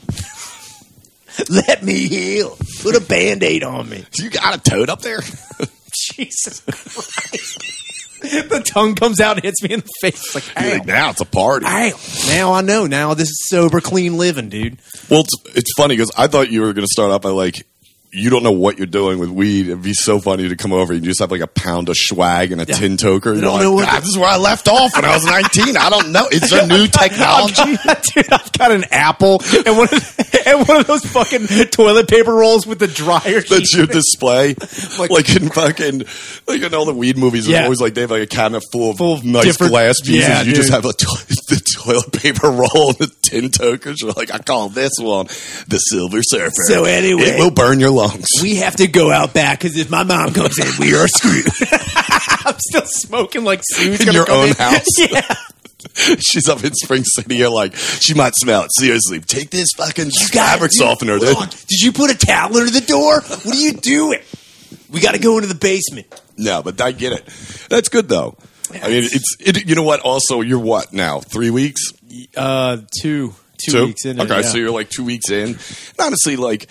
Let 1.50 1.84
me 1.84 2.08
heal. 2.08 2.58
Put 2.81 2.96
a 2.96 3.01
band 3.01 3.43
aid 3.43 3.63
on 3.63 3.89
me. 3.89 4.05
You 4.15 4.29
got 4.29 4.55
a 4.55 4.69
toad 4.69 4.89
up 4.89 5.01
there? 5.01 5.19
Jesus 6.15 6.60
Christ. 6.62 7.75
the 8.22 8.62
tongue 8.65 8.96
comes 8.96 9.19
out 9.19 9.38
and 9.38 9.43
hits 9.43 9.63
me 9.63 9.72
in 9.74 9.79
the 9.79 9.89
face. 10.01 10.36
It's 10.36 10.36
like, 10.36 10.63
You're 10.65 10.74
like, 10.79 10.86
now 10.86 11.10
it's 11.12 11.22
a 11.22 11.25
party. 11.25 11.65
Ow. 11.67 11.91
Now 12.27 12.53
I 12.53 12.62
know. 12.62 12.86
Now 12.86 13.13
this 13.13 13.29
is 13.29 13.48
sober, 13.48 13.79
clean 13.81 14.17
living, 14.17 14.50
dude. 14.50 14.77
Well, 15.10 15.22
it's, 15.22 15.55
it's 15.55 15.74
funny 15.77 15.96
because 15.96 16.12
I 16.17 16.27
thought 16.27 16.51
you 16.51 16.62
were 16.62 16.74
going 16.74 16.86
to 16.86 16.91
start 16.91 17.12
out 17.12 17.22
by 17.22 17.29
like, 17.29 17.65
you 18.12 18.30
don't 18.32 18.42
know 18.42 18.51
what 18.51 18.78
you're 18.78 18.88
doing 18.88 19.20
with 19.20 19.30
weed. 19.30 19.68
It'd 19.68 19.84
be 19.84 19.94
so 19.94 20.20
funny 20.20 20.50
to 20.50 20.56
come 20.56 20.74
over 20.74 20.94
and 20.94 21.04
you 21.04 21.10
just 21.12 21.20
have 21.20 21.30
like 21.32 21.42
a 21.42 21.48
pound 21.48 21.90
of 21.90 21.96
swag 21.98 22.51
and 22.51 22.60
a 22.60 22.66
Yeah. 22.68 22.75
tin 22.75 22.98
toker. 22.98 23.25
You're 23.33 23.42
don't 23.42 23.53
like, 23.53 23.62
know 23.62 23.72
what 23.74 23.88
"Ah, 23.88 24.00
this 24.00 24.10
is 24.10 24.18
where 24.18 24.29
I 24.29 24.38
left 24.38 24.68
off 24.68 24.96
when 24.96 25.05
I 25.05 25.14
was 25.14 25.25
19. 25.25 25.77
I 25.77 25.90
don't 25.92 26.12
know. 26.12 26.27
It's 26.31 26.51
a 26.51 26.66
new 26.68 26.88
technology? 26.88 27.64
dude, 28.16 28.31
I've 28.33 28.51
got 28.53 28.72
an 28.72 28.86
apple 28.92 29.42
and 29.66 29.77
one 29.77 29.88
of 29.94 30.20
and 30.48 30.68
one 30.68 30.77
of 30.81 30.88
those 30.88 31.05
fucking 31.05 31.48
toilet 31.70 32.07
paper 32.07 32.33
rolls 32.33 32.66
with 32.66 32.79
the 32.79 32.88
dryer. 32.88 33.42
That's 33.42 33.75
your 33.75 33.86
display, 33.86 34.55
Like- 34.98 35.12
like, 35.12 35.36
in 35.36 35.50
fucking 35.50 36.03
like 36.48 36.62
in 36.64 36.74
all 36.74 36.86
the 36.86 36.94
weed 36.96 37.18
movies. 37.18 37.42
It's 37.46 37.50
Yeah. 37.51 37.64
always 37.66 37.79
like 37.79 37.94
they 37.94 38.01
have 38.01 38.12
like 38.12 38.24
a 38.24 38.27
cabinet 38.27 38.64
full 38.72 38.90
of, 38.92 38.98
Full 38.98 39.14
of 39.14 39.24
nice 39.24 39.55
glass 39.57 40.00
pieces. 40.01 40.27
Yeah, 40.27 40.42
you 40.42 40.53
just 40.53 40.72
have 40.72 40.86
a 40.86 40.94
to- 40.94 41.05
the 41.50 41.62
toilet 41.83 42.12
paper 42.14 42.50
roll 42.50 42.90
and 42.90 42.98
the 42.98 43.12
tin 43.22 43.51
tokers. 43.51 44.01
You're 44.01 44.14
like, 44.14 44.33
I 44.33 44.40
call 44.40 44.70
this 44.70 44.94
one 45.00 45.27
the 45.68 45.77
Silver 45.77 46.24
Surfer. 46.24 46.64
So 46.66 46.86
anyway- 46.86 47.24
it 47.24 47.40
will 47.40 47.51
burn 47.51 47.79
your 47.79 47.92
lungs. 48.00 48.27
We 48.42 48.55
have 48.57 48.75
to 48.77 48.88
go 48.88 49.12
out 49.12 49.33
back 49.33 49.59
because 49.59 49.77
if 49.77 49.90
my 49.90 50.03
mom 50.03 50.33
comes 50.33 50.57
in, 50.59 50.68
we 50.79 50.96
are 50.96 51.07
screwed. 51.07 51.46
I'm 52.46 52.55
still 52.59 52.85
smoking 52.85 53.44
like 53.44 53.62
Sue's 53.64 54.01
In 54.05 54.14
your 54.14 54.25
come 54.25 54.40
own 54.42 54.50
in. 54.50 54.55
house? 54.55 54.85
Yeah. 55.00 55.35
She's 56.20 56.50
up 56.50 56.64
in 56.64 56.74
Spring 56.75 57.03
City. 57.05 57.38
You're 57.38 57.50
like, 57.50 57.74
she 57.75 58.14
might 58.14 58.33
smell 58.35 58.64
it. 58.64 58.70
Seriously, 58.77 59.20
take 59.22 59.50
this 59.50 59.70
fucking 59.77 60.07
You 60.07 60.27
got- 60.31 60.50
fabric 60.59 60.72
dude, 60.72 60.79
softener. 60.79 61.20
dude. 61.20 61.38
Did 61.50 61.79
you 61.81 61.92
put 61.94 62.12
a 62.12 62.18
towel 62.18 62.55
under 62.57 62.70
the 62.72 62.81
door? 62.85 63.22
What 63.22 63.48
are 63.55 63.59
you 63.59 63.74
doing? 63.74 64.20
We 64.90 65.00
got 65.00 65.14
to 65.14 65.20
go 65.20 65.38
into 65.38 65.48
the 65.48 65.55
basement. 65.55 66.07
No, 66.38 66.62
but 66.64 66.79
I 66.81 66.92
get 66.92 67.14
it. 67.14 67.25
That's 67.70 67.88
good 67.90 68.09
though. 68.09 68.35
I 68.72 68.88
mean, 68.90 69.03
it's 69.05 69.35
it, 69.40 69.68
you 69.68 69.75
know 69.75 69.83
what? 69.83 70.01
Also, 70.01 70.42
you're 70.42 70.59
what 70.59 70.92
now? 70.94 71.20
Three 71.22 71.50
weeks? 71.50 71.94
Uh, 72.35 72.77
two, 73.01 73.33
two, 73.57 73.85
weeks 73.88 74.05
in. 74.05 74.20
Okay, 74.20 74.42
so 74.44 74.57
you're 74.57 74.72
like 74.72 74.90
two 74.90 75.03
weeks 75.05 75.29
in. 75.31 75.50
And 75.50 75.59
honestly, 76.00 76.35
like 76.35 76.68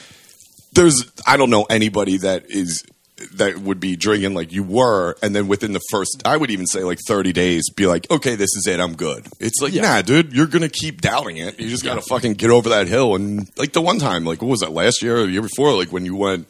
there's 0.73 1.11
I 1.27 1.37
don't 1.37 1.51
know 1.51 1.65
anybody 1.71 2.19
that 2.19 2.51
is 2.51 2.85
that 3.33 3.59
would 3.59 3.81
be 3.81 3.97
drinking 3.97 4.33
like 4.35 4.53
you 4.53 4.63
were, 4.63 5.17
and 5.23 5.35
then 5.35 5.49
within 5.49 5.73
the 5.73 5.81
first, 5.91 6.23
I 6.25 6.37
would 6.37 6.51
even 6.53 6.67
say 6.69 6.85
like 6.85 7.01
30 7.09 7.33
days, 7.33 7.69
be 7.71 7.87
like, 7.87 8.09
okay, 8.13 8.37
this 8.37 8.55
is 8.57 8.67
it, 8.69 8.79
I'm 8.79 8.95
good. 8.95 9.27
It's 9.41 9.61
like, 9.61 9.73
Yeah. 9.73 9.83
nah, 9.83 10.03
dude, 10.03 10.33
you're 10.33 10.47
gonna 10.47 10.69
keep 10.69 11.01
doubting 11.01 11.37
it. 11.37 11.59
You 11.59 11.69
just 11.69 11.83
gotta 11.85 12.01
fucking 12.03 12.35
get 12.35 12.51
over 12.51 12.69
that 12.69 12.87
hill. 12.87 13.17
And 13.17 13.51
like 13.57 13.73
the 13.73 13.81
one 13.81 13.99
time, 13.99 14.25
like 14.25 14.41
what 14.41 14.49
was 14.49 14.61
that 14.61 14.71
last 14.73 15.03
year 15.03 15.17
or 15.19 15.27
the 15.27 15.33
year 15.33 15.43
before? 15.43 15.73
Like 15.75 15.91
when 15.93 16.05
you 16.05 16.15
went, 16.15 16.49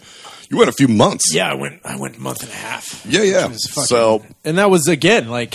you 0.50 0.58
went 0.58 0.68
a 0.68 0.72
few 0.74 0.88
months. 0.88 1.32
yeah, 1.34 1.50
I 1.50 1.54
went. 1.54 1.80
I 1.84 1.96
went 1.96 2.16
a 2.18 2.20
month 2.20 2.42
and 2.42 2.50
a 2.52 2.54
half. 2.54 3.04
yeah, 3.06 3.22
yeah. 3.22 3.48
So 3.54 4.24
and 4.44 4.58
that 4.58 4.68
was 4.70 4.88
again 4.88 5.28
like. 5.28 5.54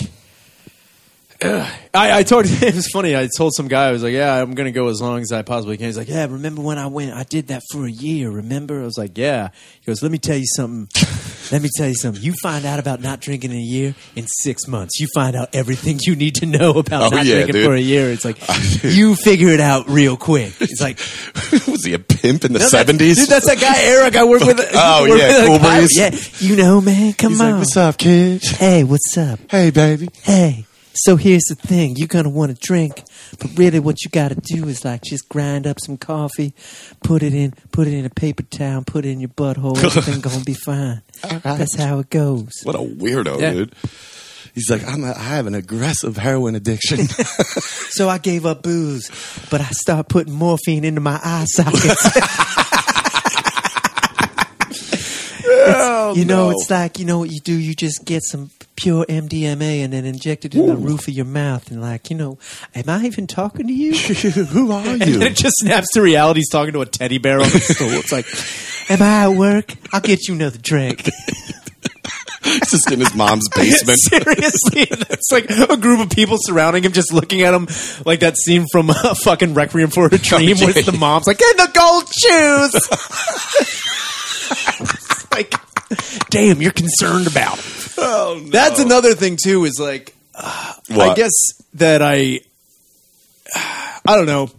Ugh. 1.44 1.72
I, 1.94 2.18
I 2.18 2.22
told 2.24 2.46
it 2.48 2.74
was 2.74 2.88
funny. 2.88 3.16
I 3.16 3.28
told 3.36 3.52
some 3.54 3.68
guy 3.68 3.86
I 3.88 3.92
was 3.92 4.02
like, 4.02 4.12
"Yeah, 4.14 4.34
I'm 4.42 4.54
gonna 4.54 4.72
go 4.72 4.88
as 4.88 5.00
long 5.00 5.20
as 5.20 5.30
I 5.30 5.42
possibly 5.42 5.76
can." 5.76 5.86
He's 5.86 5.96
like, 5.96 6.08
"Yeah, 6.08 6.24
remember 6.26 6.60
when 6.62 6.76
I 6.78 6.88
went? 6.88 7.12
I 7.12 7.22
did 7.22 7.48
that 7.48 7.62
for 7.70 7.86
a 7.86 7.90
year. 7.90 8.30
Remember?" 8.30 8.80
I 8.80 8.84
was 8.84 8.98
like, 8.98 9.16
"Yeah." 9.16 9.50
He 9.80 9.86
goes, 9.86 10.02
"Let 10.02 10.10
me 10.10 10.18
tell 10.18 10.36
you 10.36 10.46
something. 10.56 10.88
Let 11.52 11.60
me 11.62 11.68
tell 11.76 11.86
you 11.86 11.94
something. 11.94 12.22
You 12.22 12.32
find 12.42 12.64
out 12.64 12.78
about 12.78 13.00
not 13.02 13.20
drinking 13.20 13.50
in 13.52 13.58
a 13.58 13.60
year 13.60 13.94
in 14.16 14.26
six 14.26 14.66
months. 14.66 14.98
You 14.98 15.06
find 15.14 15.36
out 15.36 15.50
everything 15.54 16.00
you 16.02 16.16
need 16.16 16.36
to 16.36 16.46
know 16.46 16.70
about 16.70 17.12
Oh, 17.12 17.16
not 17.16 17.26
yeah, 17.26 17.34
drinking 17.34 17.52
dude. 17.52 17.66
for 17.66 17.74
a 17.74 17.80
year. 17.80 18.10
It's 18.10 18.24
like 18.24 18.38
you 18.82 19.14
figure 19.14 19.50
it 19.50 19.60
out 19.60 19.88
real 19.88 20.16
quick. 20.16 20.54
It's 20.60 20.80
like 20.80 20.96
was 21.68 21.84
he 21.84 21.92
a 21.92 21.98
pimp 21.98 22.44
in 22.44 22.54
the 22.54 22.58
No, 22.60 22.64
that's- 22.64 22.70
seventies? 22.70 23.18
Dude, 23.18 23.28
that's 23.28 23.46
that 23.46 23.60
guy 23.60 23.82
Eric 23.84 24.16
I 24.16 24.24
work 24.24 24.40
with. 24.40 24.58
Oh, 24.74 25.02
work 25.08 25.18
yeah, 25.20 25.26
with 25.26 25.36
at 25.36 25.46
Cool. 25.46 25.58
Breeze. 25.58 26.40
Yeah, 26.40 26.48
you 26.48 26.56
know, 26.56 26.80
man. 26.80 27.12
Come 27.12 27.32
He's 27.32 27.40
on. 27.42 27.50
like, 27.52 27.58
"What's 27.60 27.76
up, 27.76 27.98
kid? 27.98 28.42
Hey, 28.42 28.82
what's 28.82 29.16
up? 29.18 29.38
Hey, 29.50 29.70
baby." 29.70 30.08
Hey. 30.22 30.64
So 30.94 31.16
here's 31.16 31.42
the 31.48 31.54
thing: 31.56 31.96
you're 31.96 32.06
gonna 32.08 32.28
want 32.30 32.54
to 32.56 32.66
drink, 32.66 33.02
but 33.38 33.50
really, 33.56 33.80
what 33.80 34.02
you 34.04 34.10
got 34.10 34.28
to 34.28 34.36
do 34.36 34.68
is 34.68 34.84
like 34.84 35.02
just 35.02 35.28
grind 35.28 35.66
up 35.66 35.78
some 35.84 35.96
coffee, 35.96 36.54
put 37.02 37.22
it 37.22 37.34
in, 37.34 37.52
put 37.72 37.86
it 37.88 37.94
in 37.94 38.04
a 38.04 38.10
paper 38.10 38.44
towel, 38.44 38.82
put 38.86 39.04
it 39.04 39.10
in 39.10 39.20
your 39.20 39.30
butthole. 39.30 39.76
Everything 39.82 40.20
gonna 40.22 40.44
be 40.44 40.54
fine. 40.54 41.02
That's 41.42 41.76
how 41.76 41.98
it 41.98 42.10
goes. 42.10 42.50
What 42.62 42.76
a 42.76 42.78
weirdo, 42.78 43.40
Yeah. 43.40 43.52
dude. 43.52 43.74
He's 44.54 44.70
like, 44.70 44.86
I'm 44.86 45.02
a, 45.02 45.08
I 45.08 45.18
have 45.34 45.48
an 45.48 45.54
aggressive 45.56 46.16
heroin 46.16 46.54
addiction. 46.54 47.00
So 47.94 48.08
I 48.08 48.18
gave 48.18 48.44
up 48.44 48.64
booze, 48.64 49.08
but 49.52 49.60
I 49.60 49.66
start 49.70 50.08
putting 50.08 50.32
morphine 50.32 50.84
into 50.84 51.00
my 51.00 51.20
eye 51.22 51.44
sockets. 51.46 52.73
You 56.16 56.24
know, 56.24 56.48
no. 56.48 56.50
it's 56.50 56.70
like 56.70 56.98
you 56.98 57.04
know 57.04 57.18
what 57.18 57.30
you 57.30 57.40
do. 57.40 57.54
You 57.54 57.74
just 57.74 58.04
get 58.04 58.22
some 58.22 58.50
pure 58.76 59.04
MDMA 59.06 59.84
and 59.84 59.92
then 59.92 60.04
inject 60.04 60.44
it 60.44 60.54
in 60.54 60.66
the 60.66 60.76
roof 60.76 61.06
of 61.08 61.14
your 61.14 61.24
mouth 61.24 61.70
and 61.70 61.80
like, 61.80 62.10
you 62.10 62.16
know, 62.16 62.38
am 62.74 62.88
I 62.88 63.04
even 63.04 63.26
talking 63.26 63.66
to 63.66 63.72
you? 63.72 63.94
Who 64.44 64.72
are 64.72 64.84
you? 64.84 65.14
And 65.14 65.22
it 65.22 65.36
just 65.36 65.54
snaps 65.58 65.88
to 65.94 66.02
reality. 66.02 66.40
He's 66.40 66.50
talking 66.50 66.72
to 66.72 66.80
a 66.80 66.86
teddy 66.86 67.18
bear 67.18 67.40
on 67.40 67.48
the 67.48 67.60
stool. 67.60 67.90
It's 67.90 68.12
like, 68.12 68.26
am 68.90 69.02
I 69.02 69.30
at 69.30 69.38
work? 69.38 69.74
I'll 69.92 70.00
get 70.00 70.26
you 70.28 70.34
another 70.34 70.58
drink. 70.58 71.08
He's 72.44 72.70
just 72.70 72.92
in 72.92 73.00
his 73.00 73.14
mom's 73.14 73.48
basement. 73.48 73.98
seriously, 74.02 74.86
it's 74.90 75.32
like 75.32 75.48
a 75.48 75.76
group 75.78 76.00
of 76.00 76.10
people 76.10 76.36
surrounding 76.38 76.84
him, 76.84 76.92
just 76.92 77.12
looking 77.12 77.40
at 77.42 77.54
him, 77.54 77.66
like 78.04 78.20
that 78.20 78.36
scene 78.36 78.66
from 78.70 78.90
uh, 78.90 79.14
fucking 79.22 79.54
Requiem 79.54 79.88
for 79.88 80.06
a 80.06 80.18
Dream, 80.18 80.58
where 80.58 80.70
it's 80.70 80.84
the 80.84 80.92
mom's 80.92 81.26
like, 81.26 81.40
"In 81.40 81.56
the 81.56 81.70
gold 81.72 82.04
shoes." 82.12 83.83
Like, 86.12 86.30
damn, 86.30 86.62
you're 86.62 86.72
concerned 86.72 87.26
about. 87.26 87.58
oh, 87.98 88.40
no. 88.42 88.50
That's 88.50 88.80
another 88.80 89.14
thing 89.14 89.36
too. 89.42 89.64
Is 89.64 89.78
like, 89.80 90.14
uh, 90.34 90.72
I 90.90 91.14
guess 91.14 91.32
that 91.74 92.02
I, 92.02 92.40
I 93.54 94.16
don't 94.16 94.26
know. 94.26 94.50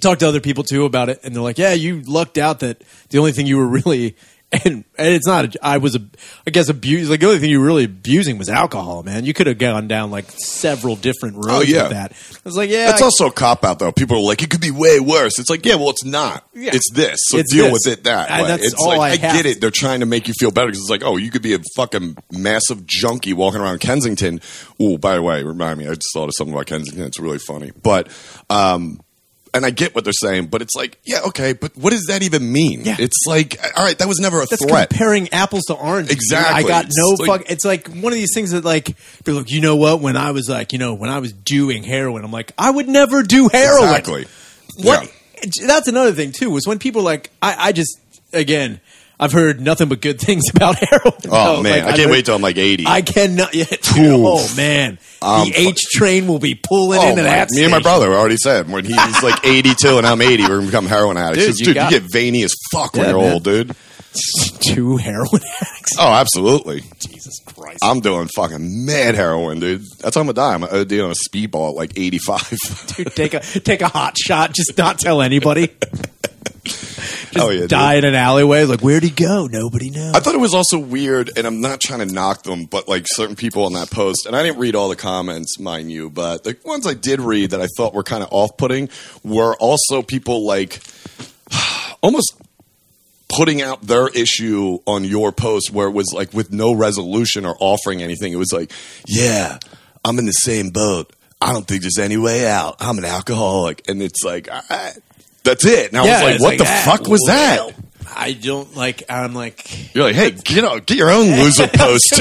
Talk 0.00 0.18
to 0.18 0.28
other 0.28 0.40
people 0.40 0.62
too 0.62 0.84
about 0.84 1.08
it, 1.08 1.20
and 1.24 1.34
they're 1.34 1.42
like, 1.42 1.56
"Yeah, 1.56 1.72
you 1.72 2.02
lucked 2.02 2.36
out 2.36 2.60
that 2.60 2.82
the 3.08 3.18
only 3.18 3.32
thing 3.32 3.46
you 3.46 3.56
were 3.56 3.66
really." 3.66 4.16
And, 4.64 4.84
and 4.98 5.08
it's 5.14 5.26
not. 5.26 5.54
I 5.62 5.78
was, 5.78 5.94
a, 5.96 6.00
I 6.46 6.50
guess, 6.50 6.68
abused. 6.68 7.10
Like 7.10 7.20
the 7.20 7.26
only 7.26 7.38
thing 7.38 7.50
you 7.50 7.60
were 7.60 7.66
really 7.66 7.84
abusing 7.84 8.38
was 8.38 8.48
alcohol, 8.48 9.02
man. 9.02 9.24
You 9.24 9.34
could 9.34 9.46
have 9.46 9.58
gone 9.58 9.86
down 9.88 10.10
like 10.10 10.24
several 10.30 10.96
different 10.96 11.36
roads 11.36 11.48
Oh, 11.48 11.60
yeah. 11.62 11.82
with 11.82 11.92
that. 11.92 12.12
I 12.12 12.40
was 12.44 12.56
like, 12.56 12.70
yeah, 12.70 12.86
That's 12.86 13.02
I- 13.02 13.04
also 13.04 13.26
a 13.26 13.32
cop 13.32 13.64
out 13.64 13.78
though. 13.78 13.92
People 13.92 14.16
are 14.18 14.22
like, 14.22 14.42
it 14.42 14.50
could 14.50 14.60
be 14.60 14.70
way 14.70 14.98
worse. 15.00 15.38
It's 15.38 15.50
like, 15.50 15.64
yeah, 15.66 15.74
well, 15.74 15.90
it's 15.90 16.04
not. 16.04 16.48
Yeah. 16.54 16.70
It's 16.74 16.90
this. 16.92 17.18
So 17.24 17.38
It's 17.38 17.52
deal 17.52 17.64
this. 17.66 17.72
with 17.86 17.98
it 17.98 18.04
that 18.04 18.30
way. 18.42 18.48
that's 18.48 18.64
it's 18.64 18.74
all 18.74 18.96
like 18.96 19.22
I 19.22 19.28
I, 19.28 19.32
get 19.32 19.46
it. 19.46 19.60
They're 19.60 19.70
trying 19.70 20.00
to 20.00 20.06
make 20.06 20.26
you 20.28 20.34
feel 20.38 20.50
better 20.50 20.68
because 20.68 20.80
it's 20.80 20.90
like, 20.90 21.04
oh, 21.04 21.16
you 21.16 21.30
could 21.30 21.42
be 21.42 21.54
a 21.54 21.58
fucking 21.76 22.16
massive 22.32 22.86
junkie 22.86 23.32
walking 23.34 23.60
around 23.60 23.80
Kensington. 23.80 24.40
Oh, 24.80 24.96
by 24.98 25.16
the 25.16 25.22
way, 25.22 25.42
remind 25.42 25.78
me, 25.78 25.86
I 25.86 25.94
just 25.94 26.08
thought 26.14 26.28
of 26.28 26.34
something 26.36 26.54
about 26.54 26.66
Kensington. 26.66 27.04
It's 27.04 27.20
really 27.20 27.38
funny, 27.38 27.72
but 27.82 28.08
um. 28.48 29.00
And 29.54 29.64
I 29.64 29.70
get 29.70 29.94
what 29.94 30.04
they're 30.04 30.12
saying, 30.12 30.46
but 30.48 30.60
it's 30.60 30.74
like, 30.74 30.98
yeah, 31.04 31.20
okay, 31.28 31.54
but 31.54 31.74
what 31.76 31.90
does 31.90 32.04
that 32.08 32.22
even 32.22 32.52
mean? 32.52 32.82
Yeah. 32.84 32.96
It's 32.98 33.24
like, 33.26 33.58
all 33.76 33.84
right, 33.84 33.96
that 33.98 34.06
was 34.06 34.18
never 34.18 34.42
a 34.42 34.46
That's 34.46 34.62
threat. 34.62 34.90
comparing 34.90 35.30
apples 35.32 35.64
to 35.66 35.74
oranges. 35.74 36.12
Exactly. 36.12 36.64
I 36.64 36.68
got 36.68 36.86
It's 36.86 36.98
no 36.98 37.24
like- 37.24 37.40
fuck. 37.42 37.50
It's 37.50 37.64
like 37.64 37.88
one 37.88 38.12
of 38.12 38.18
these 38.18 38.32
things 38.34 38.50
that 38.50 38.64
like 38.64 38.96
people 39.24 39.34
like, 39.40 39.50
you 39.50 39.62
know 39.62 39.76
what? 39.76 40.00
When 40.00 40.16
I 40.16 40.32
was 40.32 40.48
like, 40.48 40.72
you 40.74 40.78
know, 40.78 40.92
when 40.94 41.08
I 41.08 41.20
was 41.20 41.32
doing 41.32 41.84
heroin, 41.84 42.24
I'm 42.24 42.32
like, 42.32 42.52
I 42.58 42.70
would 42.70 42.88
never 42.88 43.22
do 43.22 43.48
heroin. 43.48 43.84
Exactly. 43.88 44.26
What? 44.82 45.04
Yeah. 45.44 45.66
That's 45.66 45.88
another 45.88 46.12
thing 46.12 46.32
too. 46.32 46.50
Was 46.50 46.66
when 46.66 46.78
people 46.78 47.02
like, 47.02 47.30
I, 47.40 47.68
I 47.68 47.72
just 47.72 47.98
again, 48.34 48.80
I've 49.18 49.32
heard 49.32 49.60
nothing 49.60 49.88
but 49.88 50.00
good 50.02 50.20
things 50.20 50.44
about 50.54 50.76
heroin. 50.76 51.12
Oh 51.30 51.56
No, 51.56 51.62
man, 51.62 51.72
like, 51.72 51.82
I 51.82 51.86
can't 51.96 52.00
heard- 52.02 52.10
wait 52.10 52.26
till 52.26 52.34
I'm 52.34 52.42
like 52.42 52.58
80. 52.58 52.84
I 52.86 53.00
cannot 53.02 53.54
yet. 53.54 53.70
Dude, 53.94 54.12
oh 54.14 54.46
man, 54.56 54.98
Um, 55.22 55.48
the 55.48 55.54
H 55.56 55.80
train 55.92 56.26
will 56.26 56.38
be 56.38 56.54
pulling 56.54 56.98
Oh, 57.00 57.08
into 57.10 57.22
my- 57.22 57.28
that. 57.28 57.50
me 57.50 57.62
and 57.62 57.70
my 57.70 57.80
brother 57.80 58.12
already 58.12 58.36
said 58.36 58.68
when 58.70 58.84
he's 58.84 59.22
like 59.22 59.40
82 59.44 59.98
and 59.98 60.06
I'm 60.06 60.20
80, 60.20 60.42
we're 60.42 60.48
gonna 60.48 60.66
become 60.66 60.86
heroin 60.86 61.16
addicts. 61.16 61.46
Dude, 61.46 61.58
you 61.60 61.64
dude, 61.66 61.74
got- 61.76 61.92
you 61.92 62.00
get 62.00 62.12
veiny 62.12 62.42
as 62.42 62.52
fuck 62.72 62.94
when 62.94 63.08
you're 63.08 63.18
man. 63.20 63.32
old, 63.32 63.44
dude. 63.44 63.74
two 64.60 64.96
heroin 64.96 65.40
addicts. 65.60 65.92
Oh, 65.98 66.08
absolutely. 66.12 66.80
Jesus 67.00 67.38
Christ. 67.46 67.78
I'm 67.82 68.00
doing 68.00 68.28
fucking 68.36 68.84
mad 68.86 69.14
heroin, 69.14 69.60
dude. 69.60 69.82
That's 70.00 70.14
how 70.14 70.20
I'm 70.22 70.26
gonna 70.26 70.34
die. 70.34 70.54
I'm 70.54 70.60
gonna 70.62 70.80
OD 70.80 70.92
on 71.00 71.10
a 71.10 71.14
speedball 71.14 71.70
at 71.70 71.76
like 71.76 71.92
85. 71.98 72.58
Dude, 72.96 73.14
take 73.14 73.34
a 73.34 73.40
take 73.40 73.80
a 73.82 73.88
hot 73.88 74.16
shot. 74.18 74.52
Just 74.54 74.76
not 74.78 74.98
tell 74.98 75.20
anybody. 75.22 75.70
Just 77.06 77.38
Oh, 77.38 77.50
yeah, 77.50 77.60
dude. 77.62 77.70
die 77.70 77.94
in 77.94 78.04
an 78.04 78.14
alleyway. 78.14 78.64
Like, 78.64 78.80
where'd 78.80 79.02
he 79.02 79.10
go? 79.10 79.46
Nobody 79.46 79.90
knows. 79.90 80.14
I 80.14 80.20
thought 80.20 80.34
it 80.34 80.40
was 80.40 80.54
also 80.54 80.78
weird, 80.78 81.30
and 81.36 81.46
I'm 81.46 81.60
not 81.60 81.80
trying 81.80 82.06
to 82.06 82.12
knock 82.12 82.42
them, 82.42 82.64
but 82.66 82.88
like 82.88 83.06
certain 83.08 83.36
people 83.36 83.64
on 83.64 83.72
that 83.74 83.90
post, 83.90 84.26
and 84.26 84.34
I 84.36 84.42
didn't 84.42 84.58
read 84.58 84.74
all 84.74 84.88
the 84.88 84.96
comments, 84.96 85.58
mind 85.58 85.90
you, 85.90 86.10
but 86.10 86.44
the 86.44 86.56
ones 86.64 86.86
I 86.86 86.94
did 86.94 87.20
read 87.20 87.50
that 87.50 87.60
I 87.60 87.66
thought 87.76 87.94
were 87.94 88.02
kind 88.02 88.22
of 88.22 88.28
off 88.32 88.56
putting 88.56 88.88
were 89.24 89.54
also 89.56 90.02
people 90.02 90.46
like 90.46 90.80
almost 92.02 92.34
putting 93.28 93.60
out 93.60 93.82
their 93.82 94.08
issue 94.08 94.78
on 94.86 95.04
your 95.04 95.32
post 95.32 95.70
where 95.72 95.88
it 95.88 95.92
was 95.92 96.12
like 96.14 96.32
with 96.32 96.52
no 96.52 96.72
resolution 96.72 97.44
or 97.44 97.56
offering 97.60 98.02
anything. 98.02 98.32
It 98.32 98.36
was 98.36 98.52
like, 98.52 98.70
yeah, 99.06 99.58
I'm 100.04 100.18
in 100.18 100.26
the 100.26 100.32
same 100.32 100.70
boat. 100.70 101.12
I 101.40 101.52
don't 101.52 101.66
think 101.66 101.82
there's 101.82 101.98
any 101.98 102.16
way 102.16 102.48
out. 102.48 102.76
I'm 102.80 102.98
an 102.98 103.04
alcoholic. 103.04 103.88
And 103.88 104.00
it's 104.00 104.22
like, 104.24 104.50
all 104.50 104.62
right, 104.70 104.94
that's 105.46 105.64
it. 105.64 105.88
And 105.88 105.98
I 105.98 106.02
was 106.02 106.22
like, 106.22 106.40
what 106.40 106.58
the 106.58 106.64
ah, 106.66 106.82
fuck 106.84 107.08
was 107.08 107.22
well, 107.26 107.70
that? 107.70 107.76
I 108.14 108.32
don't 108.32 108.76
like. 108.76 109.04
I'm 109.08 109.34
like, 109.34 109.94
You're 109.94 110.04
like, 110.04 110.14
hey, 110.14 110.30
get 110.32 110.64
out, 110.64 110.86
get 110.86 110.98
your 110.98 111.10
own 111.10 111.30
loser 111.30 111.68
post. 111.72 112.12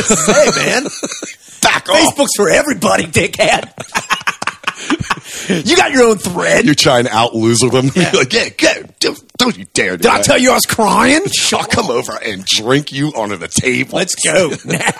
man, 0.55 0.83
Back 1.61 1.89
off. 1.89 2.15
Facebook's 2.15 2.35
for 2.35 2.49
everybody, 2.49 3.05
dickhead. 3.05 3.71
you 5.65 5.75
got 5.75 5.91
your 5.91 6.03
own 6.03 6.17
thread. 6.17 6.65
You're 6.65 6.75
trying 6.75 7.05
to 7.05 7.15
out 7.15 7.33
loser 7.35 7.69
them. 7.69 7.89
You're 7.95 8.11
like, 8.11 8.33
yeah, 8.33 8.49
go. 8.49 8.83
Don't, 8.99 9.37
don't 9.37 9.57
you 9.57 9.65
dare 9.73 9.97
do 9.97 10.03
Did 10.03 10.11
I 10.11 10.21
tell 10.21 10.37
you 10.37 10.51
I 10.51 10.55
was 10.55 10.65
crying? 10.65 11.21
I'll 11.53 11.65
come 11.65 11.89
over 11.89 12.13
and 12.13 12.45
drink 12.45 12.91
you 12.91 13.09
onto 13.09 13.37
the 13.37 13.47
table. 13.47 13.97
Let's 13.97 14.15
go 14.15 14.51
now. 14.65 14.91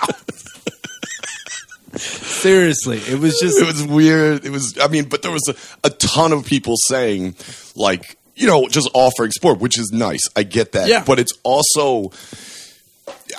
Seriously, 1.96 2.98
it 2.98 3.18
was 3.18 3.38
just 3.40 3.58
it 3.60 3.66
was 3.66 3.84
weird. 3.84 4.44
It 4.44 4.50
was, 4.50 4.78
I 4.78 4.88
mean, 4.88 5.08
but 5.08 5.22
there 5.22 5.30
was 5.30 5.48
a, 5.48 5.86
a 5.86 5.90
ton 5.90 6.32
of 6.32 6.44
people 6.44 6.74
saying, 6.88 7.34
like, 7.74 8.16
you 8.34 8.46
know, 8.46 8.68
just 8.68 8.90
offering 8.94 9.30
support, 9.32 9.58
which 9.58 9.78
is 9.78 9.90
nice. 9.92 10.28
I 10.36 10.42
get 10.42 10.72
that. 10.72 10.88
Yeah. 10.88 11.02
But 11.04 11.18
it's 11.18 11.32
also, 11.42 12.12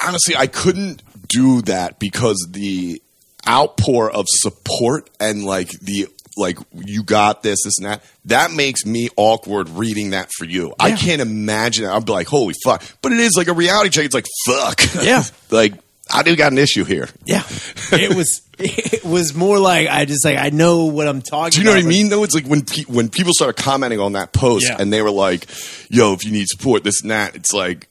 honestly, 0.04 0.36
I 0.36 0.48
couldn't 0.48 1.04
do 1.28 1.62
that 1.63 2.00
because 2.00 2.48
the 2.52 3.02
outpour 3.48 4.10
of 4.10 4.26
support 4.28 5.10
and 5.20 5.43
like 5.43 5.70
the, 5.82 6.08
like, 6.36 6.58
you 6.74 7.04
got 7.04 7.43
this, 7.43 7.63
this, 7.63 7.78
and 7.80 7.88
that, 7.88 8.04
that 8.26 8.52
makes 8.52 8.86
me 8.86 9.10
awkward 9.15 9.70
reading 9.70 10.12
that 10.12 10.30
for 10.38 10.46
you. 10.46 10.74
I 10.80 10.91
can't 10.91 11.22
imagine 11.22 11.86
it. 11.86 11.89
I'd 11.89 12.06
be 12.06 12.12
like, 12.12 12.28
holy 12.28 12.54
fuck. 12.63 12.84
But 13.02 13.12
it 13.12 13.20
is 13.20 13.34
like 13.38 13.48
a 13.48 13.54
reality 13.54 13.89
check. 13.89 14.06
It's 14.06 14.15
like, 14.15 14.28
fuck. 14.46 14.82
Yeah. 15.04 15.24
like, 15.52 15.74
I 16.13 16.24
do 16.24 16.36
got 16.36 16.52
an 16.52 16.58
issue 16.58 16.84
here. 16.84 17.10
yeah. 17.26 17.43
It 17.91 18.15
was 18.15 18.41
it 18.60 19.04
was 19.06 19.34
more 19.36 19.60
like 19.60 19.88
I 19.88 20.06
just 20.06 20.26
like 20.26 20.38
I 20.38 20.50
know 20.50 20.86
what 20.86 21.08
I'm 21.08 21.22
talking. 21.22 21.52
Do 21.52 21.58
you 21.60 21.65
know 21.65 21.72
what 21.76 21.84
I 21.84 21.88
mean? 21.88 22.10
Though 22.10 22.24
it's 22.24 22.34
like 22.36 22.46
when 22.46 22.63
pe- 22.63 22.84
when 22.86 23.10
people 23.10 23.34
started 23.34 23.62
commenting 23.62 24.00
on 24.00 24.13
that 24.13 24.34
post 24.34 24.65
Yeah. 24.67 24.78
and 24.80 24.91
they 24.91 25.02
were 25.02 25.12
like, 25.12 25.48
"Yo, 25.89 26.13
if 26.13 26.26
you 26.26 26.32
need 26.32 26.48
support, 26.48 26.84
this 26.84 27.02
and 27.02 27.12
that," 27.12 27.36
it's 27.36 27.54
like, 27.54 27.88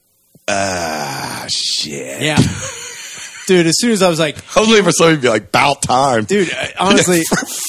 ah, 0.47 1.45
shit. 1.49 2.21
Yeah, 2.21 2.37
dude. 3.47 3.65
As 3.67 3.75
soon 3.79 3.91
as 3.91 4.01
I 4.01 4.09
was 4.09 4.19
like, 4.19 4.37
I 4.55 4.59
was 4.59 4.69
waiting 4.69 4.83
for 4.85 4.91
somebody 4.91 5.17
to 5.17 5.21
be 5.21 5.29
like, 5.29 5.43
"About 5.45 5.81
time, 5.81 6.25
dude, 6.25 6.49
honestly, 6.79 7.21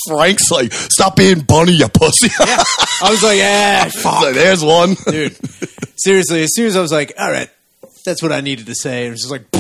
Frank's 0.09 0.51
like, 0.51 0.73
"Stop 0.73 1.17
being 1.17 1.41
bunny, 1.41 1.73
you 1.73 1.89
pussy." 1.89 2.29
yeah, 2.41 2.63
I 3.03 3.11
was 3.11 3.23
like, 3.23 3.39
yeah, 3.39 3.85
fuck, 3.89 4.23
Like, 4.23 4.35
There's 4.35 4.65
one. 4.65 4.95
dude. 5.07 5.37
Seriously, 5.97 6.43
as 6.43 6.51
soon 6.55 6.67
as 6.67 6.77
I 6.77 6.81
was 6.81 6.93
like, 6.93 7.13
all 7.19 7.31
right, 7.31 7.51
that's 8.05 8.23
what 8.23 8.31
I 8.33 8.41
needed 8.41 8.67
to 8.67 8.75
say. 8.75 9.07
It 9.07 9.11
was 9.11 9.21
just 9.21 9.31
like, 9.33 9.51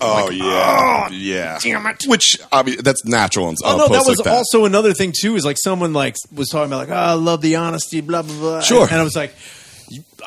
Oh 0.00 0.30
yeah, 0.30 1.08
yeah. 1.10 1.58
damn 1.62 1.86
it. 1.86 2.04
Which 2.06 2.36
I 2.52 2.62
mean, 2.62 2.76
that's 2.82 3.04
natural. 3.04 3.46
On, 3.46 3.54
Oh 3.64 3.72
on 3.72 3.78
no, 3.78 3.88
that 3.88 4.04
was 4.06 4.18
like 4.18 4.24
that. 4.24 4.32
also 4.34 4.64
another 4.64 4.92
thing 4.94 5.12
too. 5.18 5.36
Is 5.36 5.44
like 5.44 5.56
someone 5.62 5.92
like 5.92 6.16
was 6.32 6.48
talking 6.48 6.72
about 6.72 6.88
like, 6.88 6.90
oh, 6.90 6.94
I 7.00 7.12
love 7.14 7.40
the 7.40 7.56
honesty, 7.56 8.00
blah 8.00 8.22
blah 8.22 8.34
blah. 8.38 8.60
Sure. 8.60 8.84
and 8.86 9.00
I 9.00 9.02
was 9.04 9.16
like, 9.16 9.34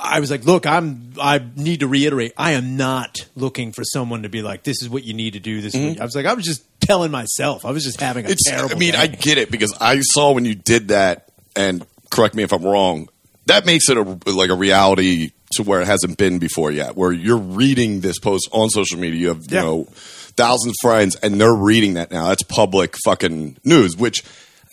I 0.01 0.19
was 0.19 0.29
like, 0.31 0.45
look, 0.45 0.65
I'm. 0.65 1.13
I 1.19 1.43
need 1.55 1.79
to 1.79 1.87
reiterate, 1.87 2.33
I 2.37 2.51
am 2.51 2.77
not 2.77 3.27
looking 3.35 3.71
for 3.71 3.83
someone 3.83 4.23
to 4.23 4.29
be 4.29 4.41
like, 4.41 4.63
this 4.63 4.81
is 4.81 4.89
what 4.89 5.03
you 5.03 5.13
need 5.13 5.33
to 5.33 5.39
do. 5.39 5.61
This. 5.61 5.73
Is 5.73 5.81
what 5.81 5.95
you-" 5.95 6.01
I 6.01 6.05
was 6.05 6.15
like, 6.15 6.25
I 6.25 6.33
was 6.33 6.45
just 6.45 6.63
telling 6.79 7.11
myself. 7.11 7.65
I 7.65 7.71
was 7.71 7.83
just 7.83 7.99
having 7.99 8.25
a 8.25 8.27
Mm-hmm. 8.27 8.33
it's, 8.33 8.49
terrible. 8.49 8.75
I 8.75 8.79
mean, 8.79 8.91
day. 8.93 8.99
I 8.99 9.07
get 9.07 9.37
it 9.37 9.49
because 9.49 9.75
I 9.81 9.99
saw 10.01 10.31
when 10.33 10.45
you 10.45 10.53
did 10.55 10.89
that, 10.89 11.29
and 11.55 11.85
correct 12.11 12.35
me 12.35 12.43
if 12.43 12.53
I'm 12.53 12.63
wrong. 12.63 13.09
That 13.47 13.65
makes 13.65 13.89
it 13.89 13.97
a, 13.97 14.01
like 14.29 14.49
a 14.49 14.55
reality 14.55 15.31
to 15.55 15.63
where 15.63 15.81
it 15.81 15.87
hasn't 15.87 16.17
been 16.17 16.39
before 16.39 16.71
yet. 16.71 16.95
Where 16.97 17.11
you're 17.11 17.37
reading 17.37 18.01
this 18.01 18.19
post 18.19 18.47
on 18.51 18.69
social 18.69 18.99
media, 18.99 19.19
you 19.19 19.27
have 19.29 19.45
Yeah. 19.49 19.61
you 19.61 19.65
know 19.65 19.87
thousands 20.35 20.71
of 20.71 20.75
friends, 20.81 21.15
and 21.17 21.39
they're 21.41 21.55
reading 21.55 21.93
that 21.95 22.11
now. 22.11 22.27
That's 22.27 22.43
public 22.43 22.95
fucking 23.05 23.57
news, 23.63 23.95
which 23.97 24.23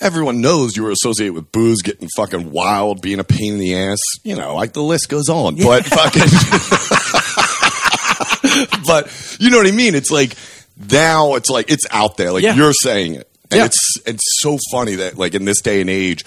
everyone 0.00 0.40
knows 0.40 0.76
you 0.76 0.82
were 0.82 0.90
associated 0.90 1.32
with 1.34 1.50
booze, 1.52 1.80
getting 1.80 2.08
fucking 2.16 2.50
wild, 2.50 3.00
being 3.00 3.20
a 3.20 3.24
pain 3.24 3.54
in 3.54 3.58
the 3.60 3.74
ass. 3.76 3.98
You 4.24 4.34
know, 4.36 4.54
like 4.56 4.72
the 4.74 4.82
list 4.82 5.08
goes 5.08 5.28
on. 5.28 5.54
But 5.56 5.86
fucking. 5.86 6.22
but 8.86 9.36
you 9.40 9.50
know 9.50 9.58
what 9.58 9.66
I 9.66 9.72
mean? 9.72 9.94
It's 9.94 10.10
like 10.10 10.36
now 10.90 11.34
it's 11.34 11.50
like 11.50 11.70
it's 11.70 11.86
out 11.90 12.16
there. 12.16 12.32
Like 12.32 12.42
Yeah. 12.42 12.54
you're 12.54 12.72
saying 12.72 13.14
it. 13.14 13.28
And 13.50 13.58
Yeah. 13.58 13.64
it's 13.66 13.98
it's 14.06 14.22
so 14.40 14.58
funny 14.72 14.96
that 14.96 15.18
like 15.18 15.34
in 15.34 15.44
this 15.44 15.60
day 15.60 15.80
and 15.80 15.90
age, 15.90 16.24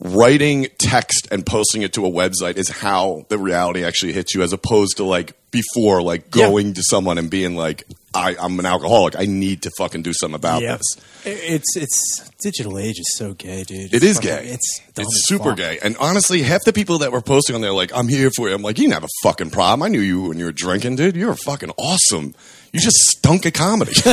writing 0.00 0.68
text 0.78 1.28
and 1.30 1.44
posting 1.44 1.82
it 1.82 1.92
to 1.94 2.06
a 2.06 2.10
website 2.10 2.56
is 2.56 2.68
how 2.68 3.26
the 3.28 3.38
reality 3.38 3.84
actually 3.84 4.12
hits 4.12 4.34
you 4.34 4.42
as 4.42 4.52
opposed 4.52 4.96
to 4.98 5.04
like 5.04 5.32
before, 5.50 6.02
like 6.02 6.34
Yeah. 6.34 6.46
going 6.46 6.74
to 6.74 6.82
someone 6.88 7.18
and 7.18 7.28
being 7.30 7.56
like, 7.56 7.84
I, 8.14 8.36
I'm 8.40 8.58
an 8.58 8.66
alcoholic. 8.66 9.18
I 9.18 9.26
need 9.26 9.62
to 9.62 9.70
fucking 9.76 10.02
do 10.02 10.12
something 10.14 10.34
about 10.36 10.62
Yeah. 10.62 10.76
this. 10.76 10.86
It's 11.24 11.76
it's 11.76 12.30
digital 12.40 12.78
age 12.78 12.98
is 13.00 13.16
so 13.16 13.34
gay, 13.34 13.64
dude. 13.64 13.92
It 13.92 14.02
is 14.02 14.16
fucking- 14.16 14.30
gay. 14.30 14.46
It's 14.50 14.80
it's 14.96 15.26
super 15.28 15.54
gay. 15.54 15.78
And 15.82 15.96
honestly, 15.98 16.42
half 16.42 16.64
the 16.64 16.72
people 16.72 16.98
that 16.98 17.12
were 17.12 17.20
posting 17.20 17.54
on 17.54 17.60
there 17.60 17.72
like, 17.72 17.90
I'm 17.94 18.08
here 18.08 18.30
for 18.34 18.48
you. 18.48 18.54
I'm 18.54 18.62
like, 18.62 18.78
you 18.78 18.84
didn't 18.84 18.94
have 18.94 19.04
a 19.04 19.08
fucking 19.22 19.50
problem. 19.50 19.82
I 19.82 19.88
knew 19.88 20.00
you 20.00 20.22
when 20.28 20.38
you 20.38 20.44
were 20.46 20.52
drinking, 20.52 20.96
dude. 20.96 21.16
You 21.16 21.26
were 21.26 21.36
fucking 21.36 21.70
awesome. 21.76 22.34
You 22.72 22.80
just 22.80 22.96
stunk 22.96 23.44
at 23.46 23.54
comedy. 23.54 23.92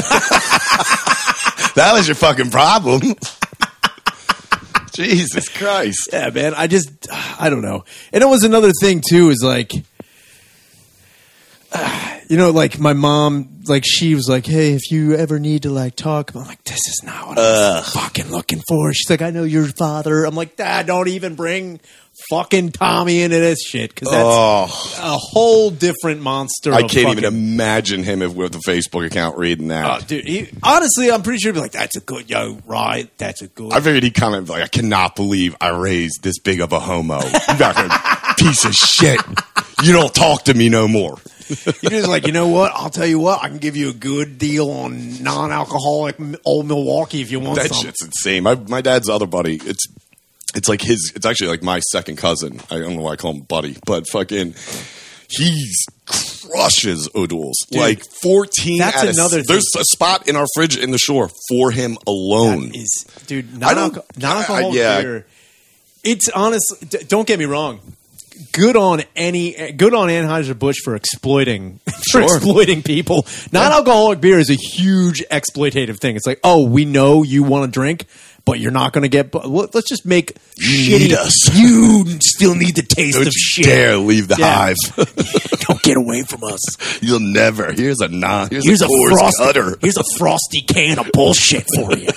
that 1.75 1.91
was 1.93 2.07
your 2.07 2.15
fucking 2.15 2.51
problem. 2.51 3.01
Jesus 5.03 5.49
Christ. 5.49 6.09
Yeah, 6.11 6.29
man. 6.29 6.53
I 6.55 6.67
just, 6.67 6.89
I 7.11 7.49
don't 7.49 7.61
know. 7.61 7.83
And 8.13 8.23
it 8.23 8.27
was 8.27 8.43
another 8.43 8.71
thing 8.79 9.01
too. 9.07 9.29
Is 9.29 9.43
like, 9.43 9.71
you 12.29 12.37
know, 12.37 12.51
like 12.51 12.79
my 12.79 12.93
mom, 12.93 13.61
like 13.67 13.83
she 13.85 14.15
was 14.15 14.27
like, 14.29 14.45
"Hey, 14.45 14.73
if 14.73 14.91
you 14.91 15.15
ever 15.15 15.39
need 15.39 15.63
to 15.63 15.69
like 15.69 15.95
talk," 15.95 16.33
I'm 16.35 16.43
like, 16.45 16.63
"This 16.63 16.79
is 16.87 17.01
not 17.03 17.27
what 17.27 17.39
I'm 17.39 17.83
fucking 17.83 18.29
looking 18.31 18.61
for." 18.67 18.93
She's 18.93 19.09
like, 19.09 19.21
"I 19.21 19.29
know 19.31 19.43
your 19.43 19.65
father." 19.77 20.25
I'm 20.25 20.35
like, 20.35 20.55
"Dad, 20.55 20.87
don't 20.87 21.07
even 21.07 21.35
bring 21.35 21.79
fucking 22.29 22.71
Tommy 22.71 23.21
into 23.21 23.37
this 23.39 23.59
shit 23.67 23.93
because 23.93 24.09
that's 24.09 24.23
Oh, 24.25 24.63
a 25.01 25.17
whole 25.17 25.69
different 25.71 26.21
monster." 26.21 26.73
I 26.73 26.81
of 26.81 26.89
can't 26.91 27.07
fucking- 27.07 27.19
even 27.19 27.23
imagine 27.25 28.03
him 28.03 28.21
if 28.21 28.33
with 28.33 28.55
a 28.55 28.59
Facebook 28.59 29.05
account 29.05 29.37
reading 29.37 29.71
Oh, 29.71 29.75
that. 29.99 30.07
dude, 30.07 30.25
he, 30.27 30.47
honestly, 30.63 31.11
I'm 31.11 31.21
pretty 31.23 31.39
sure 31.39 31.51
he'd 31.51 31.55
be 31.57 31.61
like, 31.61 31.71
"That's 31.71 31.95
a 31.97 32.01
good 32.01 32.29
yo, 32.29 32.59
right? 32.65 33.09
That's 33.17 33.41
a 33.41 33.47
good." 33.47 33.73
I 33.73 33.79
figured 33.81 34.03
he'd 34.03 34.15
comment 34.15 34.47
like, 34.49 34.63
I 34.63 34.67
cannot 34.67 35.15
believe 35.15 35.55
I 35.61 35.69
raised 35.69 36.23
this 36.23 36.39
big 36.39 36.61
of 36.61 36.71
a 36.71 36.79
homo. 36.79 37.17
You 37.23 37.29
fucking 37.39 37.91
piece 38.45 38.63
of 38.65 38.73
shit. 38.73 39.19
You 39.83 39.91
don't 39.91 40.13
talk 40.13 40.43
to 40.45 40.53
me 40.53 40.69
no 40.69 40.87
more. 40.87 41.17
You're 41.81 41.91
just 41.91 42.07
like, 42.07 42.25
you 42.27 42.33
know 42.33 42.47
what? 42.47 42.71
I'll 42.73 42.89
tell 42.89 43.05
you 43.05 43.19
what. 43.19 43.43
I 43.43 43.49
can 43.49 43.57
give 43.59 43.75
you 43.75 43.89
a 43.89 43.93
good 43.93 44.37
deal 44.37 44.69
on 44.71 45.21
non-alcoholic 45.23 46.15
old 46.45 46.67
Milwaukee 46.67 47.21
if 47.21 47.31
you 47.31 47.39
want 47.39 47.59
That 47.59 47.69
some. 47.73 47.83
shit's 47.85 48.03
insane. 48.03 48.43
My 48.43 48.55
my 48.55 48.81
dad's 48.81 49.09
other 49.09 49.27
buddy. 49.27 49.55
It's 49.63 49.85
it's 50.55 50.67
like 50.69 50.81
his. 50.81 51.11
It's 51.15 51.25
actually 51.25 51.49
like 51.49 51.63
my 51.63 51.79
second 51.91 52.17
cousin. 52.17 52.59
I 52.71 52.79
don't 52.79 52.95
know 52.95 53.01
why 53.03 53.11
I 53.13 53.15
call 53.17 53.33
him 53.33 53.41
buddy, 53.41 53.77
but 53.85 54.05
fucking 54.09 54.55
he's 55.29 55.85
crushes 56.05 57.09
O'Doul's. 57.15 57.57
Like 57.71 58.03
fourteen. 58.21 58.79
that's 58.79 58.97
at 58.97 59.07
a- 59.07 59.09
another. 59.09 59.43
There's 59.45 59.65
a 59.77 59.83
spot 59.83 60.27
in 60.29 60.35
our 60.35 60.45
fridge 60.55 60.77
in 60.77 60.91
the 60.91 60.97
shore 60.97 61.29
for 61.49 61.71
him 61.71 61.97
alone. 62.07 62.69
That 62.69 62.77
is, 62.77 63.05
dude, 63.27 63.63
I 63.63 63.73
don't- 63.73 63.93
non-alco- 63.95 64.17
non-alcoholic 64.17 64.75
yeah. 64.77 65.01
beer. 65.01 65.25
It's 66.03 66.29
honestly, 66.29 66.87
d- 66.87 66.99
don't 67.07 67.27
get 67.27 67.39
me 67.39 67.45
wrong. 67.45 67.79
Good 68.51 68.75
on 68.75 69.01
any, 69.15 69.71
good 69.73 69.93
on 69.93 70.09
Anheuser 70.09 70.57
Busch 70.57 70.77
for 70.83 70.95
exploiting, 70.95 71.79
for 71.85 71.93
Sure. 72.21 72.23
exploiting 72.23 72.83
people. 72.83 73.25
Non-alcoholic 73.51 74.19
beer 74.21 74.39
is 74.39 74.49
a 74.49 74.55
huge 74.55 75.23
exploitative 75.31 75.99
thing. 75.99 76.15
It's 76.15 76.25
like, 76.27 76.39
oh, 76.43 76.65
we 76.67 76.85
know 76.85 77.23
you 77.23 77.43
want 77.43 77.65
to 77.65 77.71
drink, 77.79 78.05
but 78.43 78.59
you're 78.59 78.71
not 78.71 78.93
going 78.93 79.03
to 79.03 79.07
get. 79.09 79.33
Let's 79.33 79.87
just 79.89 80.05
make 80.05 80.35
You 80.57 80.97
shitty. 80.99 81.13
us. 81.13 81.33
You 81.57 82.05
still 82.21 82.55
need 82.55 82.75
the 82.75 82.83
taste 82.83 83.17
Don't 83.17 83.27
of 83.27 83.33
shit. 83.33 83.65
dare 83.65 83.97
leave 83.97 84.27
the 84.27 84.35
Yeah. 84.37 84.53
hive. 84.53 84.75
don't 85.67 85.81
get 85.81 85.97
away 85.97 86.23
from 86.23 86.43
us. 86.43 87.01
You'll 87.01 87.19
never. 87.21 87.71
Here's 87.71 87.99
a 88.01 88.07
non. 88.07 88.49
Here's, 88.49 88.65
Here's 88.65 88.81
a, 88.81 88.85
a 88.85 89.09
frosty. 89.09 89.43
cutter. 89.43 89.77
Here's 89.81 89.97
a 89.97 90.03
frosty 90.17 90.61
can 90.61 90.99
of 90.99 91.09
bullshit 91.13 91.65
for 91.75 91.93
you. 91.97 92.09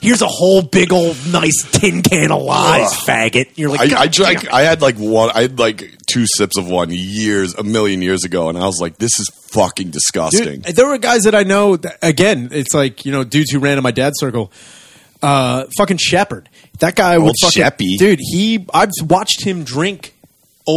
Here's 0.00 0.22
a 0.22 0.26
whole 0.26 0.62
big 0.62 0.92
old 0.92 1.16
nice 1.30 1.62
tin 1.72 2.02
can 2.02 2.30
of 2.32 2.42
lies, 2.42 2.92
Ugh. 2.92 2.98
faggot. 3.06 3.50
You're 3.56 3.70
like, 3.70 3.80
I, 3.80 3.86
God 3.88 3.98
I 3.98 4.06
drank. 4.08 4.52
I 4.52 4.62
had 4.62 4.80
like 4.82 4.96
one. 4.96 5.30
I 5.34 5.42
had 5.42 5.58
like 5.58 5.96
two 6.06 6.24
sips 6.26 6.56
of 6.56 6.68
one 6.68 6.90
years, 6.90 7.54
a 7.54 7.62
million 7.62 8.00
years 8.02 8.24
ago, 8.24 8.48
and 8.48 8.56
I 8.56 8.66
was 8.66 8.80
like, 8.80 8.96
"This 8.98 9.18
is 9.18 9.28
fucking 9.52 9.90
disgusting." 9.90 10.60
Dude, 10.60 10.76
there 10.76 10.86
were 10.86 10.98
guys 10.98 11.22
that 11.22 11.34
I 11.34 11.42
know. 11.42 11.76
That, 11.76 11.98
again, 12.02 12.48
it's 12.52 12.72
like 12.74 13.04
you 13.04 13.12
know 13.12 13.24
dudes 13.24 13.50
who 13.50 13.58
ran 13.58 13.76
in 13.78 13.82
my 13.82 13.90
dad's 13.90 14.18
circle. 14.18 14.52
Uh, 15.22 15.66
fucking 15.76 15.98
Shepard. 15.98 16.48
That 16.78 16.96
guy 16.96 17.18
would 17.18 17.34
fucking 17.42 17.62
Sheppy. 17.62 17.98
dude. 17.98 18.20
He 18.22 18.66
I've 18.72 18.90
watched 19.02 19.44
him 19.44 19.64
drink 19.64 20.14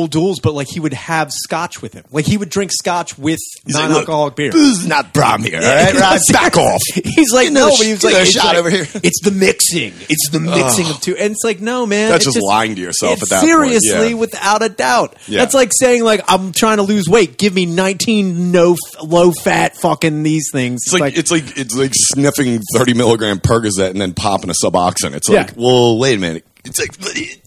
O'Doul's, 0.01 0.39
but 0.39 0.53
like 0.53 0.67
he 0.67 0.79
would 0.79 0.93
have 0.93 1.32
scotch 1.32 1.82
with 1.82 1.93
him. 1.93 2.03
Like 2.12 2.25
he 2.25 2.38
would 2.38 2.49
drink 2.49 2.71
scotch 2.71 3.17
with 3.17 3.39
He's 3.65 3.75
like, 3.75 3.89
non-alcoholic 3.89 4.32
"Look, 4.32 4.36
beer. 4.38 4.51
Booze 4.51 4.86
not 4.88 5.13
problem 5.13 5.49
here. 5.49 5.60
All 5.62 5.65
right, 5.65 5.93
right? 5.93 6.19
Back 6.32 6.58
off. 6.58 6.82
He's 6.93 7.32
like, 7.34 7.51
no, 7.51 7.69
but 7.77 7.86
he 7.86 7.91
was 7.93 8.03
like, 8.03 8.15
it's 8.15 8.32
shot 8.32 8.45
like- 8.45 8.58
over 8.58 8.69
here. 8.69 8.86
It's 9.03 9.21
the 9.21 9.32
mixing. 9.32 9.93
It's 10.10 10.29
the 10.29 10.39
mixing 10.39 10.89
of 10.89 10.99
two. 11.01 11.15
And 11.17 11.32
it's 11.32 11.43
like, 11.43 11.60
no, 11.60 11.86
man. 11.86 12.10
That's 12.10 12.25
it's 12.25 12.36
just 12.36 12.45
lying 12.45 12.75
to 12.75 12.82
yourself 12.82 13.21
at 13.21 13.29
that 13.29 13.39
point, 13.41 13.49
Seriously, 13.49 14.10
yeah. 14.10 14.13
without 14.15 14.63
a 14.63 14.69
doubt. 14.69 15.15
Yeah. 15.27 15.39
That's 15.39 15.53
like 15.53 15.71
saying, 15.77 16.03
like, 16.03 16.21
I'm 16.27 16.51
trying 16.53 16.77
to 16.77 16.84
lose 16.84 17.08
weight. 17.08 17.38
Give 17.38 17.53
me 17.53 17.65
19 17.65 18.51
no 18.51 18.75
low 19.03 19.32
fat 19.32 19.75
fucking 19.77 20.23
these 20.23 20.49
things. 20.51 20.82
It's 20.86 20.93
like, 20.99 21.17
it's 21.17 21.32
like 21.32 21.58
it's 21.58 21.75
like 21.75 21.91
sniffing 21.93 22.62
thirty 22.73 22.93
milligram 22.93 23.39
Percocet 23.39 23.89
and 23.89 23.99
then 23.99 24.13
popping 24.13 24.49
a 24.49 24.53
Suboxone. 24.53 25.13
It's 25.15 25.27
like, 25.29 25.49
Yeah. 25.49 25.53
well, 25.58 25.97
wait 25.99 26.17
a 26.17 26.21
minute. 26.21 26.45
It's 26.65 26.79
like, 26.79 26.97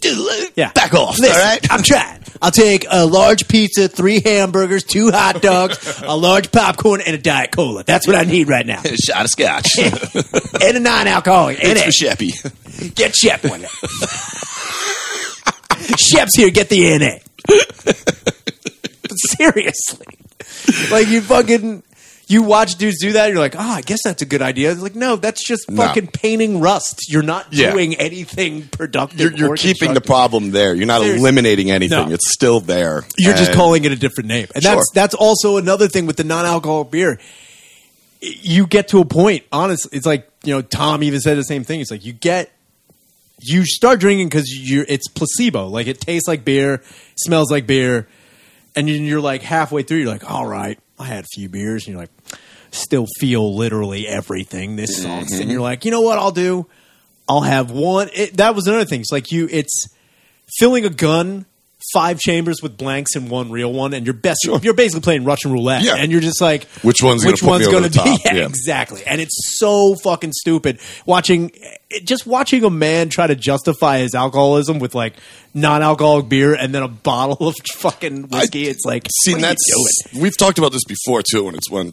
dude, 0.01 0.53
yeah. 0.57 0.73
back 0.73 0.93
off. 0.93 1.19
Listen, 1.19 1.35
all 1.35 1.43
right, 1.43 1.67
I'm 1.73 1.83
trying. 1.83 2.16
I'll 2.43 2.51
take 2.51 2.87
a 2.91 3.07
large 3.07 3.49
pizza, 3.49 3.89
three 3.89 4.21
hamburgers, 4.21 4.85
two 4.85 5.11
hot 5.11 5.43
dogs, 5.43 6.03
a 6.05 6.17
large 6.17 6.53
popcorn, 6.53 7.01
and 7.01 7.15
a 7.15 7.19
Diet 7.19 7.53
Cola. 7.53 7.85
That's 7.85 8.07
what 8.07 8.17
I 8.17 8.25
need 8.25 8.49
right 8.49 8.67
now. 8.67 8.81
a 8.85 8.97
shot 8.97 9.25
of 9.25 9.31
scotch. 9.31 9.79
and 10.63 10.77
a 10.77 10.81
non-alcoholic. 10.81 11.63
And 11.63 11.79
it's 11.79 11.99
for 11.99 12.07
Sheppy. 12.07 12.95
Get 12.95 13.15
Shep 13.15 13.45
one. 13.45 13.63
Shep's 15.99 16.37
here. 16.37 16.51
Get 16.51 16.69
the 16.69 16.99
NA. 16.99 17.19
seriously, 19.37 20.07
like 20.91 21.09
you 21.09 21.21
fucking 21.21 21.83
you 22.29 22.43
watch 22.43 22.75
dudes 22.75 22.99
do 23.01 23.13
that. 23.13 23.29
You're 23.29 23.39
like, 23.39 23.55
oh, 23.57 23.61
I 23.61 23.83
guess 23.83 24.01
that's 24.05 24.21
a 24.21 24.27
good 24.27 24.43
idea. 24.43 24.73
It's 24.73 24.81
like, 24.81 24.97
no, 24.97 25.15
that's 25.17 25.47
just 25.47 25.71
No. 25.71 25.83
fucking 25.87 26.09
painting 26.09 26.61
rust. 26.61 27.03
You're 27.09 27.23
not 27.23 27.47
Yeah. 27.53 27.71
doing 27.73 27.95
anything 27.95 28.63
productive. 28.69 29.21
You're, 29.21 29.33
you're 29.33 29.53
or 29.53 29.57
keeping 29.57 29.95
the 29.95 30.01
constructive. 30.01 30.07
problem 30.07 30.51
there. 30.51 30.75
You're 30.75 30.87
not 30.87 31.03
Seriously. 31.03 31.21
eliminating 31.21 31.71
anything. 31.71 32.09
No. 32.09 32.15
It's 32.15 32.33
still 32.33 32.59
there. 32.61 33.05
You're 33.17 33.35
just 33.35 33.51
And- 33.51 33.57
calling 33.57 33.85
it 33.85 33.93
a 33.93 33.97
different 33.97 34.27
name, 34.29 34.49
and 34.55 34.65
Sure. 34.65 34.75
that's 34.75 34.91
that's 34.93 35.15
also 35.15 35.57
another 35.57 35.87
thing 35.89 36.07
with 36.07 36.17
the 36.17 36.25
non-alcoholic 36.25 36.91
beer. 36.91 37.21
You 38.21 38.67
get 38.67 38.89
to 38.89 38.99
a 39.01 39.05
point, 39.05 39.45
honestly. 39.53 39.97
It's 39.97 40.07
like 40.07 40.29
you 40.43 40.53
know, 40.55 40.63
Tom 40.63 41.03
even 41.05 41.21
said 41.21 41.37
the 41.39 41.43
same 41.45 41.65
thing. 41.65 41.81
It's 41.81 41.91
like 41.91 42.05
you 42.05 42.13
get, 42.13 42.51
you 43.41 43.65
start 43.67 44.01
drinking 44.01 44.29
because 44.29 44.49
you're 44.51 44.87
it's 44.89 45.07
placebo. 45.09 45.69
Like 45.69 45.87
it 45.87 46.01
tastes 46.01 46.27
like 46.27 46.45
beer, 46.45 46.83
smells 47.17 47.51
like 47.53 47.67
beer, 47.67 48.09
and 48.75 48.89
you- 48.89 48.97
you're 48.97 49.21
like 49.21 49.43
halfway 49.43 49.83
through. 49.83 49.99
You're 49.99 50.09
like, 50.09 50.29
all 50.29 50.47
right, 50.47 50.79
I 50.99 51.05
had 51.05 51.25
a 51.25 51.29
few 51.35 51.49
beers, 51.49 51.85
and 51.87 51.93
you're 51.93 52.01
like, 52.01 52.11
still 52.71 53.07
feel 53.19 53.57
literally 53.57 54.07
everything. 54.07 54.77
This 54.77 55.03
sucks, 55.03 55.33
and 55.33 55.51
you're 55.51 55.59
mm-hmm. 55.59 55.63
like, 55.63 55.85
you 55.85 55.91
know 55.91 56.01
what? 56.03 56.19
I'll 56.19 56.31
do. 56.33 56.67
I'll 57.29 57.41
have 57.43 57.71
one. 57.71 58.09
It, 58.15 58.37
that 58.37 58.55
was 58.55 58.67
another 58.67 58.85
thing. 58.85 59.01
It's 59.01 59.13
like 59.13 59.33
you. 59.33 59.49
It's 59.51 59.89
filling 60.59 60.85
a 60.85 60.91
gun, 60.91 61.45
five 61.93 62.19
chambers 62.21 62.63
with 62.63 62.77
blanks 62.77 63.17
and 63.17 63.29
one 63.29 63.51
real 63.51 63.73
one, 63.73 63.95
and 63.95 64.07
you're 64.07 64.15
best. 64.15 64.39
You're 64.63 64.75
basically 64.75 65.01
playing 65.03 65.25
Russian 65.25 65.53
roulette, 65.53 65.83
Yeah. 65.83 65.97
and 65.97 66.13
you're 66.13 66.21
just 66.21 66.41
like, 66.41 66.65
Which 66.83 67.03
one's 67.03 67.23
gonna 67.25 67.33
which 67.33 67.43
one's 67.43 67.67
gonna 67.67 67.89
the 67.89 68.03
be? 68.03 68.19
Yeah, 68.25 68.35
Yeah. 68.35 68.47
exactly. 68.47 69.03
And 69.05 69.21
it's 69.21 69.59
so 69.59 69.95
fucking 69.97 70.33
stupid 70.33 70.79
watching. 71.05 71.51
it- 71.91 72.05
Just 72.05 72.27
watching 72.27 72.63
a 72.65 72.71
man 72.71 73.09
try 73.09 73.27
to 73.27 73.35
justify 73.35 73.99
his 73.99 74.15
alcoholism 74.15 74.79
with 74.79 74.95
like 74.95 75.15
non-alcoholic 75.55 76.29
beer 76.29 76.55
and 76.55 76.75
then 76.75 76.83
a 76.83 76.89
bottle 76.89 77.49
of 77.49 77.55
fucking 77.77 78.29
whiskey. 78.29 78.67
it's 78.69 78.85
like, 78.85 79.07
See, 79.25 79.35
that's 79.35 79.65
we've 80.15 80.37
talked 80.37 80.59
about 80.59 80.73
this 80.73 80.85
before 80.85 81.23
too, 81.29 81.49
and 81.49 81.57
it's 81.57 81.71
when, 81.71 81.93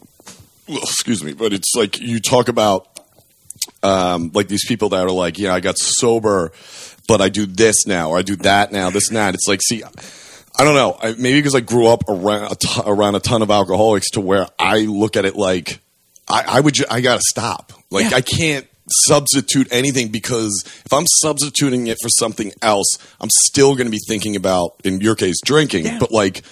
well, 0.67 0.77
excuse 0.83 1.23
me, 1.23 1.33
but 1.33 1.53
it's 1.53 1.73
like 1.75 1.99
you 1.99 2.19
talk 2.19 2.47
about 2.47 2.87
um, 3.81 4.31
like 4.33 4.47
these 4.47 4.65
people 4.65 4.89
that 4.89 5.03
are 5.05 5.11
like, 5.11 5.37
yeah, 5.39 5.53
I 5.53 5.59
got 5.59 5.77
sober, 5.77 6.51
but 7.07 7.21
I 7.21 7.29
do 7.29 7.45
this 7.45 7.85
now, 7.87 8.09
or 8.09 8.17
I 8.17 8.21
do 8.21 8.35
that 8.37 8.71
now, 8.71 8.89
this 8.89 9.07
and 9.07 9.17
that. 9.17 9.33
It's 9.33 9.47
like, 9.47 9.61
see, 9.61 9.83
I 9.83 10.63
don't 10.63 10.75
know, 10.75 10.97
I, 11.01 11.13
maybe 11.13 11.39
because 11.39 11.55
I 11.55 11.61
grew 11.61 11.87
up 11.87 12.03
around 12.07 12.51
a 12.51 12.55
t- 12.55 12.81
around 12.85 13.15
a 13.15 13.19
ton 13.19 13.41
of 13.41 13.51
alcoholics, 13.51 14.11
to 14.11 14.21
where 14.21 14.47
I 14.59 14.79
look 14.79 15.15
at 15.15 15.25
it 15.25 15.35
like 15.35 15.79
I, 16.27 16.43
I 16.47 16.59
would, 16.59 16.73
ju- 16.75 16.85
I 16.89 17.01
gotta 17.01 17.21
stop. 17.21 17.73
Like 17.89 18.11
Yeah. 18.11 18.17
I 18.17 18.21
can't 18.21 18.67
substitute 19.05 19.67
anything 19.71 20.09
because 20.09 20.63
if 20.85 20.91
I'm 20.91 21.05
substituting 21.07 21.87
it 21.87 21.97
for 22.01 22.09
something 22.09 22.51
else, 22.61 22.97
I'm 23.21 23.29
still 23.29 23.75
going 23.75 23.87
to 23.87 23.91
be 23.91 23.99
thinking 24.07 24.35
about, 24.35 24.75
in 24.83 24.99
your 24.99 25.15
case, 25.15 25.37
drinking. 25.43 25.85
Yeah. 25.85 25.99
But 25.99 26.11
like, 26.11 26.43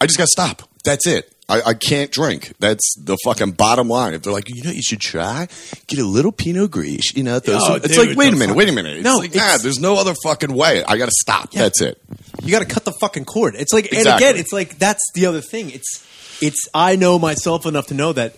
I 0.00 0.06
just 0.06 0.16
got 0.16 0.24
to 0.24 0.30
stop. 0.30 0.62
That's 0.84 1.06
it. 1.06 1.33
I, 1.46 1.60
I 1.60 1.74
can't 1.74 2.10
drink. 2.10 2.54
That's 2.58 2.94
the 2.98 3.18
fucking 3.24 3.52
bottom 3.52 3.86
line. 3.88 4.14
If 4.14 4.22
they're 4.22 4.32
like, 4.32 4.48
you 4.48 4.62
know, 4.62 4.70
you 4.70 4.80
should 4.82 5.00
try 5.00 5.46
get 5.88 5.98
a 5.98 6.04
little 6.04 6.32
Pinot 6.32 6.70
Gris. 6.70 7.14
You 7.14 7.22
know, 7.22 7.38
throw 7.38 7.56
Oh, 7.56 7.58
some- 7.58 7.76
it's 7.76 7.88
dude, 7.94 8.08
like, 8.08 8.16
wait 8.16 8.32
a 8.32 8.36
minute, 8.36 8.56
wait 8.56 8.68
a 8.68 8.72
minute. 8.72 8.96
It's 8.96 9.04
No, 9.04 9.16
like, 9.16 9.34
nah, 9.34 9.58
there's 9.58 9.78
no 9.78 9.96
other 9.96 10.14
fucking 10.24 10.54
way. 10.54 10.82
I 10.84 10.96
got 10.96 11.06
to 11.06 11.14
stop. 11.20 11.50
Yeah. 11.52 11.62
That's 11.62 11.82
it. 11.82 12.00
you 12.42 12.50
got 12.50 12.60
to 12.60 12.64
cut 12.66 12.84
the 12.86 12.92
fucking 12.98 13.26
cord. 13.26 13.56
It's 13.56 13.72
like, 13.74 13.92
and 13.92 14.06
again, 14.06 14.36
it's 14.36 14.52
like 14.54 14.78
that's 14.78 15.02
the 15.14 15.26
other 15.26 15.42
thing. 15.42 15.70
It's, 15.70 16.06
it's. 16.40 16.66
I 16.72 16.96
know 16.96 17.18
myself 17.18 17.66
enough 17.66 17.88
to 17.88 17.94
know 17.94 18.14
that 18.14 18.36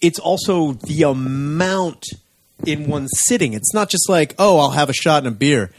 it's 0.00 0.18
also 0.18 0.72
the 0.72 1.04
amount 1.04 2.04
in 2.66 2.88
one 2.88 3.06
sitting. 3.08 3.52
It's 3.52 3.72
not 3.72 3.90
just 3.90 4.08
like, 4.08 4.34
oh, 4.38 4.58
I'll 4.58 4.70
have 4.70 4.90
a 4.90 4.94
shot 4.94 5.18
and 5.24 5.28
a 5.28 5.36
beer. 5.36 5.70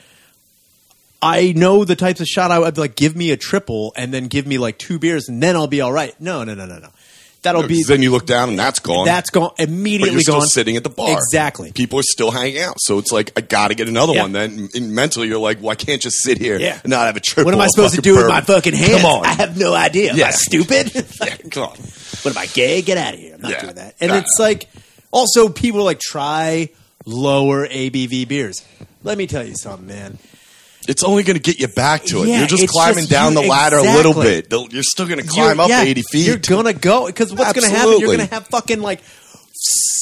I 1.21 1.51
know 1.53 1.83
the 1.83 1.95
types 1.95 2.21
of 2.21 2.27
shot 2.27 2.51
I 2.51 2.59
would 2.59 2.77
like. 2.77 2.95
Give 2.95 3.15
me 3.15 3.31
a 3.31 3.37
triple 3.37 3.93
and 3.95 4.13
then 4.13 4.27
give 4.27 4.45
me 4.45 4.57
like 4.57 4.77
two 4.77 4.99
beers 4.99 5.27
and 5.29 5.41
then 5.41 5.55
I'll 5.55 5.67
be 5.67 5.81
all 5.81 5.91
right. 5.91 6.13
No, 6.21 6.43
no, 6.43 6.53
no, 6.53 6.65
no, 6.65 6.77
no. 6.79 6.89
That'll 7.43 7.65
be 7.65 7.83
then 7.83 8.01
you 8.01 8.11
look 8.11 8.25
down 8.25 8.49
and 8.49 8.59
that's 8.59 8.79
gone. 8.79 9.05
that's 9.05 9.29
gone 9.29 9.51
but 9.57 9.69
immediately 9.69 10.11
you're 10.11 10.21
still 10.21 10.39
gone. 10.39 10.47
sitting 10.47 10.75
at 10.75 10.83
the 10.83 10.89
bar. 10.89 11.13
Exactly. 11.17 11.71
People 11.71 11.97
are 11.99 12.03
still 12.03 12.29
hanging 12.29 12.59
out. 12.61 12.75
So 12.79 12.97
it's 12.97 13.11
like, 13.11 13.31
I 13.37 13.41
got 13.41 13.69
to 13.69 13.75
get 13.75 13.87
another 13.87 14.13
Yeah. 14.13 14.23
one. 14.23 14.31
Then 14.33 14.69
and 14.75 14.91
mentally, 14.93 15.27
you're 15.27 15.37
like, 15.39 15.61
well, 15.61 15.69
I 15.69 15.75
can't 15.75 16.01
just 16.01 16.17
sit 16.23 16.39
here 16.39 16.59
Yeah. 16.59 16.79
and 16.83 16.89
not 16.89 17.05
have 17.05 17.15
a 17.15 17.19
triple. 17.21 17.45
What 17.45 17.53
am 17.53 17.61
I 17.61 17.67
supposed 17.67 17.91
to 17.95 18.01
fucking 18.01 18.11
do 18.13 18.17
with 18.17 18.27
my 18.27 18.41
fucking 18.41 18.73
hands? 18.73 19.01
Come 19.01 19.05
on. 19.05 19.25
I 19.25 19.33
have 19.33 19.57
no 19.57 19.73
idea. 19.73 20.09
Am 20.09 20.15
I 20.15 20.19
Yeah. 20.19 20.29
stupid? 20.31 20.91
yeah, 21.23 21.37
come 21.49 21.63
on. 21.63 21.77
what 22.23 22.27
am 22.35 22.37
I 22.37 22.47
gay? 22.47 22.81
Get 22.81 22.97
out 22.97 23.13
of 23.13 23.19
here. 23.19 23.35
I'm 23.35 23.41
not 23.41 23.51
Yeah. 23.51 23.61
doing 23.61 23.75
that. 23.75 23.95
And 24.01 24.09
Nah. 24.11 24.17
it's 24.17 24.35
like 24.39 24.67
also 25.11 25.47
people 25.47 25.83
like 25.83 25.99
try 25.99 26.69
lower 27.05 27.65
ABV 27.67 28.27
beers. 28.27 28.61
Let 29.03 29.17
me 29.17 29.25
tell 29.25 29.45
you 29.47 29.55
something, 29.55 29.87
man. 29.87 30.17
It's 30.87 31.03
only 31.03 31.23
going 31.23 31.35
to 31.37 31.41
get 31.41 31.59
you 31.59 31.67
back 31.67 32.03
to 32.05 32.23
it. 32.23 32.29
Yeah, 32.29 32.39
you're 32.39 32.47
just 32.47 32.67
climbing 32.69 32.99
just 32.99 33.09
down 33.11 33.33
the 33.33 33.41
ladder 33.41 33.77
a 33.77 33.81
little 33.81 34.13
bit. 34.13 34.51
You're 34.71 34.83
still 34.83 35.05
going 35.07 35.19
to 35.19 35.27
climb 35.27 35.57
You're- 35.57 35.63
up 35.63 35.69
yeah, 35.69 35.81
80 35.83 36.01
feet. 36.11 36.27
You're 36.27 36.37
gonna 36.37 36.73
go 36.73 37.05
because 37.07 37.33
what's 37.33 37.53
gonna 37.53 37.69
happen? 37.69 37.99
You're 37.99 38.11
gonna 38.15 38.25
have 38.25 38.47
fucking 38.47 38.81
like 38.81 39.01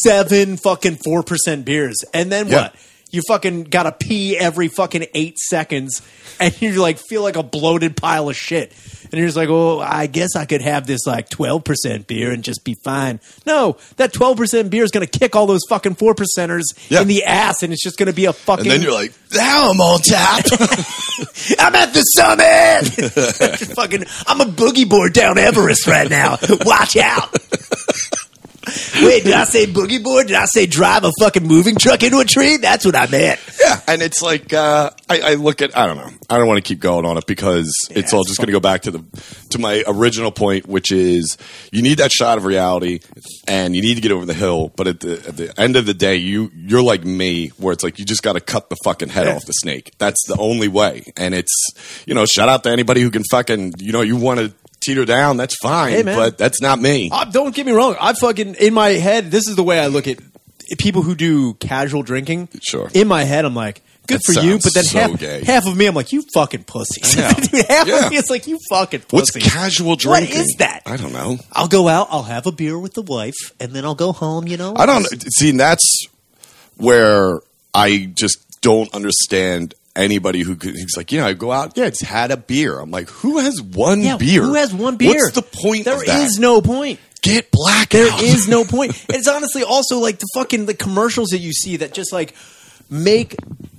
seven 0.03 0.57
fucking 0.57 0.97
four 1.03 1.23
percent 1.23 1.65
beers, 1.65 2.03
and 2.13 2.31
then 2.31 2.47
Yeah. 2.47 2.61
what? 2.63 2.75
You 3.11 3.21
fucking 3.27 3.65
gotta 3.65 3.91
pee 3.93 4.37
every 4.37 4.67
fucking 4.67 5.05
eight 5.13 5.37
seconds, 5.37 6.01
and 6.39 6.59
you 6.61 6.81
like 6.81 6.97
feel 6.99 7.21
like 7.23 7.35
a 7.37 7.43
bloated 7.43 7.95
pile 7.95 8.29
of 8.29 8.35
shit. 8.35 8.73
And 9.05 9.13
you're 9.19 9.27
just 9.27 9.37
like, 9.37 9.49
oh, 9.49 9.79
I 9.79 10.07
guess 10.07 10.35
I 10.35 10.45
could 10.45 10.61
have 10.61 10.85
this 10.87 11.05
like 11.05 11.29
twelve 11.29 11.63
percent 11.63 12.07
beer 12.07 12.31
and 12.31 12.43
just 12.43 12.65
be 12.65 12.75
fine. 12.83 13.21
No, 13.45 13.77
that 13.97 14.11
twelve 14.11 14.35
percent 14.37 14.69
beer 14.69 14.83
is 14.83 14.91
gonna 14.91 15.05
kick 15.07 15.35
all 15.35 15.45
those 15.45 15.61
fucking 15.69 15.95
four 15.95 16.13
percenters 16.15 16.63
Yeah. 16.89 17.01
in 17.01 17.07
the 17.07 17.23
ass, 17.23 17.63
and 17.63 17.71
it's 17.71 17.83
just 17.83 17.97
gonna 17.97 18.11
be 18.11 18.25
a 18.25 18.33
fucking. 18.33 18.65
and 18.65 18.71
then 18.73 18.81
you're 18.81 18.91
like, 18.91 19.13
now 19.33 19.69
I'm 19.71 19.79
on 19.79 19.99
tap. 20.01 20.45
I'm 21.59 21.75
at 21.75 21.93
the 21.93 22.01
summit. 22.01 23.75
Fucking, 23.75 24.03
I'm 24.27 24.41
a 24.41 24.45
boogie 24.45 24.89
board 24.89 25.13
down 25.13 25.37
Everest 25.37 25.87
right 25.87 26.09
now. 26.09 26.37
Watch 26.65 26.97
out. 26.97 27.33
Wait, 29.01 29.23
did 29.23 29.33
I 29.33 29.45
say 29.45 29.65
boogie 29.67 30.03
board? 30.03 30.27
Did 30.27 30.35
I 30.35 30.45
say 30.45 30.65
drive 30.65 31.03
a 31.03 31.11
fucking 31.19 31.43
moving 31.47 31.75
truck 31.75 32.01
into 32.03 32.19
a 32.19 32.25
tree? 32.25 32.57
That's 32.57 32.85
what 32.85 32.95
I 32.95 33.07
meant. 33.07 33.39
yeah. 33.61 33.79
And 33.87 34.01
it's 34.01 34.21
like, 34.21 34.53
uh, 34.53 34.91
I, 35.09 35.19
I 35.21 35.33
look 35.35 35.61
at, 35.61 35.77
I 35.77 35.85
don't 35.85 35.97
know. 35.97 36.09
I 36.29 36.37
don't 36.37 36.47
want 36.47 36.57
to 36.57 36.67
keep 36.67 36.79
going 36.79 37.05
on 37.05 37.17
it 37.17 37.27
because 37.27 37.69
it's 37.91 38.13
all 38.13 38.21
it's 38.21 38.29
just 38.29 38.39
going 38.39 38.47
to 38.47 38.53
go 38.53 38.59
back 38.59 38.81
to 38.83 38.91
the, 38.91 39.03
to 39.51 39.59
my 39.59 39.83
original 39.87 40.31
point, 40.31 40.67
which 40.67 40.91
is 40.91 41.37
you 41.71 41.81
need 41.83 41.99
that 41.99 42.11
shot 42.11 42.37
of 42.37 42.45
reality 42.45 42.99
and 43.47 43.75
you 43.75 43.81
need 43.81 43.95
to 43.95 44.01
get 44.01 44.11
over 44.11 44.25
the 44.25 44.33
hill. 44.33 44.71
But 44.75 44.87
at 44.87 44.99
the, 45.01 45.13
at 45.27 45.37
the 45.37 45.53
end 45.61 45.75
of 45.75 45.85
the 45.85 45.93
day, 45.93 46.15
you, 46.15 46.51
you're 46.55 46.81
like 46.83 47.03
me 47.05 47.49
where 47.57 47.73
it's 47.73 47.83
like, 47.83 47.99
you 47.99 48.05
just 48.05 48.23
got 48.23 48.33
to 48.33 48.39
cut 48.41 48.69
the 48.69 48.77
fucking 48.83 49.09
head 49.09 49.27
Yeah. 49.27 49.35
off 49.35 49.45
the 49.45 49.53
snake. 49.53 49.91
That's 49.99 50.25
the 50.27 50.35
only 50.37 50.67
way. 50.67 51.03
And 51.17 51.35
it's, 51.35 52.03
you 52.07 52.15
know, 52.15 52.25
shout 52.25 52.49
out 52.49 52.63
to 52.63 52.69
anybody 52.71 53.01
who 53.01 53.11
can 53.11 53.23
fucking, 53.29 53.73
you 53.77 53.91
know, 53.91 54.01
you 54.01 54.15
want 54.15 54.39
to 54.39 54.51
teeter 54.85 55.05
down. 55.05 55.37
That's 55.37 55.55
fine. 55.61 55.91
Hey, 55.93 56.03
but 56.03 56.37
that's 56.37 56.61
not 56.61 56.79
me. 56.79 57.09
Uh, 57.11 57.25
don't 57.25 57.53
get 57.55 57.65
me 57.65 57.71
wrong. 57.71 57.95
I 57.99 58.13
fucking 58.13 58.55
in 58.55 58.73
my 58.73 58.89
head. 58.89 59.31
This 59.31 59.47
is 59.47 59.55
the 59.55 59.63
way 59.63 59.79
I 59.79 59.87
look 59.87 60.07
at 60.07 60.19
people 60.79 61.01
who 61.01 61.15
do 61.15 61.53
casual 61.55 62.03
drinking. 62.03 62.49
Sure. 62.61 62.89
In 62.93 63.07
my 63.07 63.23
head, 63.23 63.45
I'm 63.45 63.55
like, 63.55 63.81
good 64.07 64.19
That 64.27 64.33
for 64.33 64.41
you. 64.41 64.59
but 64.59 64.73
then 64.73 64.83
so 64.83 64.99
half, 64.99 65.19
gay. 65.19 65.43
half 65.43 65.65
of 65.67 65.75
me, 65.75 65.85
I'm 65.87 65.95
like, 65.95 66.11
you 66.11 66.23
fucking 66.33 66.63
pussy. 66.65 67.01
Dude, 67.01 67.65
half 67.69 67.87
Yeah. 67.87 68.05
of 68.05 68.11
me 68.11 68.17
is 68.17 68.29
like, 68.29 68.47
you 68.47 68.59
fucking 68.69 69.01
What's 69.09 69.31
casual 69.31 69.95
drinking? 69.95 70.37
is 70.37 70.55
that? 70.59 70.81
I 70.85 70.97
don't 70.97 71.13
know. 71.13 71.37
I'll 71.51 71.67
go 71.67 71.87
out. 71.87 72.07
I'll 72.11 72.23
have 72.23 72.45
a 72.47 72.51
beer 72.51 72.77
with 72.79 72.93
the 72.93 73.01
wife, 73.01 73.35
and 73.59 73.73
then 73.73 73.83
I'll 73.85 73.95
go 73.95 74.11
home. 74.11 74.47
You 74.47 74.57
know. 74.57 74.73
I 74.75 74.85
don't 74.85 75.05
see. 75.33 75.49
And 75.49 75.59
that's 75.59 76.05
where 76.77 77.39
I 77.73 78.11
just 78.13 78.37
don't 78.61 78.93
understand 78.93 79.73
anybody 79.95 80.41
who 80.41 80.55
could, 80.55 80.71
who's 80.71 80.95
like, 80.97 81.11
you 81.11 81.19
know, 81.19 81.27
I 81.27 81.33
go 81.33 81.51
out, 81.51 81.77
yeah, 81.77 81.85
it's 81.85 82.01
had 82.01 82.31
a 82.31 82.37
beer. 82.37 82.79
I'm 82.79 82.91
like, 82.91 83.09
who 83.09 83.39
has 83.39 83.61
one 83.61 84.01
Yeah, 84.01 84.17
beer? 84.17 84.43
Who 84.43 84.53
has 84.55 84.73
one 84.73 84.97
beer? 84.97 85.15
What's 85.15 85.31
the 85.31 85.41
point? 85.41 85.85
There 85.85 85.95
of 85.95 86.05
that? 86.05 86.23
is 86.25 86.37
no 86.39 86.61
point. 86.61 86.99
get 87.21 87.49
black. 87.51 87.89
There 87.89 88.09
is 88.23 88.47
no 88.47 88.63
point. 88.65 88.91
It's 89.09 89.27
honestly 89.27 89.63
also 89.63 89.99
like 89.99 90.19
the 90.19 90.27
fucking 90.35 90.65
the 90.65 90.73
commercials 90.73 91.29
that 91.29 91.39
you 91.39 91.51
see 91.51 91.77
that 91.77 91.93
just 91.93 92.11
like 92.13 92.35
make 92.89 93.35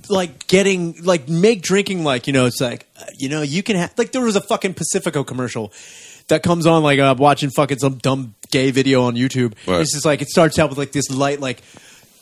like 0.09 0.47
getting 0.47 0.95
like 1.03 1.27
make 1.29 1.61
drinking 1.61 2.03
like 2.03 2.27
you 2.27 2.33
know 2.33 2.45
it's 2.45 2.61
like 2.61 2.87
uh, 2.99 3.05
you 3.17 3.29
know 3.29 3.41
you 3.41 3.61
can 3.63 3.75
have 3.75 3.93
like 3.97 4.11
there 4.11 4.21
was 4.21 4.35
a 4.35 4.41
fucking 4.41 4.73
Pacifico 4.73 5.23
commercial 5.23 5.71
that 6.27 6.43
comes 6.43 6.65
on 6.65 6.83
like 6.83 6.99
uh, 6.99 7.15
watching 7.17 7.49
fucking 7.49 7.79
some 7.79 7.95
dumb 7.97 8.35
gay 8.51 8.71
video 8.71 9.03
on 9.03 9.15
YouTube. 9.15 9.53
Right. 9.65 9.81
It's 9.81 9.93
just 9.93 10.05
like 10.05 10.21
it 10.21 10.27
starts 10.29 10.59
out 10.59 10.69
with 10.69 10.77
like 10.77 10.91
this 10.91 11.09
light 11.09 11.39
like 11.39 11.61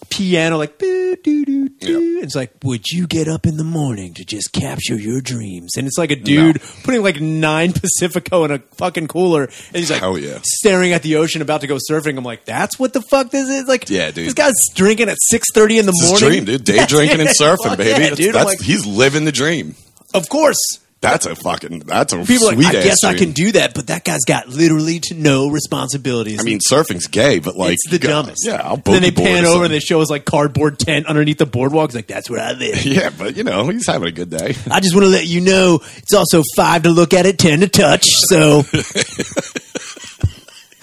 piano 0.10 0.58
like 0.58 0.78
doo, 0.78 1.16
doo, 1.24 1.46
doo. 1.46 1.70
Yeah. 1.80 2.24
it's 2.24 2.36
like 2.36 2.52
would 2.64 2.86
you 2.88 3.08
get 3.08 3.28
up 3.28 3.46
in 3.46 3.58
the 3.58 3.64
morning 3.64 4.14
to 4.16 4.26
just 4.26 4.52
capture 4.54 4.96
your 4.96 5.22
dreams 5.22 5.72
and 5.78 5.88
it's 5.88 5.98
like 5.98 6.12
a 6.12 6.16
dude 6.16 6.62
putting 6.84 7.02
like 7.04 7.20
nine 7.22 7.74
pacifico 8.00 8.44
in 8.46 8.52
a 8.52 8.60
fucking 8.78 9.08
cooler 9.08 9.44
and 9.46 9.76
he's 9.76 9.90
like 9.92 10.00
Hell 10.02 10.18
yeah. 10.18 10.40
staring 10.44 10.94
at 10.94 11.02
the 11.04 11.16
ocean 11.18 11.42
about 11.42 11.62
to 11.62 11.68
go 11.68 11.78
surfing 11.92 12.18
i'm 12.18 12.24
like 12.24 12.46
that's 12.46 12.78
what 12.80 12.94
the 12.94 13.02
fuck 13.02 13.32
this 13.32 13.50
is 13.50 13.68
like 13.68 13.90
Yeah, 13.90 14.12
dude. 14.12 14.28
this 14.28 14.34
guy's 14.34 14.54
drinking 14.74 15.10
at 15.10 15.18
6.30 15.34 15.80
in 15.80 15.86
the 15.86 15.92
It's 15.92 16.02
his 16.02 16.22
morning 16.22 16.30
dream, 16.30 16.46
dude. 16.58 16.64
Day 16.66 16.86
drinking 16.88 17.20
and 17.22 17.30
surfing, 17.30 17.58
Fuck 17.64 17.78
baby. 17.78 17.90
yeah, 17.90 18.00
that's, 18.00 18.16
dude. 18.18 18.28
I'm 18.30 18.34
that's- 18.34 18.48
like, 18.58 18.62
he's 18.62 18.86
living 18.86 19.26
the 19.26 19.32
dream. 19.32 19.76
of 20.14 20.30
course 20.30 20.80
That's 21.06 21.26
a 21.26 21.36
fucking. 21.36 21.80
That's 21.80 22.14
a 22.14 22.18
people 22.18 22.48
sweet. 22.48 22.66
like 22.66 22.76
i 22.76 22.84
guess 22.84 23.04
i 23.04 23.14
can 23.14 23.32
do 23.32 23.52
that 23.54 23.74
but 23.74 23.88
that 23.88 24.04
guy's 24.04 24.26
got 24.26 24.48
literally 24.48 25.00
to 25.00 25.14
no 25.14 25.50
responsibilities 25.50 26.40
I 26.40 26.44
mean, 26.44 26.60
surfing's 26.60 27.08
gay, 27.08 27.40
but 27.40 27.56
like 27.56 27.74
it's 27.74 27.90
the 27.90 28.00
God, 28.00 28.26
dumbest. 28.26 28.46
Yeah, 28.46 28.62
I'll 28.64 28.78
then 28.78 29.02
they 29.02 29.12
pan 29.12 29.46
over 29.46 29.66
and 29.66 29.74
they 29.74 29.80
show 29.80 30.02
us 30.02 30.10
like 30.10 30.26
cardboard 30.26 30.80
tent 30.80 31.08
underneath 31.08 31.38
the 31.38 31.46
boardwalk. 31.46 31.90
It's 31.90 31.96
like 31.96 32.08
that's 32.08 32.30
where 32.30 32.42
I 32.42 32.54
live. 32.54 32.86
Yeah, 32.96 33.10
but 33.10 33.36
you 33.36 33.44
know, 33.44 33.68
he's 33.68 33.88
having 33.88 34.08
a 34.08 34.12
good 34.12 34.30
day. 34.30 34.56
I 34.72 34.80
just 34.80 34.96
want 34.96 35.06
to 35.06 35.10
let 35.10 35.26
you 35.26 35.42
know 35.42 35.82
it's 35.98 36.14
also 36.14 36.44
five 36.56 36.84
to 36.84 36.90
look 36.90 37.14
at 37.14 37.26
it, 37.26 37.38
ten 37.38 37.60
to 37.60 37.68
touch. 37.68 38.06
So 38.30 38.64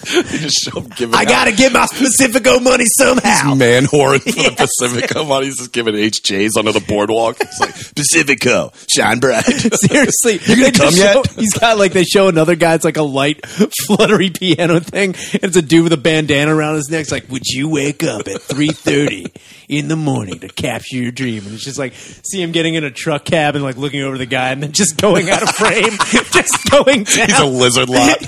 just 0.40 0.62
show 0.64 0.80
giving 0.80 1.14
I 1.14 1.22
out 1.22 1.28
got 1.28 1.44
to 1.46 1.52
get 1.52 1.72
my 1.72 1.86
Pacifico 1.90 2.58
money 2.60 2.84
somehow. 2.98 3.54
man 3.54 3.84
whoring 3.84 4.20
for 4.22 4.30
the 4.30 4.54
Pacifico 4.56 5.24
money. 5.24 5.46
He's 5.46 5.58
just 5.58 5.72
giving 5.72 5.94
HJs 5.94 6.56
under 6.58 6.72
the 6.72 6.80
boardwalk. 6.80 7.36
It's 7.40 7.60
like 7.60 7.74
Pacifico, 7.94 8.72
shine 8.88 9.18
bright. 9.20 9.44
Seriously, 9.44 10.40
You 10.44 10.56
gonna 10.56 10.72
come 10.72 10.94
yet? 10.94 11.14
show- 11.26 11.34
He's 11.40 11.54
got 11.54 11.78
like 11.78 11.92
they 11.92 12.04
show 12.04 12.28
another 12.28 12.56
guy. 12.56 12.74
It's 12.74 12.84
like 12.84 12.96
a 12.96 13.02
light, 13.02 13.44
fluttery 13.46 14.30
piano 14.30 14.80
thing. 14.80 15.14
And 15.34 15.44
it's 15.44 15.56
a 15.56 15.62
dude 15.62 15.84
with 15.84 15.92
a 15.92 15.96
bandana 15.96 16.54
around 16.54 16.76
his 16.76 16.90
neck. 16.90 17.02
It's 17.02 17.12
like, 17.12 17.28
would 17.30 17.46
you 17.46 17.68
wake 17.68 18.02
up 18.02 18.26
at 18.28 18.40
three 18.42 18.68
thirty 18.68 19.26
in 19.68 19.88
the 19.88 19.96
morning 19.96 20.40
to 20.40 20.48
capture 20.48 20.96
your 20.96 21.12
dream? 21.12 21.44
And 21.44 21.54
it's 21.54 21.64
just 21.64 21.78
like 21.78 21.94
see 21.94 22.40
him 22.42 22.52
getting 22.52 22.74
in 22.74 22.84
a 22.84 22.90
truck 22.90 23.24
cab 23.24 23.54
and 23.54 23.64
like 23.64 23.76
looking 23.76 24.02
over 24.02 24.18
the 24.18 24.26
guy 24.26 24.50
and 24.50 24.62
then 24.62 24.72
just 24.72 25.00
going 25.00 25.30
out 25.30 25.42
of 25.42 25.50
frame, 25.50 25.92
just 26.32 26.70
going 26.70 27.04
down. 27.04 27.28
He's 27.28 27.38
a 27.38 27.46
lizard 27.46 27.88
lot. 27.88 28.18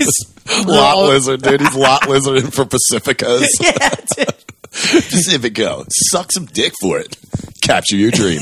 Lot 0.66 1.08
lizard, 1.08 1.40
dude. 1.42 1.60
He's 1.64 1.74
lot 1.74 2.08
lizard 2.08 2.52
for 2.54 2.64
Pacificos. 2.64 3.46
Yeah, 3.60 3.90
dude. 4.16 4.34
Pacifico. 4.72 5.84
Suck 5.88 6.32
some 6.32 6.46
dick 6.46 6.72
for 6.80 6.98
it. 6.98 7.16
Capture 7.62 7.96
your 7.96 8.10
dream. 8.10 8.40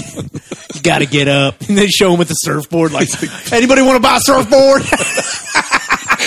you 0.74 0.80
got 0.82 0.98
to 1.00 1.06
get 1.06 1.28
up. 1.28 1.60
And 1.68 1.76
they 1.76 1.88
show 1.88 2.12
him 2.12 2.18
with 2.18 2.28
the 2.28 2.34
surfboard. 2.34 2.90
Like, 2.92 3.08
anybody 3.52 3.82
want 3.82 3.96
to 3.96 4.00
buy 4.02 4.16
a 4.16 4.20
surfboard? 4.20 4.82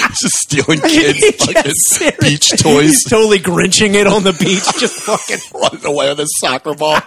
just 0.10 0.38
stealing 0.38 0.79
kids' 0.88 1.19
Yes, 1.21 1.36
fucking 1.45 1.71
seriously. 1.73 2.29
beach 2.29 2.49
toys. 2.62 2.81
He's 2.84 3.03
totally 3.10 3.39
grinching 3.39 3.95
it 3.95 4.05
on 4.08 4.23
the 4.23 4.34
beach. 4.34 4.63
Just 4.79 4.99
fucking. 5.01 5.39
running 5.60 5.86
away 5.86 6.10
with 6.10 6.19
his 6.19 6.34
soccer 6.39 6.75
ball. 6.75 6.99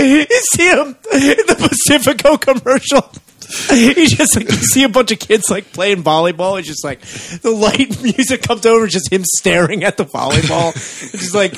You 0.00 0.26
see 0.54 0.68
him 0.68 0.88
in 1.12 1.46
the 1.46 1.68
Pacifico 1.68 2.36
commercial. 2.36 3.08
He's 3.70 4.16
just 4.16 4.36
like 4.36 4.50
you 4.50 4.56
see 4.56 4.82
a 4.84 4.88
bunch 4.88 5.12
of 5.12 5.18
kids 5.18 5.44
like 5.50 5.72
playing 5.72 6.02
volleyball. 6.02 6.58
It's 6.58 6.68
just 6.68 6.84
like 6.84 7.00
the 7.00 7.50
light 7.50 8.02
music 8.02 8.42
comes 8.42 8.64
over, 8.64 8.84
it's 8.84 8.94
just 8.94 9.12
him 9.12 9.24
staring 9.38 9.84
at 9.84 9.96
the 9.96 10.04
volleyball. 10.04 10.70
It 11.12 11.18
just 11.18 11.34
like 11.34 11.54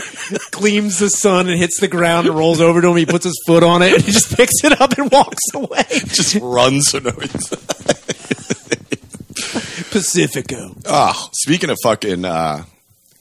gleams 0.51 0.99
the 0.99 1.09
sun 1.09 1.49
and 1.49 1.59
hits 1.59 1.79
the 1.81 1.89
ground 1.89 2.27
and 2.27 2.37
rolls 2.37 2.61
over 2.61 2.81
to 2.81 2.89
him. 2.89 2.97
He 2.97 3.07
puts 3.07 3.25
his 3.25 3.41
foot 3.47 3.63
on 3.63 3.83
it 3.83 3.95
and 3.95 4.03
he 4.03 4.13
just 4.13 4.37
picks 4.37 4.65
it 4.65 4.81
up 4.81 4.99
and 4.99 5.11
walks 5.11 5.43
away. 5.55 5.85
just 6.07 6.35
runs 6.37 6.93
no. 6.95 7.11
Pacifico. 9.91 10.75
Oh, 10.87 11.29
speaking 11.33 11.71
of 11.71 11.77
fucking 11.83 12.25
uh, 12.25 12.65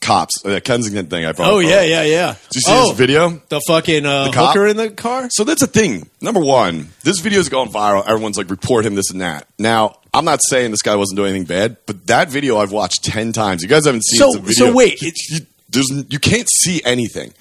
cops, 0.04 0.40
the 0.42 0.60
Kensington 0.60 1.06
thing 1.06 1.24
I 1.24 1.32
brought. 1.32 1.50
Oh 1.50 1.58
yeah, 1.58 1.82
yeah, 1.82 2.02
yeah. 2.02 2.34
Did 2.50 2.54
you 2.56 2.60
see 2.60 2.70
oh, 2.72 2.88
this 2.88 2.98
video? 2.98 3.30
The 3.48 3.60
fucking 3.66 4.06
uh, 4.06 4.30
cop? 4.32 4.54
hooker 4.54 4.66
in 4.66 4.76
the 4.76 4.90
car. 4.90 5.28
So 5.30 5.44
that's 5.44 5.62
a 5.62 5.66
thing. 5.66 6.08
Number 6.20 6.40
one, 6.40 6.88
this 7.02 7.20
video 7.20 7.40
is 7.40 7.48
going 7.48 7.70
viral. 7.70 8.06
Everyone's 8.06 8.36
like, 8.38 8.50
report 8.50 8.86
him, 8.86 8.94
this 8.94 9.10
and 9.10 9.20
that. 9.20 9.48
Now, 9.58 9.98
I'm 10.12 10.24
not 10.24 10.40
saying 10.48 10.70
this 10.70 10.82
guy 10.82 10.94
wasn't 10.96 11.16
doing 11.16 11.30
anything 11.30 11.46
bad, 11.46 11.78
but 11.86 12.06
that 12.06 12.28
video 12.30 12.58
I've 12.58 12.72
watched 12.72 13.02
10 13.04 13.32
times. 13.32 13.62
You 13.62 13.68
guys 13.68 13.86
haven't 13.86 14.04
seen 14.04 14.18
So- 14.18 14.32
the 14.32 14.40
video. 14.40 14.66
so 14.66 14.72
wait, 14.74 15.00
You, 15.02 15.10
you, 15.30 15.38
there's, 15.70 15.90
you 16.08 16.18
can't 16.20 16.48
see 16.62 16.80
anything. 16.84 17.32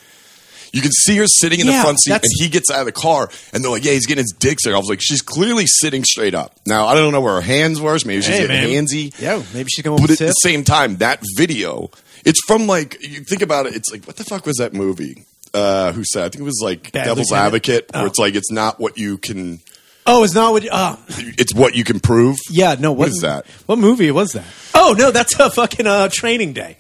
You 0.72 0.82
can 0.82 0.92
see 0.92 1.18
her 1.18 1.28
sitting 1.28 1.60
in 1.60 1.68
the 1.68 1.74
front 1.74 2.00
seat, 2.02 2.14
and 2.14 2.24
he 2.40 2.50
gets 2.50 2.72
out 2.72 2.80
of 2.80 2.88
the 2.88 2.92
car, 2.92 3.30
and 3.54 3.64
they're 3.64 3.70
like, 3.70 3.86
"Yeah, 3.86 3.92
he's 3.92 4.08
getting 4.08 4.24
his 4.24 4.34
dick 4.36 4.58
there." 4.64 4.74
I 4.74 4.80
was 4.80 4.90
like, 4.90 5.02
"She's 5.04 5.22
clearly 5.22 5.68
sitting 5.68 6.04
straight 6.04 6.34
up." 6.34 6.56
Now, 6.66 6.88
I 6.88 6.96
don't 6.96 7.12
know 7.12 7.22
where 7.22 7.36
her 7.36 7.42
hands 7.42 7.80
were. 7.80 7.96
Maybe 8.04 8.24
she's 8.24 8.36
Hey, 8.36 8.48
getting 8.48 8.74
man. 8.74 8.86
handsy. 8.88 9.14
Yeah, 9.22 9.44
maybe 9.54 9.70
she's 9.70 9.84
going 9.84 10.02
But 10.02 10.10
at 10.10 10.18
the 10.18 10.32
same 10.32 10.64
time, 10.64 10.98
that 10.98 11.20
video, 11.38 11.92
it's 12.26 12.42
from 12.48 12.68
like 12.68 12.98
you 13.02 13.22
think 13.24 13.42
about 13.42 13.66
it. 13.68 13.76
It's 13.76 13.92
like 13.92 14.06
what 14.06 14.16
the 14.18 14.24
fuck 14.24 14.46
was 14.46 14.58
that 14.58 14.74
movie? 14.74 15.26
Uh, 15.54 15.92
who 15.94 16.04
said? 16.04 16.24
I 16.26 16.30
think 16.30 16.42
it 16.42 16.46
was 16.46 16.62
like 16.64 16.92
Bad 16.92 17.06
Devil's 17.06 17.30
Lieutenant? 17.32 17.46
Advocate, 17.48 17.92
Oh. 17.94 18.00
where 18.00 18.08
it's 18.08 18.20
like 18.20 18.36
it's 18.36 18.52
not 18.52 18.80
what 18.80 18.98
you 18.98 19.18
can 19.18 19.60
Oh, 20.06 20.24
it's 20.26 20.34
not 20.34 20.52
what. 20.52 20.68
Uh, 20.70 20.98
It's 21.08 21.54
what 21.56 21.76
you 21.76 21.86
can 21.86 22.02
prove. 22.02 22.38
yeah, 22.50 22.76
no. 22.78 22.92
What, 22.92 23.08
is 23.08 23.22
that? 23.22 23.46
What 23.68 23.80
movie 23.80 24.12
was 24.12 24.34
that? 24.34 24.44
Oh 24.74 24.94
no, 24.98 25.12
that's 25.12 25.40
a 25.40 25.50
fucking 25.50 25.88
uh, 25.88 26.10
Training 26.12 26.52
Day. 26.54 26.78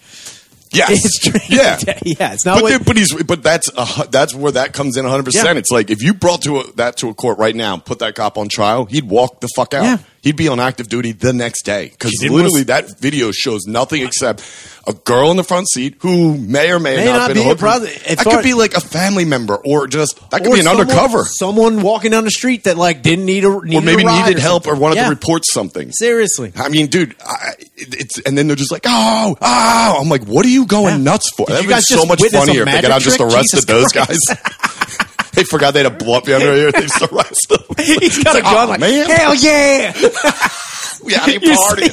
Yes. 0.73 0.89
It's 1.05 1.19
Training 1.19 1.47
yeah. 1.49 1.77
Day. 1.77 1.99
Yeah, 2.03 2.33
it's 2.33 2.45
not 2.45 2.55
But, 2.61 2.63
what. 2.63 2.85
but 2.85 2.97
he's 2.97 3.13
but 3.23 3.41
that's 3.43 3.69
a, 3.77 3.85
hu- 3.85 4.07
that's 4.09 4.33
where 4.33 4.51
that 4.53 4.73
comes 4.73 4.97
in 4.97 5.03
100. 5.05 5.33
Yeah. 5.33 5.41
percent 5.41 5.59
It's 5.59 5.69
like 5.71 5.89
if 5.91 6.01
you 6.01 6.13
brought 6.13 6.41
to 6.41 6.59
a, 6.61 6.71
that 6.73 6.97
to 6.97 7.09
a 7.09 7.13
court 7.13 7.37
right 7.37 7.55
now, 7.55 7.75
and 7.75 7.85
put 7.85 7.99
that 7.99 8.15
cop 8.15 8.37
on 8.37 8.49
trial, 8.49 8.85
he'd 8.85 9.07
walk 9.07 9.39
the 9.39 9.47
fuck 9.55 9.73
out. 9.73 9.83
Yeah. 9.83 9.97
He'd 10.23 10.37
be 10.37 10.47
on 10.47 10.57
active 10.59 10.87
duty 10.87 11.11
the 11.11 11.33
next 11.33 11.63
day 11.65 11.89
because 11.89 12.13
literally 12.21 12.61
was- 12.61 12.65
that 12.67 12.97
video 12.99 13.31
shows 13.31 13.65
nothing 13.67 14.01
except 14.03 14.41
a 14.87 14.93
girl 14.93 15.31
in 15.31 15.37
the 15.37 15.43
front 15.43 15.67
seat 15.69 15.95
who 15.99 16.37
may 16.37 16.71
or 16.71 16.79
may, 16.79 16.95
May 16.95 17.05
not, 17.05 17.17
not 17.17 17.27
been 17.33 17.43
be 17.43 17.49
a 17.49 17.55
brother. 17.55 17.87
That 17.87 18.19
As 18.19 18.23
could 18.23 18.41
be 18.43 18.53
like 18.53 18.73
a 18.73 18.79
family 18.79 19.25
member 19.25 19.55
or 19.57 19.85
just 19.87 20.17
that 20.31 20.39
could 20.43 20.47
or 20.51 20.53
be 20.55 20.59
an 20.61 20.65
someone- 20.65 20.81
undercover 20.89 21.25
Someone 21.25 21.81
walking 21.81 22.11
down 22.11 22.23
the 22.23 22.31
street 22.31 22.63
that 22.63 22.77
like 22.77 23.01
didn't 23.01 23.25
need 23.25 23.43
a 23.43 23.47
or 23.49 23.61
maybe 23.65 24.03
a 24.03 24.23
needed 24.25 24.39
help 24.39 24.65
or 24.65 24.75
wanted 24.75 24.95
Yeah. 24.95 25.03
to 25.05 25.09
report 25.09 25.43
something. 25.45 25.91
Seriously. 25.91 26.53
I 26.55 26.69
mean, 26.69 26.87
dude, 26.87 27.15
I, 27.25 27.51
it's 27.75 28.17
and 28.19 28.37
then 28.37 28.47
they're 28.47 28.55
just 28.55 28.71
like, 28.71 28.85
oh, 28.85 29.37
oh. 29.41 29.97
I'm 30.01 30.07
like, 30.07 30.23
what 30.23 30.45
are 30.45 30.49
you 30.49 30.65
going 30.65 30.95
Yeah. 30.99 31.03
nuts 31.03 31.29
for? 31.35 31.47
That 31.47 31.65
would 31.65 31.67
be 31.75 31.81
so 31.81 32.05
much 32.05 32.21
funnier 32.31 32.61
if 32.61 32.65
they 32.71 32.81
got 32.81 32.91
out 32.91 33.01
just 33.01 33.19
arrested 33.19 33.41
Jesus 33.61 33.65
those 33.65 33.91
Christ. 33.91 34.21
guys. 34.29 35.07
they 35.33 35.43
forgot 35.43 35.73
they 35.73 35.83
had 35.83 35.91
a 35.91 35.95
blow 35.95 36.17
up 36.17 36.27
under 36.27 36.55
here. 36.55 36.71
They 36.71 36.81
just 36.81 37.01
arrest 37.01 37.47
them. 37.49 37.59
He's 37.77 38.23
got 38.23 38.35
a 38.35 38.39
like, 38.39 38.43
gun 38.43 38.67
oh, 38.67 38.71
like, 38.71 38.79
man. 38.79 39.09
hell 39.09 39.35
yeah! 39.35 39.93
We 41.03 41.13
had 41.13 41.27
a 41.27 41.39
party. 41.39 41.87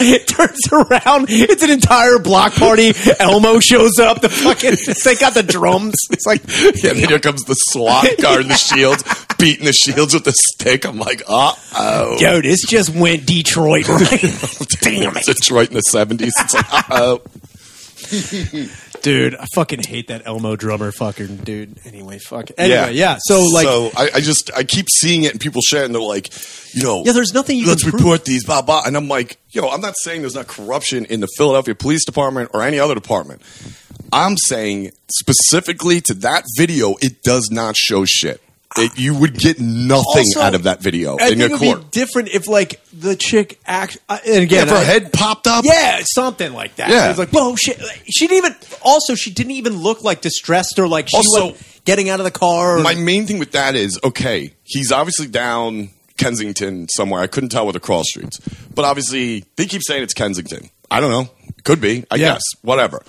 It 0.00 0.28
turns 0.28 0.60
around. 0.70 1.26
It's 1.28 1.62
an 1.62 1.70
entire 1.70 2.18
block 2.18 2.52
party. 2.54 2.92
Elmo 3.18 3.60
shows 3.60 3.98
up. 3.98 4.20
The 4.20 4.28
fucking 4.28 4.76
they 5.04 5.16
got 5.16 5.34
the 5.34 5.42
drums. 5.42 5.94
It's 6.10 6.26
like 6.26 6.42
Yeah, 6.82 6.92
then 6.92 7.08
here 7.08 7.18
comes 7.18 7.42
the 7.44 7.54
SWAT 7.54 8.06
car 8.20 8.40
and 8.40 8.50
the 8.50 8.56
shields, 8.56 9.02
beating 9.38 9.64
the 9.64 9.72
shields 9.72 10.14
with 10.14 10.24
the 10.24 10.34
stick. 10.34 10.84
I'm 10.86 10.98
like, 10.98 11.22
uh 11.26 11.52
oh. 11.74 12.16
Yo, 12.20 12.40
this 12.40 12.62
just 12.66 12.94
went 12.94 13.26
Detroit. 13.26 13.88
Right? 13.88 14.20
Damn 14.80 15.16
it, 15.16 15.24
Detroit 15.24 15.68
in 15.70 15.74
the 15.74 15.82
70s. 15.90 16.32
It's 16.36 16.54
like, 16.54 16.72
uh 16.72 16.82
oh. 16.90 17.22
Dude! 19.02 19.34
I 19.34 19.46
fucking 19.54 19.82
hate 19.82 20.08
that 20.08 20.26
Elmo 20.26 20.56
drummer, 20.56 20.92
fucking 20.92 21.38
dude. 21.38 21.78
Anyway, 21.84 22.18
fuck. 22.18 22.50
it. 22.50 22.56
Anyway, 22.58 22.94
yeah. 22.94 23.18
So 23.20 23.40
like, 23.52 23.66
so 23.66 23.90
I, 23.96 24.10
I 24.16 24.20
just 24.20 24.50
I 24.56 24.64
keep 24.64 24.88
seeing 24.90 25.24
it 25.24 25.32
and 25.32 25.40
people 25.40 25.62
share 25.62 25.82
it 25.82 25.86
and 25.86 25.94
they're 25.94 26.02
like, 26.02 26.30
you 26.74 26.82
know, 26.82 27.02
yeah, 27.04 27.12
there's 27.12 27.34
nothing 27.34 27.58
you 27.58 27.66
let's 27.66 27.82
can 27.82 27.90
prove. 27.90 28.02
report 28.02 28.24
these, 28.24 28.44
blah 28.44 28.62
blah. 28.62 28.82
And 28.84 28.96
I'm 28.96 29.08
like, 29.08 29.38
yo, 29.50 29.68
I'm 29.68 29.80
not 29.80 29.94
saying 29.96 30.22
there's 30.22 30.34
not 30.34 30.46
corruption 30.46 31.04
in 31.06 31.20
the 31.20 31.28
Philadelphia 31.36 31.74
Police 31.74 32.04
Department 32.04 32.50
or 32.54 32.62
any 32.62 32.78
other 32.78 32.94
department. 32.94 33.42
I'm 34.12 34.36
saying 34.36 34.92
specifically 35.10 36.00
to 36.02 36.14
that 36.14 36.44
video, 36.56 36.94
it 37.00 37.22
does 37.22 37.50
not 37.50 37.76
show 37.76 38.04
shit. 38.04 38.40
It, 38.78 38.98
you 38.98 39.14
would 39.14 39.34
get 39.38 39.58
nothing 39.60 40.04
Also, 40.06 40.40
out 40.40 40.54
of 40.54 40.62
that 40.64 40.80
video 40.82 41.16
I 41.18 41.28
in 41.28 41.38
think 41.38 41.40
it 41.40 41.50
would 41.68 41.80
be 41.82 41.86
different 41.90 42.28
if 42.28 42.46
like 42.48 42.80
the 42.92 43.16
chick 43.16 43.60
act. 43.66 43.98
Uh, 44.08 44.18
and 44.26 44.34
Yeah, 44.36 44.40
again, 44.42 44.62
if 44.68 44.70
her 44.70 44.76
I- 44.76 44.82
head 44.84 45.12
popped 45.12 45.46
up. 45.46 45.64
Yeah, 45.64 46.00
something 46.04 46.52
like 46.52 46.76
that. 46.76 46.90
Yeah. 46.90 47.10
It's 47.10 47.18
like, 47.18 47.30
whoa, 47.30 47.54
shit. 47.56 47.80
She 48.10 48.26
didn't 48.26 48.38
even. 48.46 48.56
Also, 48.82 49.14
she 49.14 49.30
didn't 49.30 49.52
even 49.52 49.76
look 49.78 50.02
like 50.02 50.20
distressed 50.20 50.78
or 50.78 50.88
like 50.88 51.08
she 51.08 51.16
Also- 51.16 51.50
was 51.52 51.80
getting 51.84 52.08
out 52.08 52.20
of 52.20 52.24
the 52.24 52.30
car. 52.30 52.78
Or, 52.78 52.82
My 52.82 52.94
main 52.94 53.26
thing 53.26 53.38
with 53.38 53.52
that 53.52 53.74
is 53.74 53.98
okay, 54.04 54.52
he's 54.64 54.92
obviously 54.92 55.26
down 55.26 55.90
Kensington 56.16 56.88
somewhere. 56.88 57.20
I 57.22 57.26
couldn't 57.26 57.48
tell 57.50 57.66
with 57.66 57.74
the 57.74 57.80
cross 57.80 58.06
streets, 58.08 58.38
but 58.74 58.84
obviously 58.84 59.44
they 59.56 59.66
keep 59.66 59.82
saying 59.86 60.02
it's 60.02 60.14
Kensington. 60.14 60.70
I 60.90 61.00
don't 61.00 61.10
know. 61.10 61.28
It 61.56 61.64
could 61.64 61.80
be. 61.80 62.04
I 62.10 62.16
Yeah. 62.16 62.32
guess. 62.34 62.42
Whatever. 62.62 63.02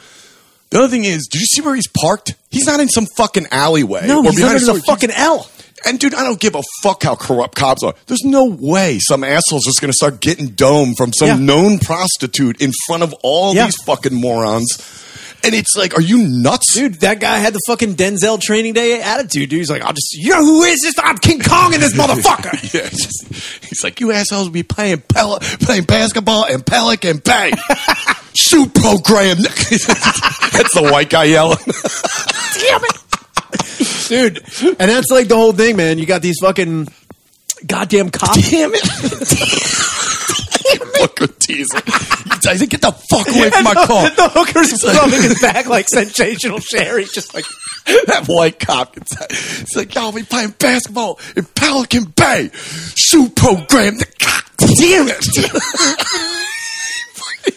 The 0.70 0.78
other 0.78 0.88
thing 0.89 1.03
is, 1.05 1.26
did 1.28 1.39
you 1.41 1.47
see 1.47 1.61
where 1.61 1.74
he's 1.74 1.88
parked? 1.88 2.36
He's 2.51 2.67
not 2.67 2.80
in 2.80 2.89
some 2.89 3.07
fucking 3.17 3.47
alleyway. 3.51 4.05
no, 4.05 4.20
or 4.20 4.24
he's 4.26 4.36
behind 4.36 4.57
under 4.59 4.74
the 4.74 4.82
fucking 4.82 5.09
L. 5.11 5.49
And 5.86 5.99
dude, 5.99 6.13
I 6.13 6.23
don't 6.23 6.39
give 6.39 6.55
a 6.55 6.61
fuck 6.84 7.03
how 7.03 7.15
corrupt 7.15 7.55
cops 7.55 7.84
are. 7.84 7.93
There's 8.07 8.23
no 8.23 8.45
way 8.45 8.99
some 8.99 9.23
asshole's 9.23 9.63
just 9.65 9.80
going 9.82 9.91
to 9.91 9.95
start 9.95 10.19
getting 10.19 10.47
dome 10.49 10.93
from 10.95 11.13
some 11.13 11.27
Yeah. 11.27 11.38
known 11.38 11.80
prostitute 11.80 12.61
in 12.61 12.71
front 12.88 13.03
of 13.03 13.13
all 13.23 13.55
Yeah. 13.55 13.65
these 13.65 13.77
fucking 13.86 14.13
morons. 14.13 14.67
And 15.41 15.55
it's 15.55 15.77
like, 15.77 15.95
are 15.97 16.01
you 16.01 16.17
nuts? 16.27 16.73
Dude, 16.73 16.95
that 16.95 17.21
guy 17.21 17.38
had 17.38 17.53
the 17.53 17.61
fucking 17.65 17.95
Denzel 17.95 18.41
training 18.41 18.73
day 18.73 19.01
attitude, 19.01 19.49
dude. 19.49 19.59
He's 19.59 19.69
like, 19.69 19.82
I'll 19.82 19.93
just, 19.93 20.11
you 20.13 20.32
know 20.32 20.43
who 20.43 20.63
is 20.63 20.82
this? 20.82 20.95
I'm 21.01 21.17
King 21.17 21.39
Kong 21.39 21.73
in 21.73 21.80
this 21.80 21.93
motherfucker. 21.97 22.51
Yeah, 22.73 22.89
just- 22.89 23.25
he's 23.63 23.82
like, 23.82 24.01
you 24.01 24.11
assholes 24.11 24.47
will 24.47 24.53
be 24.53 24.63
playing 24.63 24.99
pel- 25.07 25.39
playing 25.39 25.84
basketball 25.86 26.43
in 26.45 26.61
Pelican 26.61 27.19
Bay. 27.19 27.53
Shoot 28.36 28.73
program. 28.73 29.38
That's 29.38 30.73
the 30.75 30.89
white 30.91 31.09
guy 31.09 31.23
yelling. 31.25 31.57
Damn 31.57 32.84
it. 32.84 32.97
Dude, 34.08 34.38
and 34.64 34.89
that's 34.89 35.10
like 35.12 35.28
the 35.28 35.36
whole 35.36 35.54
thing, 35.54 35.76
man. 35.78 35.97
You 36.00 36.06
got 36.06 36.22
these 36.22 36.38
fucking 36.41 36.88
goddamn 37.66 38.10
cops. 38.10 38.36
Damn 38.52 38.72
it. 38.74 38.84
Fucker 41.00 41.39
teasing. 41.39 41.82
I 42.47 42.56
said, 42.56 42.70
get 42.70 42.82
the 42.82 42.91
fuck 42.91 43.28
away 43.28 43.50
from 43.50 43.64
my 43.64 43.74
the, 43.74 43.86
car. 43.86 44.10
the 44.10 44.30
hooker's 44.30 44.84
rubbing 44.84 45.22
his 45.22 45.41
back 45.41 45.66
like 45.68 45.88
sensational 45.88 46.60
Sherry, 46.60 47.06
just 47.06 47.34
like 47.34 47.45
that 48.08 48.26
white 48.28 48.60
cop. 48.60 48.97
It's, 48.97 49.16
it's 49.62 49.76
like, 49.76 49.93
y'all 49.95 50.12
be 50.12 50.24
playing 50.24 50.56
basketball 50.58 51.20
in 51.36 51.45
Pelican 51.45 52.06
Bay. 52.06 52.50
Shoot 52.95 53.36
program. 53.36 53.97
The 53.97 54.08
God 54.20 54.43
damn 54.78 55.08
it. 55.10 55.26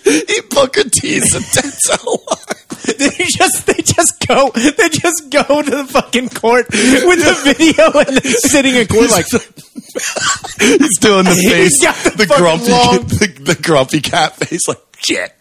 he 0.28 0.40
Booker 0.50 0.88
T's 0.88 1.34
and 1.34 1.44
Denzel. 1.44 2.51
they 2.98 3.24
just 3.26 3.66
they 3.66 3.74
just 3.82 4.26
go 4.26 4.50
they 4.50 4.88
just 4.88 5.30
go 5.30 5.62
to 5.62 5.70
the 5.70 5.84
fucking 5.88 6.28
court 6.30 6.66
with 6.70 7.20
the 7.24 7.40
video 7.44 7.90
and 7.98 8.16
then 8.16 8.32
sitting 8.38 8.74
in 8.74 8.86
court 8.86 9.10
like 9.10 9.26
He's 10.60 10.98
doing 10.98 11.24
the 11.24 11.34
face, 11.48 11.78
the 11.80 12.10
the, 12.16 12.26
grumpy, 12.26 12.70
long- 12.70 13.04
the, 13.06 13.54
the 13.54 13.54
grumpy 13.62 14.00
cat 14.00 14.36
face, 14.36 14.66
like 14.66 14.78
shit. 14.98 15.32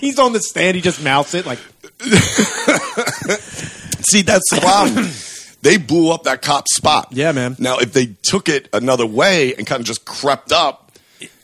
he's 0.00 0.18
on 0.18 0.32
the 0.32 0.40
stand, 0.40 0.76
he 0.76 0.80
just 0.82 1.02
mouths 1.02 1.34
it 1.34 1.44
like 1.46 1.58
See, 4.02 4.22
that's 4.22 4.48
the 4.50 4.60
problem. 4.60 5.08
they 5.62 5.76
blew 5.76 6.10
up 6.12 6.22
that 6.24 6.40
cop 6.42 6.66
spot. 6.68 7.08
Yeah, 7.10 7.32
man. 7.32 7.56
Now, 7.58 7.78
if 7.78 7.92
they 7.92 8.06
took 8.22 8.48
it 8.48 8.68
another 8.72 9.06
way 9.06 9.54
and 9.54 9.66
kind 9.66 9.80
of 9.80 9.86
just 9.86 10.04
crept 10.04 10.52
up, 10.52 10.79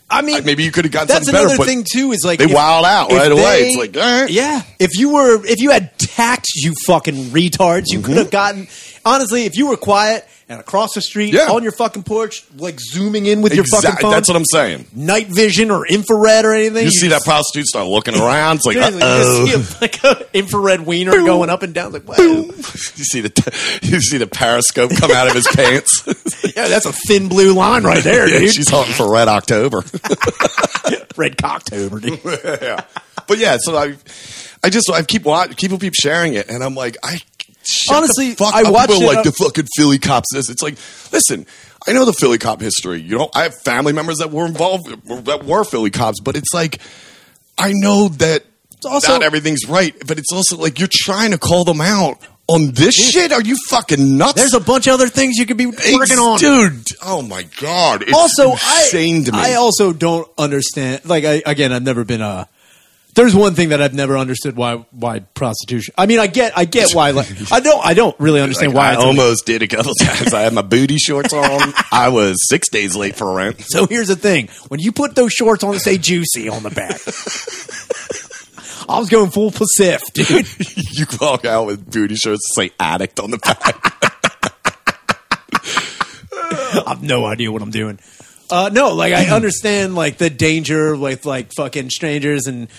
I 0.09 0.21
mean 0.21 0.45
maybe 0.45 0.63
you 0.63 0.71
could 0.71 0.85
have 0.85 0.91
gotten 0.91 1.07
that's 1.07 1.29
better. 1.29 1.47
another 1.47 1.63
thing 1.65 1.83
too 1.83 2.11
is 2.13 2.23
like 2.23 2.39
they 2.39 2.45
if- 2.45 2.53
wild 2.53 2.85
out 2.85 3.11
right 3.11 3.31
away. 3.31 3.69
It's 3.69 3.77
like, 3.77 3.95
right. 3.95 4.29
yeah 4.29 4.61
if 4.79 4.91
you 4.97 5.09
were 5.13 5.45
if 5.45 5.59
you 5.59 5.71
had 5.71 5.97
tact 5.99 6.47
you 6.55 6.73
fucking 6.85 7.15
retards 7.31 7.85
you 7.87 7.99
could 7.99 8.11
Mm-hmm. 8.11 8.17
have 8.19 8.31
gotten 8.31 8.67
honestly 9.05 9.43
if 9.45 9.57
you 9.57 9.67
were 9.67 9.77
quiet 9.77 10.25
and 10.49 10.59
across 10.61 10.93
the 10.93 11.01
street 11.01 11.33
Yeah. 11.33 11.51
on 11.51 11.61
your 11.63 11.73
fucking 11.73 12.03
porch 12.03 12.43
like 12.57 12.79
zooming 12.79 13.25
in 13.25 13.41
with 13.41 13.53
your 13.53 13.65
fucking 13.65 13.89
Exact- 13.89 14.01
phone 14.01 14.11
That's 14.11 14.29
what 14.29 14.37
I'm 14.37 14.45
saying. 14.45 14.85
night 14.95 15.27
vision 15.27 15.71
or 15.71 15.85
infrared 15.85 16.45
or 16.45 16.53
anything 16.53 16.85
You 16.85 16.91
see 16.91 17.09
that 17.09 17.23
prostitute 17.23 17.65
start 17.65 17.87
looking 17.87 18.15
around. 18.15 18.57
It's 18.57 18.65
like, 18.65 18.77
uh 18.77 19.43
you 19.45 19.47
see 19.47 19.53
a, 19.53 19.77
like 19.81 20.03
a 20.05 20.25
infrared 20.37 20.81
wiener 20.85 21.11
going 21.11 21.49
up 21.49 21.63
and 21.63 21.73
down. 21.73 21.91
Like, 21.91 22.03
whoa. 22.03 22.15
You 22.17 22.53
see 22.53 23.21
the 23.21 23.79
you 23.83 23.99
see 23.99 24.17
the 24.17 24.27
periscope 24.27 24.91
come 24.97 25.11
out 25.11 25.27
of 25.27 25.33
his 25.33 25.47
pants. 25.47 26.03
yeah, 26.55 26.67
that's 26.69 26.85
a 26.85 26.93
thin 26.93 27.27
blue 27.27 27.53
line 27.53 27.83
right 27.83 28.03
there, 28.03 28.29
yeah, 28.29 28.39
dude. 28.39 28.53
she's 28.53 28.69
hunting 28.69 28.93
for 28.93 29.11
Red 29.11 29.27
October. 29.27 29.83
Red 31.17 31.35
cocktober, 31.37 32.01
dude. 32.01 32.61
yeah. 32.61 32.83
But 33.27 33.39
yeah, 33.39 33.57
so 33.59 33.75
I, 33.75 33.95
I 34.63 34.69
just 34.69 34.89
I 34.91 35.01
keep 35.03 35.23
watch, 35.23 35.57
people 35.57 35.77
keep 35.79 35.93
sharing 35.95 36.35
it, 36.35 36.49
and 36.49 36.63
I'm 36.63 36.75
like, 36.75 36.95
I 37.03 37.19
shut 37.67 37.97
Honestly, 37.97 38.31
I 38.31 38.63
People 38.63 39.03
it, 39.03 39.07
like 39.07 39.17
uh, 39.19 39.23
the 39.23 39.31
fucking 39.31 39.67
Philly 39.75 39.99
cops. 39.99 40.27
This, 40.33 40.49
it's 40.49 40.61
like, 40.61 40.77
listen, 41.11 41.45
I 41.87 41.93
know 41.93 42.05
the 42.05 42.13
Philly 42.13 42.37
cop 42.37 42.61
history. 42.61 43.01
You 43.01 43.17
know, 43.17 43.29
I 43.33 43.43
have 43.43 43.55
family 43.61 43.93
members 43.93 44.17
that 44.17 44.31
were 44.31 44.45
involved 44.45 44.87
that 45.25 45.45
were 45.45 45.63
Philly 45.63 45.91
cops, 45.91 46.19
but 46.19 46.37
it's 46.37 46.53
like, 46.53 46.79
I 47.57 47.71
know 47.73 48.09
that 48.09 48.45
also- 48.85 49.13
not 49.13 49.23
everything's 49.23 49.67
right, 49.67 49.95
but 50.05 50.17
it's 50.19 50.31
also 50.31 50.57
like 50.57 50.79
you're 50.79 50.89
trying 50.91 51.31
to 51.31 51.37
call 51.37 51.63
them 51.63 51.81
out 51.81 52.19
on 52.47 52.71
this 52.71 52.95
shit. 52.95 53.31
Are 53.31 53.41
you 53.41 53.57
fucking 53.69 54.17
nuts? 54.17 54.33
There's 54.33 54.53
a 54.53 54.59
bunch 54.59 54.87
of 54.87 54.93
other 54.93 55.07
things 55.07 55.37
you 55.37 55.45
could 55.45 55.57
be 55.57 55.67
working 55.67 56.17
on. 56.17 56.39
dude. 56.39 56.85
Oh 57.01 57.21
my 57.21 57.43
god! 57.59 58.03
It's 58.03 58.13
also, 58.13 58.51
insane 58.51 59.21
I, 59.21 59.25
to 59.25 59.31
me. 59.31 59.37
I 59.39 59.53
also 59.55 59.93
don't 59.93 60.27
understand. 60.37 61.05
Like, 61.05 61.25
I, 61.25 61.41
again, 61.45 61.71
I've 61.71 61.83
never 61.83 62.03
been 62.03 62.21
a. 62.21 62.47
There's 63.17 63.35
one 63.35 63.55
thing 63.55 63.69
that 63.69 63.81
I've 63.81 63.95
never 63.95 64.15
understood 64.15 64.55
why 64.55 64.75
why 64.91 65.21
prostitution. 65.21 65.95
I 65.97 66.05
mean, 66.05 66.19
I 66.19 66.27
get 66.27 66.55
I 66.55 66.65
get 66.65 66.93
why. 66.93 67.09
Like, 67.09 67.51
I 67.51 67.59
don't 67.61 67.83
I 67.83 67.95
don't 67.95 68.17
really 68.19 68.41
understand 68.41 68.75
Like, 68.75 68.95
why. 68.95 69.01
I 69.01 69.03
almost 69.03 69.47
did 69.47 69.63
a 69.63 69.67
couple 69.67 69.91
times. 69.95 70.35
I 70.35 70.41
had 70.41 70.53
my 70.53 70.61
booty 70.61 70.97
shorts 70.97 71.33
on. 71.33 71.73
I 71.91 72.09
was 72.09 72.37
six 72.47 72.69
days 72.69 72.95
late 72.95 73.15
for 73.15 73.33
rent. 73.33 73.55
So 73.69 73.87
here's 73.87 74.09
the 74.09 74.15
thing: 74.15 74.49
when 74.67 74.79
you 74.79 74.91
put 74.91 75.15
those 75.15 75.33
shorts 75.33 75.63
on 75.63 75.79
say 75.79 75.97
"juicy" 75.97 76.47
on 76.47 76.61
the 76.61 76.69
back, 76.69 77.01
I 78.89 78.99
was 78.99 79.09
going 79.09 79.31
full 79.31 79.49
Pacific, 79.49 80.13
dude. 80.13 80.47
You 80.91 81.07
walk 81.19 81.43
out 81.43 81.65
with 81.65 81.91
booty 81.91 82.15
shorts 82.15 82.47
that 82.55 82.61
say 82.61 82.71
addict 82.79 83.19
on 83.19 83.31
the 83.31 83.39
back. 83.39 83.93
I 86.85 86.89
have 86.89 87.01
no 87.01 87.25
idea 87.25 87.51
what 87.51 87.63
I'm 87.63 87.71
doing. 87.71 87.97
Uh, 88.49 88.69
no, 88.71 88.93
like 88.93 89.13
I 89.13 89.25
understand 89.35 89.95
like 89.95 90.17
the 90.19 90.29
danger 90.29 90.95
with 90.95 91.25
like 91.25 91.51
fucking 91.57 91.89
strangers 91.89 92.45
and 92.45 92.69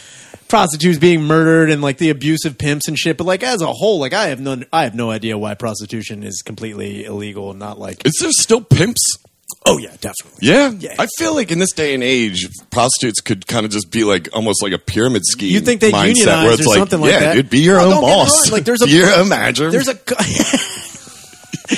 prostitutes 0.49 0.99
being 0.99 1.23
murdered 1.23 1.71
and 1.71 1.83
like 1.83 1.99
the 1.99 2.11
abusive 2.11 2.59
pimps 2.59 2.89
and 2.89 2.99
shit. 2.99 3.17
But 3.17 3.25
like 3.25 3.43
as 3.43 3.63
a 3.63 3.73
whole, 3.73 3.99
like 3.99 4.13
I 4.13 4.29
have 4.29 4.41
no, 4.41 4.63
I 4.73 4.85
have 4.85 4.95
no 4.95 5.11
idea 5.11 5.39
why 5.39 5.55
prostitution 5.55 6.23
is 6.23 6.43
completely 6.43 7.05
illegal 7.05 7.51
and 7.51 7.59
not 7.59 7.79
like. 7.79 8.07
Is 8.07 8.15
there 8.21 8.31
still 8.33 8.61
pimps? 8.63 9.01
Oh 9.67 9.79
yeah, 9.79 9.91
definitely. 10.01 10.39
Yeah. 10.43 10.71
Yeah. 10.71 10.95
I 10.99 11.07
feel 11.19 11.35
like 11.35 11.51
in 11.51 11.59
this 11.59 11.73
day 11.73 11.95
and 11.95 12.03
age, 12.03 12.49
prostitutes 12.71 13.21
could 13.21 13.47
kind 13.47 13.67
of 13.67 13.73
just 13.73 13.91
be 13.91 14.05
like 14.05 14.29
almost 14.35 14.63
like 14.63 14.73
a 14.73 14.79
pyramid 14.79 15.23
scheme. 15.25 15.53
You 15.53 15.61
think 15.61 15.81
they 15.81 15.93
mindset 15.93 16.17
unionize 16.17 16.45
where 16.45 16.53
it's 16.55 16.63
or 16.63 16.71
like, 16.71 16.79
something 16.79 17.01
like 17.01 17.13
yeah, 17.13 17.21
that? 17.21 17.35
dude, 17.35 17.51
be 17.51 17.59
your 17.61 17.77
Well, 17.77 17.93
own 17.95 18.01
get 18.01 18.07
me 18.07 18.13
boss. 18.15 18.53
like, 18.53 18.65
there's 18.65 18.83
a- 18.83 18.87
be 18.87 18.93
your 18.93 19.15
own 19.15 19.29
manager. 19.29 19.71
There's 19.71 19.89
a. 19.89 19.95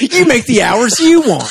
you 0.01 0.25
make 0.27 0.45
the 0.47 0.63
hours 0.63 0.99
you 1.01 1.21
want. 1.23 1.43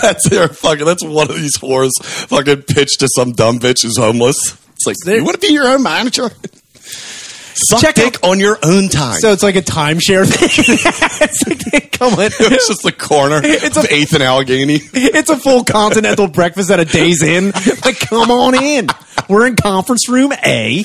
that's 0.00 0.28
their 0.28 0.48
fucking. 0.48 0.84
That's 0.84 1.04
one 1.04 1.30
of 1.30 1.36
these 1.36 1.56
whores 1.58 1.90
fucking 2.02 2.62
pitch 2.62 2.98
to 2.98 3.08
some 3.14 3.32
dumb 3.32 3.58
bitch 3.58 3.82
who's 3.82 3.98
homeless. 3.98 4.56
It's 4.86 5.04
like 5.04 5.16
you 5.16 5.24
want 5.24 5.40
to 5.40 5.46
be 5.46 5.52
your 5.52 5.68
own 5.68 5.82
manager. 5.82 6.30
Suck 6.72 7.80
Check 7.80 7.94
dick 7.96 8.16
on 8.22 8.40
your 8.40 8.58
own 8.62 8.88
time. 8.88 9.20
So 9.20 9.32
it's 9.32 9.42
like 9.42 9.56
a 9.56 9.60
timeshare 9.60 10.26
thing. 10.26 10.48
it's 11.28 11.46
like 11.46 11.58
they 11.58 11.80
come 11.80 12.14
in. 12.14 12.30
it's 12.40 12.68
just 12.68 12.82
the 12.82 12.92
corner. 12.92 13.40
It's 13.44 13.76
a- 13.76 13.92
Eighth 13.92 14.14
and 14.14 14.22
Allegheny. 14.22 14.78
It's 14.94 15.28
a 15.28 15.36
full 15.36 15.64
continental 15.64 16.26
breakfast 16.26 16.70
at 16.70 16.80
a 16.80 16.86
Days 16.86 17.22
Inn. 17.22 17.52
Like, 17.84 17.98
come 17.98 18.30
on 18.30 18.54
in. 18.54 18.88
We're 19.28 19.46
in 19.46 19.56
conference 19.56 20.08
room 20.08 20.32
A. 20.32 20.84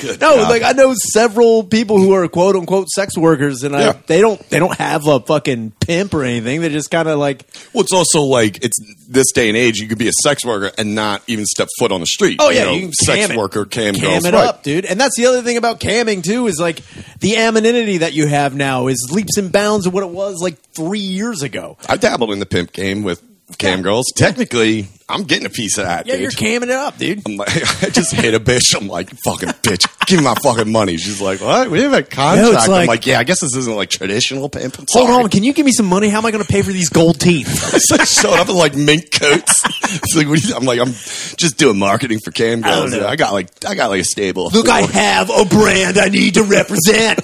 Good 0.00 0.20
No, 0.20 0.36
God. 0.36 0.50
like 0.50 0.62
I 0.62 0.72
know 0.72 0.94
several 0.94 1.64
people 1.64 1.98
who 1.98 2.12
are 2.12 2.26
quote 2.28 2.56
unquote 2.56 2.88
sex 2.88 3.16
workers, 3.16 3.62
and 3.62 3.74
I, 3.74 3.92
they 3.92 4.20
don't 4.20 4.40
they 4.48 4.58
don't 4.58 4.76
have 4.76 5.06
a 5.06 5.20
fucking 5.20 5.72
pimp 5.80 6.14
or 6.14 6.24
anything. 6.24 6.60
They're 6.60 6.70
just 6.70 6.90
kind 6.90 7.08
of 7.08 7.18
like, 7.18 7.44
Well, 7.72 7.82
it's 7.82 7.92
also 7.92 8.22
like 8.22 8.64
it's 8.64 8.78
this 9.08 9.32
day 9.32 9.48
and 9.48 9.56
age. 9.56 9.78
You 9.78 9.88
could 9.88 9.98
be 9.98 10.08
a 10.08 10.12
sex 10.22 10.44
worker 10.44 10.70
and 10.78 10.94
not 10.94 11.22
even 11.26 11.44
step 11.46 11.68
foot 11.78 11.92
on 11.92 12.00
the 12.00 12.06
street. 12.06 12.38
oh 12.40 12.50
yeah, 12.50 12.64
know, 12.64 12.72
you 12.72 12.80
can 12.82 12.92
sex 12.92 13.36
worker 13.36 13.64
cam, 13.64 13.94
cam 13.94 14.02
girls, 14.04 14.24
it 14.24 14.34
right. 14.34 14.46
up, 14.46 14.62
dude. 14.62 14.84
And 14.84 15.00
that's 15.00 15.16
the 15.16 15.26
other 15.26 15.42
thing 15.42 15.56
about 15.56 15.80
camming 15.80 16.22
too 16.22 16.46
is 16.46 16.58
like 16.58 16.82
the 17.20 17.36
anonymity 17.36 17.98
that 17.98 18.14
you 18.14 18.26
have 18.26 18.54
now 18.54 18.86
is 18.86 19.10
leaps 19.12 19.36
and 19.36 19.50
bounds 19.52 19.86
of 19.86 19.94
what 19.94 20.02
it 20.02 20.10
was 20.10 20.40
like 20.40 20.58
three 20.72 20.98
years 21.00 21.42
ago. 21.42 21.76
I 21.88 21.96
dabbled 21.96 22.32
in 22.32 22.38
the 22.38 22.46
pimp 22.46 22.72
game 22.72 23.02
with 23.02 23.22
cam 23.58 23.78
Yeah. 23.78 23.82
girls. 23.82 24.06
Technically, 24.16 24.88
I'm 25.08 25.24
getting 25.24 25.46
a 25.46 25.50
piece 25.50 25.76
of 25.78 25.84
that. 25.84 26.06
Yeah, 26.06 26.14
dude. 26.14 26.22
you're 26.22 26.30
camming 26.30 26.64
it 26.64 26.70
up, 26.70 26.96
dude. 26.98 27.22
I'm 27.26 27.36
like, 27.36 27.48
I 27.82 27.88
just 27.90 28.12
hit 28.12 28.34
a 28.34 28.40
bitch. 28.40 28.74
I'm 28.76 28.86
like, 28.88 29.10
fucking 29.24 29.48
bitch, 29.48 29.86
give 30.06 30.18
me 30.20 30.24
my 30.24 30.34
fucking 30.42 30.70
money. 30.70 30.96
She's 30.96 31.20
like, 31.20 31.40
what? 31.40 31.70
We 31.70 31.82
have 31.82 31.92
a 31.92 32.02
contract. 32.02 32.42
No, 32.42 32.52
it's 32.52 32.64
I'm 32.64 32.70
like- 32.70 32.88
like, 32.88 33.06
yeah, 33.06 33.18
I 33.18 33.24
guess 33.24 33.40
this 33.40 33.54
isn't 33.56 33.74
like 33.76 33.90
traditional 33.90 34.48
pimp. 34.48 34.76
Hold 34.90 35.10
on, 35.10 35.28
can 35.30 35.42
you 35.42 35.52
give 35.52 35.66
me 35.66 35.72
some 35.72 35.86
money? 35.86 36.08
How 36.08 36.18
am 36.18 36.26
I 36.26 36.30
going 36.30 36.44
to 36.44 36.50
pay 36.50 36.62
for 36.62 36.72
these 36.72 36.88
gold 36.88 37.18
teeth? 37.20 37.48
So 37.48 37.96
I 38.00 38.04
showed 38.04 38.38
up 38.38 38.48
in 38.48 38.54
like 38.56 38.74
mink 38.74 39.10
coats. 39.12 39.62
It's 39.92 40.14
like, 40.14 40.28
what 40.28 40.38
do 40.38 40.46
you- 40.48 40.54
I'm 40.54 40.64
like, 40.64 40.78
I'm 40.78 40.92
just 40.92 41.56
doing 41.58 41.76
marketing 41.76 42.20
for 42.24 42.30
cam 42.30 42.60
girls. 42.60 42.92
know. 42.92 43.04
I 43.08 43.16
got 43.16 43.32
like, 43.32 43.48
I 43.66 43.74
got 43.74 43.90
like 43.90 44.02
a 44.02 44.04
stable. 44.04 44.48
Look, 44.52 44.68
I 44.68 44.82
have 44.82 45.30
a 45.30 45.44
brand 45.44 45.98
I 45.98 46.06
need 46.08 46.34
to 46.34 46.44
represent. 46.44 47.18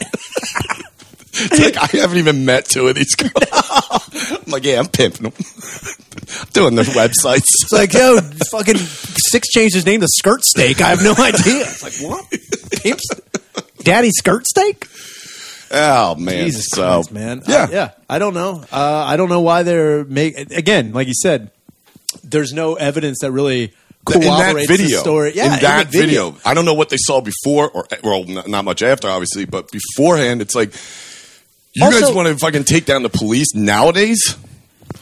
It's 1.39 1.61
like 1.61 1.77
I 1.77 1.99
haven't 1.99 2.19
even 2.19 2.45
met 2.45 2.67
two 2.67 2.89
of 2.89 2.95
these 2.95 3.15
girls. 3.15 3.33
I'm 3.53 4.51
like, 4.51 4.65
yeah, 4.65 4.79
I'm 4.79 4.89
pimping 4.89 5.25
them. 5.25 5.33
doing 6.53 6.75
their 6.75 6.85
websites. 6.85 7.45
It's 7.63 7.73
like, 7.73 7.93
yo, 7.93 8.21
fucking 8.51 8.77
Six 8.77 9.49
changed 9.49 9.75
his 9.75 9.87
name 9.87 10.01
to 10.01 10.09
Skirt 10.09 10.45
Steak. 10.45 10.81
I 10.81 10.89
have 10.89 11.03
no 11.03 11.13
idea. 11.13 11.63
It's 11.63 11.83
like, 11.83 12.11
what? 12.11 12.27
Pimps? 12.83 13.09
Daddy 13.83 14.11
Skirt 14.11 14.47
Steak? 14.47 14.89
Oh 15.71 16.15
man, 16.15 16.47
Jesus 16.47 16.67
so 16.71 16.83
Christ, 16.83 17.13
man. 17.13 17.43
yeah, 17.49 17.67
I, 17.69 17.73
yeah. 17.73 17.91
I 18.09 18.19
don't 18.21 18.35
know. 18.35 18.65
Uh, 18.71 19.05
I 19.07 19.17
don't 19.17 19.29
know 19.29 19.41
why 19.41 19.65
they're 19.65 20.05
make 20.05 20.37
again, 20.37 20.93
like 20.93 21.09
you 21.09 21.15
said. 21.15 21.51
There's 22.23 22.53
no 22.53 22.75
evidence 22.75 23.19
that 23.21 23.33
really 23.33 23.65
in 24.15 24.21
that 24.21 24.23
corroborates 24.23 24.69
video, 24.69 24.89
the 24.89 24.97
story. 24.97 25.33
Yeah, 25.35 25.55
in 25.55 25.61
that 25.63 25.91
the 25.91 25.99
video. 25.99 26.37
I 26.45 26.55
don't 26.55 26.65
know 26.65 26.75
what 26.75 26.89
they 26.89 26.97
saw 26.99 27.21
before, 27.21 27.69
or 27.71 27.87
well, 28.03 28.25
not 28.25 28.65
much 28.65 28.83
after, 28.83 29.09
obviously, 29.09 29.45
but 29.45 29.71
beforehand, 29.73 30.41
it's 30.41 30.55
like 30.55 30.73
you 31.77 31.85
Also- 31.85 32.01
guys 32.01 32.13
want 32.13 32.29
to 32.29 32.37
fucking 32.39 32.65
take 32.65 32.85
down 32.87 33.03
the 33.03 33.09
police 33.09 33.55
nowadays. 33.55 34.35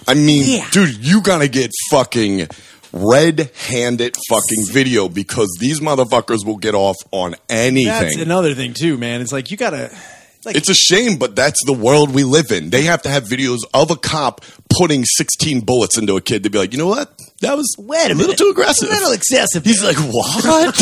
I 0.07 0.14
mean, 0.14 0.59
Yeah. 0.59 0.68
dude, 0.70 0.97
you 1.05 1.22
gotta 1.22 1.49
get 1.49 1.70
fucking 1.91 2.49
red-handed 2.93 4.16
fucking 4.29 4.66
video 4.70 5.09
because 5.09 5.49
these 5.61 5.81
motherfuckers 5.81 6.45
will 6.45 6.57
get 6.57 6.75
off 6.75 6.97
on 7.11 7.35
anything. 7.49 7.87
That's 7.87 8.16
another 8.16 8.55
thing 8.55 8.75
too, 8.75 8.97
man. 8.99 9.20
It's 9.20 9.33
like 9.33 9.51
you 9.51 9.57
gotta. 9.57 9.91
Like, 10.45 10.57
It's 10.57 10.68
a 10.68 10.75
shame, 10.75 11.16
but 11.16 11.35
that's 11.35 11.59
the 11.64 11.72
world 11.72 12.11
we 12.11 12.22
live 12.22 12.53
in. 12.53 12.68
They 12.68 12.83
have 12.83 13.01
to 13.03 13.09
have 13.09 13.25
videos 13.25 13.61
of 13.72 13.91
a 13.91 13.97
cop 13.97 14.43
putting 14.77 15.03
16 15.07 15.61
bullets 15.61 15.97
into 15.97 16.16
a 16.16 16.20
kid 16.20 16.43
to 16.43 16.51
be 16.51 16.59
like, 16.59 16.72
you 16.72 16.79
know 16.79 16.87
what? 16.87 17.18
That 17.41 17.57
was 17.57 17.75
wait 17.79 18.11
a, 18.11 18.14
little 18.14 18.16
minute. 18.27 18.37
too 18.37 18.49
aggressive. 18.51 18.91
A 18.91 18.93
little 18.93 19.12
excessive. 19.12 19.64
He's 19.64 19.83
like, 19.83 19.97
what? 19.97 20.77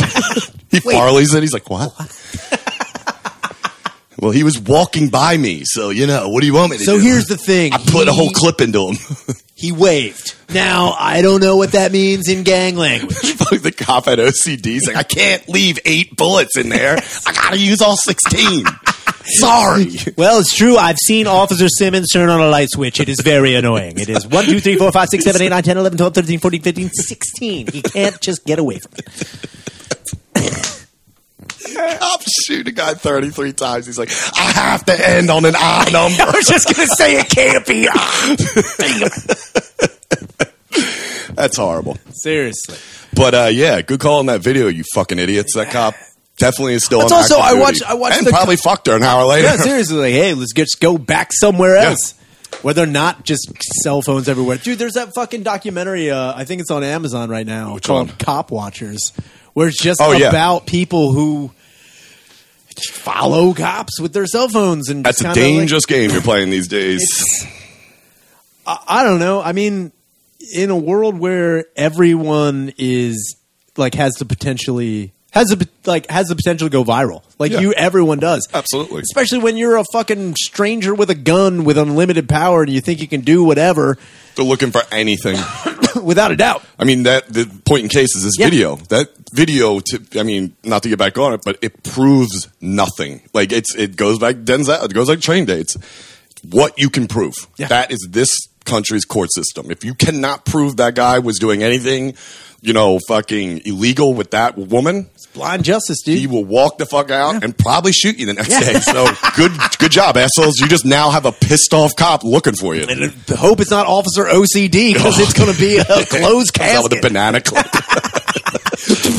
he 0.72 0.80
Farley's 0.80 1.32
it. 1.32 1.42
He's 1.44 1.52
like, 1.52 1.70
what? 1.70 1.92
Well, 4.22 4.30
he 4.30 4.44
was 4.44 4.56
walking 4.58 5.08
by 5.08 5.36
me, 5.36 5.64
so 5.64 5.90
you 5.90 6.06
know. 6.06 6.28
What 6.28 6.42
do 6.42 6.46
you 6.46 6.54
want 6.54 6.70
me 6.70 6.78
to 6.78 6.84
so 6.84 6.94
do? 6.94 7.00
So 7.00 7.04
here's 7.04 7.26
the 7.26 7.36
thing. 7.36 7.72
I 7.72 7.78
put 7.78 8.06
a 8.06 8.12
whole 8.12 8.30
clip 8.30 8.60
into 8.60 8.88
him. 8.88 8.96
He 9.54 9.70
waved. 9.70 10.34
Now 10.52 10.96
I 10.98 11.22
don't 11.22 11.40
know 11.40 11.56
what 11.56 11.70
that 11.70 11.92
means 11.92 12.28
in 12.28 12.42
gang 12.42 12.74
language. 12.74 13.14
Fuck, 13.36 13.60
the 13.60 13.70
cop 13.70 14.06
had 14.06 14.18
OCD. 14.18 14.64
He's 14.66 14.88
like, 14.88 14.96
I 14.96 15.04
can't 15.04 15.48
leave 15.48 15.78
eight 15.84 16.16
bullets 16.16 16.56
in 16.56 16.68
there. 16.68 16.96
I 16.96 17.32
gotta 17.32 17.58
use 17.58 17.80
all 17.80 17.96
16. 17.96 18.64
Sorry. 19.24 19.86
Well, 20.16 20.40
it's 20.40 20.56
true. 20.56 20.76
I've 20.76 20.98
seen 20.98 21.28
Officer 21.28 21.68
Simmons 21.68 22.08
turn 22.12 22.28
on 22.28 22.40
a 22.40 22.48
light 22.48 22.70
switch. 22.72 22.98
It 22.98 23.08
is 23.08 23.20
very 23.20 23.54
annoying. 23.54 24.00
It 24.00 24.08
is 24.08 24.26
1, 24.26 24.46
2, 24.46 24.58
3, 24.58 24.78
4, 24.78 24.90
5, 24.90 25.08
6, 25.10 25.24
7, 25.24 25.42
8, 25.42 25.48
9, 25.50 25.62
10, 25.62 25.76
11, 25.78 25.98
12, 25.98 26.14
13, 26.14 26.38
14, 26.40 26.62
15, 26.62 26.90
16. 26.90 27.66
He 27.68 27.82
can't 27.82 28.20
just 28.20 28.44
get 28.44 28.58
away 28.58 28.80
from 28.80 28.94
it. 28.98 30.81
Cop 31.98 32.20
shoot 32.46 32.68
a 32.68 32.72
guy 32.72 32.94
33 32.94 33.52
times. 33.52 33.86
He's 33.86 33.98
like, 33.98 34.10
I 34.36 34.52
have 34.52 34.84
to 34.86 35.08
end 35.10 35.30
on 35.30 35.44
an 35.44 35.54
odd 35.56 35.92
number. 35.92 36.22
I 36.22 36.30
was 36.34 36.46
just 36.46 36.66
going 36.74 36.86
to 36.88 36.94
say 36.94 37.18
it 37.18 37.28
can't 37.28 37.66
be. 37.66 37.88
odd. 37.88 38.38
That's 41.34 41.56
horrible. 41.56 41.96
Seriously. 42.10 42.76
But 43.14 43.34
uh, 43.34 43.48
yeah, 43.52 43.82
good 43.82 44.00
call 44.00 44.18
on 44.18 44.26
that 44.26 44.40
video, 44.42 44.68
you 44.68 44.84
fucking 44.94 45.18
idiots. 45.18 45.54
That 45.54 45.70
cop 45.70 45.94
definitely 46.38 46.74
is 46.74 46.84
still 46.84 47.00
That's 47.00 47.12
also- 47.12 47.38
I 47.38 47.54
watched- 47.54 47.82
I 47.88 47.94
watched 47.94 48.18
and 48.18 48.26
probably 48.26 48.56
fucked 48.56 48.86
her 48.88 48.96
an 48.96 49.02
hour 49.02 49.24
later. 49.24 49.48
Yeah, 49.48 49.56
seriously. 49.56 49.96
Like, 49.98 50.12
hey, 50.12 50.34
let's 50.34 50.52
just 50.52 50.80
go 50.80 50.98
back 50.98 51.30
somewhere 51.32 51.74
Yeah. 51.76 51.90
else. 51.90 52.14
Where 52.60 52.74
they're 52.74 52.86
not 52.86 53.24
just 53.24 53.50
cell 53.82 54.02
phones 54.02 54.28
everywhere. 54.28 54.58
Dude, 54.58 54.78
there's 54.78 54.92
that 54.92 55.14
fucking 55.14 55.42
documentary. 55.42 56.10
Uh, 56.10 56.34
I 56.36 56.44
think 56.44 56.60
it's 56.60 56.70
on 56.70 56.84
Amazon 56.84 57.30
right 57.30 57.46
now 57.46 57.74
Which 57.74 57.84
called 57.86 58.08
one? 58.08 58.16
Cop 58.18 58.50
Watchers, 58.50 59.00
where 59.54 59.68
it's 59.68 59.80
just 59.82 60.00
Oh, 60.02 60.12
yeah. 60.12 60.28
about 60.28 60.66
people 60.66 61.12
who 61.12 61.50
follow 62.90 63.52
cops 63.54 64.00
with 64.00 64.12
their 64.12 64.26
cell 64.26 64.48
phones. 64.48 64.88
and 64.88 65.04
That's 65.04 65.20
a 65.20 65.24
kinda, 65.24 65.40
like- 65.40 65.48
dangerous 65.58 65.86
game 65.86 66.10
you're 66.10 66.22
playing 66.22 66.50
these 66.50 66.68
days. 66.68 67.04
I, 68.66 68.78
I 68.88 69.04
don't 69.04 69.18
know. 69.20 69.42
I 69.42 69.52
mean, 69.52 69.92
in 70.54 70.70
a 70.70 70.76
world 70.76 71.18
where 71.18 71.64
everyone 71.76 72.72
is 72.78 73.36
like 73.76 73.94
has 73.94 74.12
the 74.14 74.24
potentially 74.24 75.12
has 75.32 75.48
the 75.48 75.66
like 75.86 76.10
has 76.10 76.26
the 76.28 76.36
potential 76.36 76.68
to 76.68 76.72
go 76.72 76.84
viral, 76.84 77.22
like 77.38 77.52
Yeah. 77.52 77.60
you, 77.60 77.72
everyone 77.72 78.18
does. 78.18 78.46
Absolutely. 78.52 79.00
Especially 79.02 79.38
when 79.38 79.56
you're 79.56 79.76
a 79.76 79.84
fucking 79.92 80.34
stranger 80.36 80.94
with 80.94 81.08
a 81.10 81.14
gun 81.14 81.64
with 81.64 81.78
unlimited 81.78 82.28
power 82.28 82.62
and 82.62 82.70
you 82.72 82.80
think 82.80 83.00
you 83.00 83.08
can 83.08 83.22
do 83.22 83.42
whatever, 83.44 83.96
They're 84.36 84.44
looking 84.44 84.72
for 84.72 84.82
anything. 84.90 85.36
without 86.02 86.30
a 86.32 86.36
doubt. 86.36 86.62
I 86.78 86.84
mean, 86.84 87.02
that 87.04 87.26
the 87.28 87.46
point 87.64 87.82
in 87.84 87.88
case 87.88 88.14
is 88.16 88.22
this 88.24 88.38
Yeah. 88.38 88.46
video. 88.48 88.76
That 88.88 89.08
video, 89.32 89.80
to, 89.80 90.20
I 90.20 90.22
mean, 90.22 90.54
not 90.62 90.82
to 90.82 90.88
get 90.88 90.98
back 90.98 91.16
on 91.18 91.32
it, 91.34 91.40
but 91.44 91.58
it 91.62 91.82
proves 91.82 92.48
nothing. 92.60 93.22
Like 93.32 93.52
it's 93.52 93.74
it 93.74 93.96
goes 93.96 94.18
back 94.18 94.36
Denzel. 94.36 94.84
It 94.84 94.92
goes 94.94 95.08
like 95.08 95.20
train 95.20 95.44
dates. 95.44 95.76
What 96.50 96.78
you 96.78 96.90
can 96.90 97.06
prove. 97.06 97.34
Yeah. 97.56 97.68
That 97.68 97.90
is 97.92 98.06
this 98.10 98.30
country's 98.64 99.04
court 99.04 99.32
system. 99.32 99.70
If 99.70 99.84
you 99.84 99.94
cannot 99.94 100.44
prove 100.44 100.76
that 100.78 100.94
guy 100.94 101.18
was 101.18 101.38
doing 101.38 101.62
anything, 101.62 102.14
you 102.60 102.72
know, 102.72 102.98
fucking 103.08 103.62
illegal 103.64 104.14
with 104.14 104.30
that 104.32 104.56
woman, 104.56 105.08
it's 105.14 105.26
Blind 105.26 105.64
justice, 105.64 106.02
dude. 106.02 106.18
he 106.18 106.26
will 106.26 106.44
walk 106.44 106.78
the 106.78 106.86
fuck 106.86 107.10
out 107.10 107.42
and 107.42 107.56
probably 107.56 107.90
shoot 107.92 108.18
you 108.18 108.26
the 108.26 108.34
next 108.34 108.50
Yeah. 108.50 108.60
day. 108.74 108.80
So 108.80 109.06
good, 109.36 109.50
good 109.78 109.90
job, 109.90 110.16
assholes. 110.16 110.58
You 110.60 110.68
just 110.68 110.84
now 110.84 111.10
have 111.10 111.24
a 111.26 111.32
pissed 111.32 111.72
off 111.74 111.96
cop 111.96 112.22
looking 112.22 112.54
for 112.54 112.74
you. 112.74 112.84
and 112.88 113.10
hope 113.30 113.60
it's 113.60 113.70
not 113.70 113.86
Officer 113.86 114.24
OCD 114.24 114.92
because 114.92 115.18
it's 115.18 115.32
going 115.32 115.52
to 115.52 115.58
be 115.58 115.78
a 115.78 115.84
closed 116.06 116.60
out 116.60 116.84
with 116.84 116.92
a 116.98 117.00
banana 117.00 117.40
clip. 117.40 117.66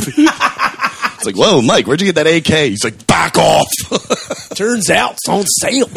it's 0.06 1.26
like, 1.26 1.36
whoa, 1.36 1.62
Mike, 1.62 1.88
where'd 1.88 2.02
you 2.02 2.12
get 2.12 2.16
that 2.24 2.28
AK? 2.28 2.70
He's 2.70 2.84
like, 2.84 3.06
back 3.08 3.38
off. 3.38 3.68
Turns 4.56 4.89
out 4.89 5.14
it's 5.14 5.28
on 5.30 5.44
sale. 5.46 5.88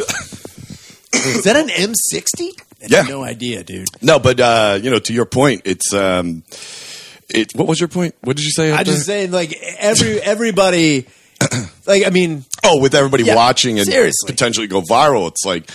Is 1.12 1.44
that 1.44 1.56
an 1.56 1.68
M60? 1.68 2.62
I 2.82 2.86
Yeah. 2.88 3.02
no 3.02 3.22
idea, 3.24 3.62
dude. 3.64 3.88
no, 4.02 4.18
but 4.18 4.38
uh, 4.40 4.78
you 4.82 4.90
know, 4.90 4.98
to 4.98 5.12
your 5.12 5.26
point, 5.26 5.62
it's 5.64 5.92
um, 5.94 6.42
it. 7.28 7.52
What 7.54 7.66
was 7.68 7.80
your 7.80 7.88
point? 7.88 8.14
What 8.22 8.36
did 8.36 8.44
you 8.44 8.52
say? 8.52 8.72
I 8.72 8.84
just 8.84 9.06
saying, 9.06 9.30
like 9.30 9.52
every 9.78 10.20
everybody, 10.20 11.06
like 11.86 12.06
I 12.06 12.10
mean, 12.10 12.44
oh, 12.64 12.80
with 12.80 12.94
everybody 12.94 13.24
Yeah, 13.24 13.34
watching 13.36 13.78
and 13.78 13.86
seriously. 13.88 14.26
potentially 14.30 14.66
go 14.66 14.82
viral, 14.82 15.28
it's 15.28 15.44
like, 15.44 15.68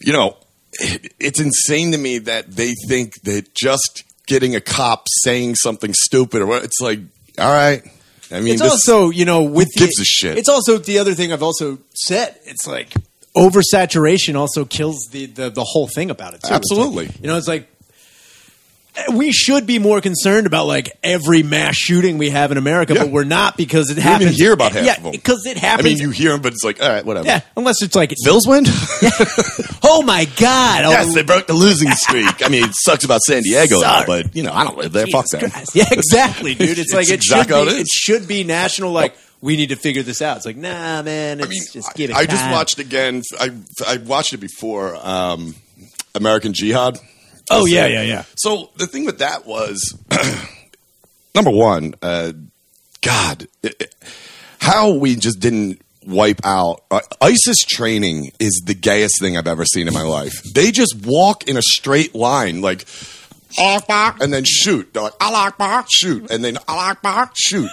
you 0.00 0.12
know, 0.12 0.36
it, 0.74 1.12
it's 1.18 1.40
insane 1.40 1.92
to 1.92 1.98
me 1.98 2.18
that 2.18 2.50
they 2.50 2.74
think 2.88 3.14
that 3.24 3.54
just 3.54 4.04
getting 4.26 4.54
a 4.54 4.60
cop 4.60 5.06
saying 5.22 5.54
something 5.56 5.94
stupid 5.94 6.42
or 6.42 6.46
what, 6.46 6.62
it's 6.62 6.80
like, 6.80 7.00
all 7.38 7.50
right, 7.52 7.82
I 8.30 8.40
mean, 8.40 8.52
it's 8.54 8.62
this- 8.62 8.70
also 8.72 9.08
you 9.10 9.24
know 9.24 9.42
with 9.44 9.68
the, 9.74 9.80
gives 9.80 9.98
a 9.98 10.04
shit? 10.04 10.36
It's 10.38 10.48
also 10.50 10.76
the 10.78 10.98
other 10.98 11.14
thing 11.14 11.32
I've 11.32 11.42
also 11.42 11.78
said. 11.94 12.36
It's 12.44 12.66
like 12.66 12.92
gives 13.46 13.56
a 13.56 13.62
shit? 13.62 13.82
It's 13.82 13.94
also 13.94 13.98
it's 13.98 13.98
like 13.98 14.12
oversaturation 14.14 14.34
also 14.36 14.64
kills 14.64 15.08
the 15.10 15.26
the, 15.26 15.50
the 15.50 15.64
whole 15.64 15.86
thing 15.88 16.10
about 16.10 16.34
it. 16.34 16.42
Too. 16.42 16.48
It's 16.48 16.50
like, 16.50 16.56
Absolutely. 16.60 17.10
you 17.20 17.26
know, 17.28 17.36
it's 17.36 17.48
like 17.48 17.68
we 19.14 19.30
should 19.30 19.64
be 19.64 19.78
more 19.78 20.00
concerned 20.00 20.48
about 20.48 20.66
like 20.66 20.90
every 21.04 21.44
mass 21.44 21.76
shooting 21.76 22.18
we 22.18 22.30
have 22.30 22.50
in 22.50 22.58
America, 22.58 22.94
Yeah. 22.94 23.04
but 23.04 23.12
we're 23.12 23.22
not 23.22 23.56
because 23.56 23.90
it 23.90 23.94
don't 23.94 24.02
happens. 24.02 24.36
hear 24.36 24.52
about 24.52 24.72
half 24.72 24.84
yeah, 24.84 24.96
of 24.96 25.02
them. 25.04 25.12
because 25.12 25.46
it 25.46 25.56
happens. 25.56 25.86
I 25.86 25.88
mean, 25.90 25.98
you 25.98 26.10
hear 26.10 26.32
them, 26.32 26.42
but 26.42 26.52
it's 26.52 26.64
like, 26.64 26.82
all 26.82 26.88
right, 26.88 27.04
whatever. 27.04 27.26
yeah, 27.28 27.42
unless 27.56 27.80
it's 27.80 27.94
like 27.94 28.10
it's 28.10 28.24
Bills 28.24 28.44
win? 28.48 28.64
yeah. 29.02 29.10
oh 29.84 30.02
my 30.02 30.24
god, 30.36 30.84
oh, 30.84 30.90
yes, 30.90 31.14
they 31.14 31.22
broke 31.22 31.46
the 31.46 31.52
losing 31.52 31.90
streak. 31.92 32.44
I 32.44 32.48
mean, 32.48 32.64
it 32.64 32.74
sucks 32.74 33.04
about 33.04 33.20
San 33.20 33.42
Diego, 33.42 33.80
now, 33.80 34.04
but 34.04 34.34
you 34.34 34.42
know, 34.42 34.52
I 34.52 34.64
don't 34.64 34.76
live 34.78 34.90
there. 34.92 35.06
Fuck 35.06 35.26
Jesus 35.26 35.40
them. 35.42 35.50
Christ. 35.52 35.76
Yeah, 35.76 35.84
exactly, 35.92 36.54
dude. 36.56 36.70
It's, 36.70 36.80
It's 36.88 36.94
like 36.94 37.08
it 37.08 37.14
exactly 37.14 37.54
should 37.56 37.66
be. 37.68 37.76
it 37.76 37.80
It, 37.82 37.86
should 37.88 38.26
be 38.28 38.42
national. 38.44 38.90
Like 38.90 39.14
we 39.40 39.56
need 39.56 39.68
to 39.68 39.76
figure 39.76 40.02
this 40.02 40.20
out. 40.22 40.38
It's 40.38 40.46
like 40.46 40.56
nah, 40.56 41.02
man. 41.02 41.38
It's 41.40 41.46
I 41.46 41.50
mean, 41.50 41.62
just 41.72 41.94
give 41.94 42.10
it. 42.10 42.16
I 42.16 42.26
just 42.26 42.50
watched 42.50 42.78
again. 42.78 43.22
I 43.40 43.50
I 43.86 43.96
watched 43.98 44.32
it 44.32 44.38
before. 44.38 44.96
Um, 45.00 45.54
American 46.14 46.52
Jihad. 46.52 46.98
Oh 47.50 47.66
yeah, 47.66 47.86
yeah, 47.86 48.02
yeah. 48.02 48.24
So 48.36 48.70
the 48.76 48.86
thing 48.86 49.04
with 49.06 49.18
that 49.20 49.46
was, 49.46 49.96
number 51.34 51.50
one, 51.50 51.94
uh, 52.02 52.32
God, 53.00 53.46
it, 53.62 53.74
it- 53.80 53.94
how 54.60 54.90
we 54.92 55.14
just 55.16 55.38
didn't 55.40 55.80
wipe 56.04 56.40
out 56.44 56.82
uh, 56.90 57.00
ISIS 57.22 57.58
training 57.66 58.32
is 58.40 58.62
the 58.66 58.74
gayest 58.74 59.14
thing 59.20 59.36
I've 59.38 59.46
ever 59.46 59.64
seen 59.64 59.86
in 59.88 59.94
my 59.94 60.02
life. 60.02 60.42
They 60.54 60.72
just 60.72 60.94
walk 61.06 61.48
in 61.48 61.56
a 61.56 61.62
straight 61.62 62.14
line, 62.14 62.60
like. 62.60 62.84
"Allah 63.56 63.76
Akbar," 63.76 64.16
And 64.20 64.32
then 64.32 64.44
shoot. 64.44 64.92
They're 64.92 65.04
like, 65.04 65.14
Allah 65.20 65.46
Akbar, 65.48 65.84
shoot. 65.88 66.30
And 66.30 66.44
then 66.44 66.58
Allah 66.68 66.90
Akbar, 66.90 67.30
shoot. 67.34 67.70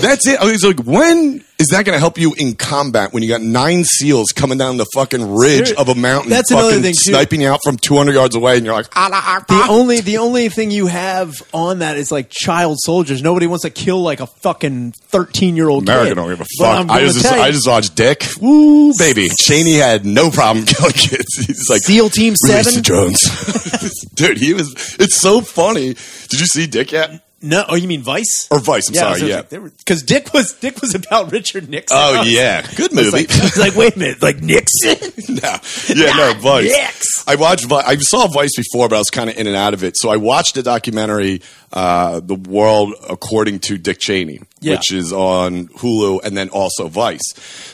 That's 0.00 0.26
it. 0.28 0.38
Oh, 0.40 0.48
I 0.48 0.52
was 0.52 0.64
like, 0.64 0.80
when 0.80 1.44
is 1.58 1.68
that 1.68 1.84
going 1.84 1.94
to 1.94 2.00
help 2.00 2.18
you 2.18 2.34
in 2.34 2.54
combat 2.56 3.12
when 3.12 3.22
you 3.22 3.28
got 3.28 3.40
nine 3.40 3.84
SEALs 3.84 4.32
coming 4.34 4.58
down 4.58 4.76
the 4.76 4.86
fucking 4.94 5.36
ridge 5.36 5.72
of 5.72 5.88
a 5.88 5.94
mountain, 5.94 6.30
That's 6.30 6.50
fucking 6.50 6.66
another 6.68 6.82
thing, 6.82 6.92
too. 6.94 7.12
sniping 7.12 7.40
you 7.40 7.48
out 7.48 7.60
from 7.62 7.76
200 7.76 8.12
yards 8.12 8.34
away, 8.34 8.56
and 8.56 8.66
you're 8.66 8.74
like, 8.74 8.94
Allah 8.96 9.22
Akbar. 9.24 9.58
The 9.58 9.64
ah. 9.64 9.70
only 9.70 10.00
the 10.00 10.18
only 10.18 10.48
thing 10.48 10.70
you 10.70 10.86
have 10.88 11.40
on 11.52 11.78
that 11.78 11.96
is 11.96 12.10
like 12.10 12.28
child 12.30 12.78
soldiers. 12.80 13.22
Nobody 13.22 13.46
wants 13.46 13.62
to 13.62 13.70
kill 13.70 14.02
like 14.02 14.20
a 14.20 14.26
fucking 14.26 14.92
thirteen 14.92 15.56
year 15.56 15.68
old. 15.68 15.84
America 15.84 16.10
kid. 16.10 16.14
don't 16.16 16.28
give 16.28 16.40
a 16.40 16.46
fuck. 16.58 16.90
I 16.90 17.00
just, 17.00 17.24
I 17.24 17.50
just 17.50 17.68
watched 17.68 17.94
Dick. 17.94 18.24
Woo, 18.40 18.92
baby. 18.98 19.28
Cheney 19.28 19.74
had 19.74 20.04
no 20.04 20.30
problem 20.30 20.64
killing 20.66 20.92
kids. 20.92 21.46
He's 21.46 21.70
like 21.70 21.82
SEAL 21.82 22.10
Team 22.10 22.34
"Release 22.44 22.64
Seven. 22.64 22.74
the 22.74 22.80
drones, 22.82 24.04
dude. 24.14 24.38
He 24.38 24.54
was. 24.54 24.96
It's 24.98 25.16
so 25.20 25.40
funny. 25.40 25.94
Did 25.94 26.40
you 26.40 26.46
see 26.46 26.66
Dick 26.66 26.92
yet? 26.92 27.23
No, 27.44 27.62
oh, 27.68 27.74
you 27.74 27.86
mean 27.86 28.00
Vice? 28.02 28.48
Or 28.50 28.58
Vice? 28.58 28.88
I'm 28.88 28.94
sorry. 28.94 29.28
Yeah. 29.28 29.42
because 29.42 30.02
Dick 30.02 30.32
was 30.32 30.54
Dick 30.54 30.80
was 30.80 30.94
about 30.94 31.30
Richard 31.30 31.68
Nixon. 31.68 31.98
Oh 32.00 32.20
was- 32.20 32.30
yeah, 32.32 32.66
good 32.74 32.92
movie. 32.94 33.10
like, 33.10 33.56
like, 33.56 33.74
wait 33.76 33.96
a 33.96 33.98
minute, 33.98 34.22
like 34.22 34.40
Nixon? 34.40 34.96
no, 35.28 35.56
yeah, 35.94 36.16
no, 36.16 36.34
Vice. 36.40 36.70
Yes. 36.70 37.02
I 37.26 37.34
watched. 37.34 37.70
I 37.70 37.96
saw 37.96 38.26
Vice 38.28 38.56
before, 38.56 38.88
but 38.88 38.96
I 38.96 38.98
was 38.98 39.10
kind 39.10 39.28
of 39.28 39.36
in 39.36 39.46
and 39.46 39.56
out 39.56 39.74
of 39.74 39.84
it. 39.84 39.96
So 39.98 40.08
I 40.10 40.16
watched 40.16 40.54
the 40.54 40.62
documentary, 40.62 41.42
uh, 41.72 42.20
"The 42.20 42.34
World 42.34 42.94
According 43.10 43.60
to 43.60 43.76
Dick 43.78 43.98
Cheney," 44.00 44.40
Yeah. 44.60 44.76
which 44.76 44.90
is 44.92 45.12
on 45.12 45.68
Hulu, 45.68 46.24
and 46.24 46.36
then 46.36 46.48
also 46.48 46.88
Vice. 46.88 47.20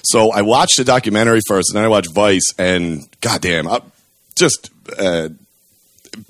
So 0.03 0.33
I 0.33 0.43
watched 0.43 0.79
the 0.79 0.85
documentary 0.85 1.41
first, 1.47 1.71
and 1.71 1.77
then 1.77 1.85
I 1.85 1.89
watched 1.89 2.13
Vice, 2.13 2.53
and 2.59 3.09
goddamn, 3.21 3.69
I, 3.69 3.83
just. 4.37 4.71
Uh, 4.99 5.29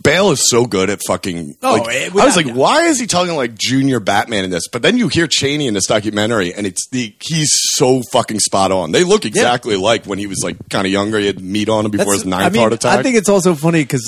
Bale 0.03 0.31
is 0.31 0.49
so 0.51 0.66
good 0.66 0.91
at 0.91 1.01
fucking. 1.07 1.57
Oh, 1.62 1.72
like, 1.72 1.95
eh, 1.95 2.11
I 2.12 2.24
was 2.24 2.37
like, 2.37 2.51
why 2.51 2.85
is 2.85 3.01
he 3.01 3.07
talking 3.07 3.35
like 3.35 3.55
Junior 3.55 4.01
Batman 4.01 4.45
in 4.45 4.51
this? 4.51 4.68
But 4.68 4.83
then 4.83 4.97
you 4.97 5.09
hear 5.09 5.26
Cheney 5.26 5.66
in 5.66 5.74
this 5.74 5.87
documentary, 5.87 6.53
and 6.55 6.66
it's 6.66 6.89
the 6.89 7.14
he's 7.20 7.51
so 7.74 8.03
fucking 8.12 8.41
spot 8.41 8.72
on. 8.72 8.93
They 8.93 9.05
look 9.05 9.24
exactly 9.24 9.76
like 9.76 10.07
when 10.07 10.18
he 10.18 10.26
was 10.26 10.41
like 10.43 10.57
kind 10.68 10.87
of 10.87 10.93
younger. 10.93 11.18
He 11.18 11.26
had 11.26 11.41
meat 11.41 11.68
on 11.68 11.85
him 11.85 11.91
before 11.91 12.12
his 12.12 12.24
ninth 12.24 12.45
I 12.45 12.49
mean, 12.51 12.61
heart 12.61 12.72
attack. 12.72 12.99
I 12.99 13.03
think 13.03 13.16
it's 13.16 13.28
also 13.28 13.55
funny 13.55 13.83
because 13.83 14.07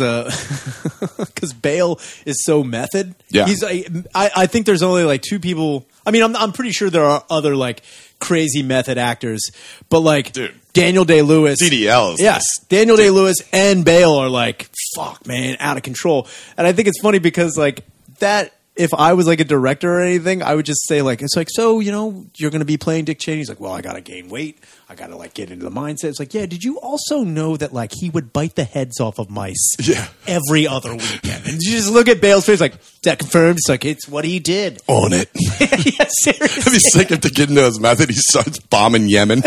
because 1.18 1.52
Bale 1.62 1.98
is 2.24 2.44
so 2.44 2.62
method. 2.62 3.14
Yeah. 3.30 3.46
he's 3.46 3.62
like, 3.62 3.88
I, 4.14 4.30
I 4.36 4.46
think 4.46 4.66
there's 4.66 4.82
only 4.82 5.04
like 5.04 5.22
two 5.22 5.40
people. 5.40 5.86
I 6.06 6.10
mean, 6.10 6.22
I'm 6.22 6.36
I'm 6.36 6.52
pretty 6.52 6.72
sure 6.72 6.90
there 6.90 7.04
are 7.04 7.24
other 7.30 7.56
like 7.56 7.82
crazy 8.18 8.62
method 8.62 8.98
actors, 8.98 9.50
but 9.88 10.00
like 10.00 10.32
Dude. 10.32 10.54
Daniel 10.72 11.04
Day 11.04 11.22
Lewis, 11.22 11.60
is 11.60 11.72
yes, 11.72 12.16
just- 12.18 12.68
Daniel 12.68 12.96
Day 12.96 13.10
Lewis 13.10 13.36
and 13.52 13.84
Bale 13.84 14.14
are 14.14 14.28
like 14.28 14.68
fuck, 14.96 15.26
man, 15.26 15.56
out 15.60 15.76
of 15.76 15.82
control. 15.82 16.26
And 16.56 16.66
I 16.66 16.72
think 16.72 16.88
it's 16.88 17.00
funny 17.00 17.18
because 17.18 17.56
like 17.56 17.84
that. 18.18 18.52
If 18.74 18.94
I 18.94 19.12
was 19.12 19.26
like 19.26 19.38
a 19.38 19.44
director 19.44 19.92
or 19.98 20.00
anything, 20.00 20.42
I 20.42 20.54
would 20.54 20.64
just 20.64 20.88
say 20.88 21.02
like 21.02 21.20
it's 21.20 21.36
like 21.36 21.48
so 21.50 21.80
you 21.80 21.92
know 21.92 22.24
you're 22.38 22.50
going 22.50 22.60
to 22.62 22.64
be 22.64 22.78
playing 22.78 23.04
Dick 23.04 23.18
Cheney. 23.18 23.36
He's 23.36 23.50
like, 23.50 23.60
well, 23.60 23.74
I 23.74 23.82
got 23.82 23.96
to 23.96 24.00
gain 24.00 24.30
weight. 24.30 24.58
I 24.88 24.94
got 24.94 25.08
to 25.08 25.16
like 25.16 25.34
get 25.34 25.50
into 25.50 25.62
the 25.62 25.70
mindset. 25.70 26.04
It's 26.04 26.18
like, 26.18 26.32
yeah. 26.32 26.46
Did 26.46 26.64
you 26.64 26.80
also 26.80 27.22
know 27.22 27.58
that 27.58 27.74
like 27.74 27.92
he 27.92 28.08
would 28.08 28.32
bite 28.32 28.54
the 28.54 28.64
heads 28.64 28.98
off 28.98 29.18
of 29.18 29.28
mice? 29.28 29.76
Yeah. 29.86 30.08
every 30.26 30.66
other 30.66 30.92
weekend. 30.92 31.44
And 31.46 31.60
you 31.60 31.70
just 31.72 31.90
look 31.92 32.08
at 32.08 32.22
Bale's 32.22 32.46
face, 32.46 32.62
like 32.62 32.72
that 33.02 33.18
confirms. 33.18 33.56
It's 33.58 33.68
like 33.68 33.84
it's 33.84 34.08
what 34.08 34.24
he 34.24 34.38
did. 34.38 34.80
on 34.86 35.12
it. 35.12 35.28
yeah, 35.60 36.06
seriously. 36.08 36.62
I'd 36.66 36.72
be 36.72 36.78
sick 36.78 37.10
if 37.10 37.20
the 37.20 37.28
kid 37.28 37.50
knows 37.50 37.78
method. 37.78 38.08
He 38.08 38.16
starts 38.16 38.58
bombing 38.58 39.06
Yemen. 39.06 39.42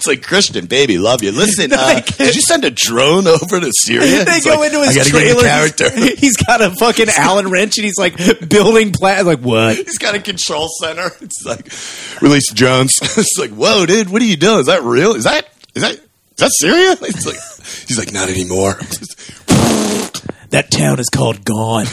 It's 0.00 0.06
like 0.06 0.22
Christian, 0.22 0.64
baby, 0.64 0.96
love 0.96 1.22
you. 1.22 1.30
Listen, 1.30 1.70
uh, 1.74 2.00
did 2.00 2.34
you 2.34 2.40
send 2.40 2.64
a 2.64 2.70
drone 2.70 3.26
over 3.26 3.60
to 3.60 3.70
Syria? 3.84 4.24
They 4.24 4.32
It's 4.32 4.46
go 4.46 4.54
like, 4.56 4.72
into 4.72 4.82
his 4.82 4.96
gotta 4.96 5.10
get 5.12 5.26
in 5.26 5.34
trailer. 5.34 5.42
character. 5.42 5.90
He's, 5.90 6.18
he's 6.20 6.36
got 6.38 6.62
a 6.62 6.70
fucking 6.70 7.08
Allen 7.18 7.50
wrench, 7.50 7.76
and 7.76 7.84
he's 7.84 7.98
like 7.98 8.16
building 8.48 8.92
plans. 8.92 9.26
Like 9.26 9.40
what? 9.40 9.76
He's 9.76 9.98
got 9.98 10.14
a 10.14 10.20
control 10.20 10.68
center. 10.80 11.10
It's 11.20 11.44
like 11.44 11.66
release 12.22 12.50
Jones. 12.52 12.98
it's 13.02 13.36
like, 13.38 13.50
whoa, 13.50 13.84
dude, 13.84 14.08
what 14.08 14.22
are 14.22 14.24
you 14.24 14.38
doing? 14.38 14.60
Is 14.60 14.66
that 14.66 14.82
real? 14.82 15.14
Is 15.14 15.24
that 15.24 15.46
is 15.74 15.82
that 15.82 15.92
is 15.92 16.00
that 16.38 16.50
Syria? 16.58 16.92
It's 17.02 17.26
like 17.26 17.36
he's 17.86 17.98
like, 17.98 18.12
not 18.14 18.30
anymore. 18.30 18.78
That 20.48 20.70
town 20.70 20.98
is 20.98 21.10
called 21.10 21.44
Gone. 21.44 21.84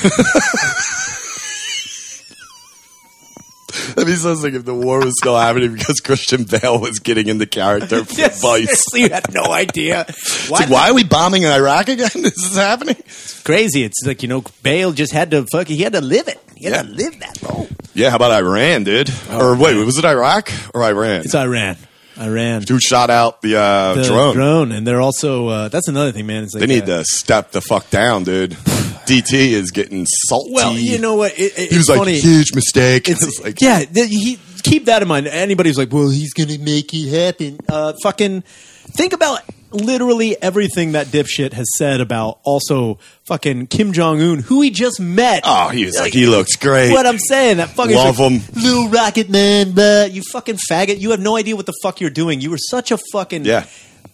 I 3.97 4.03
mean, 4.03 4.15
so 4.15 4.31
it's 4.31 4.43
like 4.43 4.53
if 4.53 4.65
the 4.65 4.73
war 4.75 4.99
was 4.99 5.13
still 5.19 5.37
happening 5.37 5.73
because 5.75 5.99
Christian 5.99 6.43
Bale 6.43 6.79
was 6.79 6.99
getting 6.99 7.27
into 7.27 7.45
character 7.45 8.03
for 8.05 8.13
Yes, 8.19 8.41
Vice. 8.41 8.65
seriously, 8.65 9.01
you 9.03 9.09
had 9.09 9.33
no 9.33 9.51
idea. 9.51 10.05
It's 10.07 10.49
like, 10.49 10.69
why 10.69 10.89
are 10.89 10.93
we 10.93 11.03
bombing 11.03 11.45
Iraq 11.45 11.89
again? 11.89 12.09
This 12.15 12.37
is 12.37 12.55
happening. 12.55 12.97
Crazy. 13.43 13.83
It's 13.83 14.03
like 14.05 14.21
you 14.23 14.27
know, 14.29 14.43
Bale 14.63 14.91
just 14.91 15.13
had 15.13 15.31
to 15.31 15.45
fuck. 15.51 15.67
He 15.67 15.77
had 15.77 15.93
to 15.93 16.01
live 16.01 16.27
it. 16.27 16.39
He 16.55 16.65
had 16.65 16.73
Yeah. 16.73 16.81
to 16.83 16.89
live 16.89 17.19
that 17.19 17.41
role. 17.43 17.67
Yeah, 17.93 18.09
how 18.11 18.17
about 18.17 18.31
Iran, 18.31 18.83
dude? 18.83 19.09
Oh, 19.29 19.53
or 19.53 19.57
wait, 19.57 19.75
was 19.75 19.97
it 19.97 20.05
Iraq 20.05 20.51
or 20.73 20.83
Iran? 20.83 21.21
It's 21.21 21.33
Iran. 21.33 21.77
Iran. 22.19 22.63
Who 22.67 22.79
shot 22.79 23.09
out 23.09 23.41
the, 23.41 23.57
uh, 23.57 23.93
the 23.95 24.03
drone? 24.03 24.71
and 24.71 24.85
they're 24.85 25.01
also 25.01 25.47
uh, 25.47 25.67
that's 25.69 25.87
another 25.87 26.11
thing, 26.11 26.25
man. 26.25 26.43
It's 26.43 26.53
like, 26.53 26.61
They 26.61 26.67
need 26.67 26.83
uh, 26.83 26.99
to 26.99 27.03
step 27.05 27.51
the 27.51 27.61
fuck 27.61 27.89
down, 27.89 28.23
dude. 28.23 28.51
DT 29.07 29.33
is 29.33 29.71
getting 29.71 30.05
salty. 30.05 30.51
Well, 30.53 30.73
you 30.73 30.99
know 30.99 31.15
what? 31.15 31.31
It, 31.39 31.57
it, 31.57 31.71
he 31.71 31.77
was 31.77 31.87
like 31.87 31.99
funny. 31.99 32.19
huge 32.19 32.53
mistake. 32.53 33.07
It's, 33.09 33.41
like 33.41 33.61
yeah, 33.61 33.85
th- 33.85 34.09
he 34.09 34.37
keep 34.63 34.85
that 34.85 35.01
in 35.01 35.07
mind. 35.07 35.27
Anybody 35.27 35.69
who's 35.69 35.77
like, 35.77 35.93
"Well, 35.93 36.09
he's 36.09 36.33
going 36.33 36.49
to 36.49 36.59
make 36.59 36.93
it 36.93 37.09
happen," 37.09 37.59
uh, 37.69 37.93
fucking 38.03 38.41
think 38.41 39.13
about 39.13 39.41
literally 39.77 40.41
everything 40.41 40.91
that 40.93 41.07
dipshit 41.07 41.53
has 41.53 41.67
said 41.77 42.01
about 42.01 42.39
also 42.43 42.99
fucking 43.25 43.67
Kim 43.67 43.93
Jong 43.93 44.21
Un, 44.21 44.39
who 44.39 44.61
he 44.61 44.69
just 44.69 44.99
met. 44.99 45.41
Oh, 45.45 45.69
he 45.69 45.85
was 45.85 45.97
like, 45.97 46.13
he 46.13 46.27
looks 46.27 46.55
great. 46.55 46.91
What 46.91 47.05
I'm 47.05 47.19
saying, 47.19 47.57
that 47.57 47.69
fucking 47.69 47.95
Love 47.95 48.19
like, 48.19 48.31
him. 48.31 48.41
little 48.61 48.89
rocket 48.89 49.29
man, 49.29 49.71
but 49.73 50.11
you 50.11 50.21
fucking 50.21 50.57
faggot. 50.69 50.99
You 50.99 51.11
have 51.11 51.19
no 51.19 51.35
idea 51.37 51.55
what 51.55 51.65
the 51.65 51.73
fuck 51.81 52.01
you're 52.01 52.09
doing. 52.09 52.41
You 52.41 52.51
were 52.51 52.57
such 52.57 52.91
a 52.91 52.97
fucking 53.11 53.45
Yeah. 53.45 53.65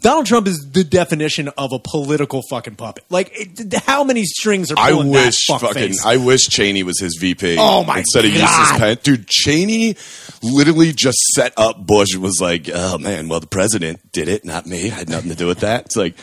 Donald 0.04 0.26
Trump 0.26 0.48
is 0.48 0.70
the 0.70 0.84
definition 0.84 1.48
of 1.58 1.72
a 1.72 1.80
political 1.80 2.42
fucking 2.50 2.76
puppet. 2.76 3.06
Like, 3.10 3.32
it, 3.34 3.74
how 3.86 4.04
many 4.04 4.26
strings 4.26 4.70
are 4.70 4.76
I 4.78 4.92
wish 4.92 5.46
fucking 5.48 5.74
face? 5.74 6.06
I 6.06 6.18
wish 6.18 6.42
Cheney 6.42 6.84
was 6.84 7.00
his 7.00 7.18
VP. 7.22 7.56
Oh, 7.58 7.86
my 7.86 8.00
Instead 8.00 8.26
of 8.26 8.34
God. 8.34 8.40
Eustace 8.42 8.78
Penn. 8.78 8.98
Dude, 9.02 9.28
Cheney 9.28 9.96
literally 10.44 10.92
just 10.92 11.18
set 11.34 11.54
up 11.56 11.88
Bush 11.88 12.14
and 12.14 12.22
was 12.22 12.40
like, 12.42 12.70
"Oh 12.74 12.98
man, 12.98 13.30
well 13.30 13.40
the 13.40 13.48
president 13.48 14.12
did 14.12 14.28
it, 14.28 14.44
not 14.44 14.66
me. 14.66 14.88
I 14.92 14.94
had 14.94 15.10
nothing 15.10 15.30
to 15.30 15.38
do 15.38 15.48
with 15.48 15.62
that." 15.62 15.86
It's 15.86 15.96
like, 15.96 16.16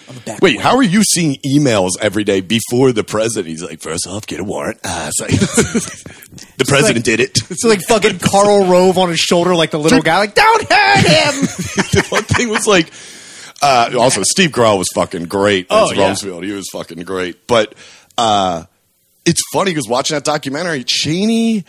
wait, 0.42 0.60
how 0.60 0.76
are 0.76 0.82
you 0.82 1.02
seeing 1.02 1.36
emails 1.36 1.92
every 2.02 2.22
day 2.22 2.42
before 2.42 2.92
the 2.92 3.02
president? 3.02 3.48
He's 3.48 3.62
like, 3.62 3.80
first 3.80 4.06
off, 4.06 4.26
get 4.26 4.40
a 4.40 4.44
warrant. 4.44 4.78
Ah, 4.84 5.08
it's 5.08 5.20
like, 5.20 5.30
the 6.58 6.64
president 6.66 6.98
like- 6.98 7.04
did 7.04 7.20
it. 7.20 7.38
It's 7.50 7.64
like 7.64 7.80
fucking 7.80 8.18
Karl 8.18 8.66
Rove 8.66 8.98
on 8.98 9.08
his 9.08 9.20
shoulder, 9.20 9.54
like 9.54 9.70
the 9.70 9.78
little 9.78 10.02
guy, 10.02 10.18
like, 10.18 10.34
don't 10.34 10.70
hurt 10.70 10.98
him. 10.98 11.40
the 11.92 12.06
one 12.10 12.24
thing 12.24 12.50
was 12.50 12.66
like, 12.66 12.90
uh, 13.62 13.90
also 13.98 14.22
Steve 14.22 14.50
Carell 14.50 14.78
was 14.78 14.88
fucking 14.94 15.24
great 15.26 15.66
Oh, 15.70 15.90
as 15.90 15.96
yeah. 15.96 16.10
Rumsfeld. 16.10 16.44
He 16.44 16.52
was 16.52 16.68
fucking 16.72 17.02
great. 17.04 17.46
But 17.46 17.74
uh, 18.18 18.64
it's 19.24 19.40
funny 19.52 19.70
because 19.72 19.88
watching 19.88 20.14
that 20.16 20.24
documentary, 20.24 20.84
Cheney 20.84 21.64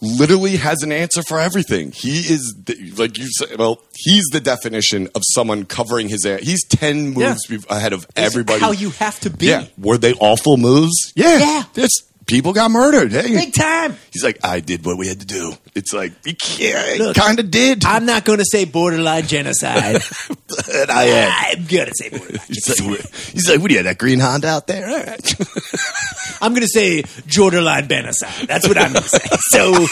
literally 0.00 0.56
has 0.56 0.82
an 0.82 0.92
answer 0.92 1.22
for 1.22 1.38
everything. 1.40 1.90
He 1.92 2.18
is 2.18 2.54
the, 2.64 2.92
like 2.98 3.16
you 3.18 3.26
said. 3.38 3.58
Well, 3.58 3.80
he's 3.96 4.24
the 4.32 4.40
definition 4.40 5.08
of 5.14 5.22
someone 5.32 5.64
covering 5.64 6.08
his. 6.08 6.24
a- 6.24 6.38
He's 6.38 6.64
ten 6.66 7.10
moves 7.10 7.46
Yeah. 7.48 7.58
ahead 7.70 7.92
of 7.92 8.06
everybody. 8.16 8.60
How 8.60 8.72
you 8.72 8.90
have 8.90 9.18
to 9.20 9.30
be. 9.30 9.46
Yeah, 9.46 9.66
were 9.78 9.96
they 9.98 10.12
awful 10.14 10.56
moves? 10.56 11.12
Yeah, 11.14 11.38
Yeah. 11.38 11.62
It's 11.76 12.02
people 12.26 12.52
got 12.52 12.70
murdered. 12.70 13.12
Hey, 13.12 13.32
Big 13.32 13.54
time. 13.54 13.96
he's 14.12 14.24
like, 14.24 14.38
I 14.44 14.60
did 14.60 14.84
what 14.84 14.96
we 14.98 15.08
had 15.08 15.20
to 15.20 15.26
do. 15.26 15.54
It's 15.74 15.92
like, 15.92 16.12
you 16.24 16.34
can't, 16.34 17.16
kind 17.16 17.38
of 17.38 17.50
did. 17.50 17.84
I'm 17.84 18.06
not 18.06 18.24
going 18.24 18.38
to 18.38 18.44
say 18.44 18.64
borderline 18.64 19.26
genocide. 19.26 20.02
but 20.48 20.90
I 20.90 21.04
am. 21.04 21.58
I'm 21.58 21.64
going 21.66 21.86
to 21.86 21.92
say 21.94 22.10
borderline 22.10 22.40
He's 22.48 22.80
like, 22.80 23.10
he's 23.32 23.48
like, 23.48 23.60
what 23.60 23.68
do 23.68 23.74
you 23.74 23.78
have, 23.78 23.86
that 23.86 23.98
green 23.98 24.20
Honda 24.20 24.48
out 24.48 24.66
there? 24.66 24.88
All 24.88 25.04
right. 25.04 25.34
I'm 26.40 26.52
going 26.52 26.62
to 26.62 26.68
say 26.68 27.04
borderline 27.36 27.88
genocide. 27.88 28.48
That's 28.48 28.68
what 28.68 28.78
I'm 28.78 28.92
going 28.92 29.02
to 29.04 29.08
say. 29.08 29.36
So 29.50 29.86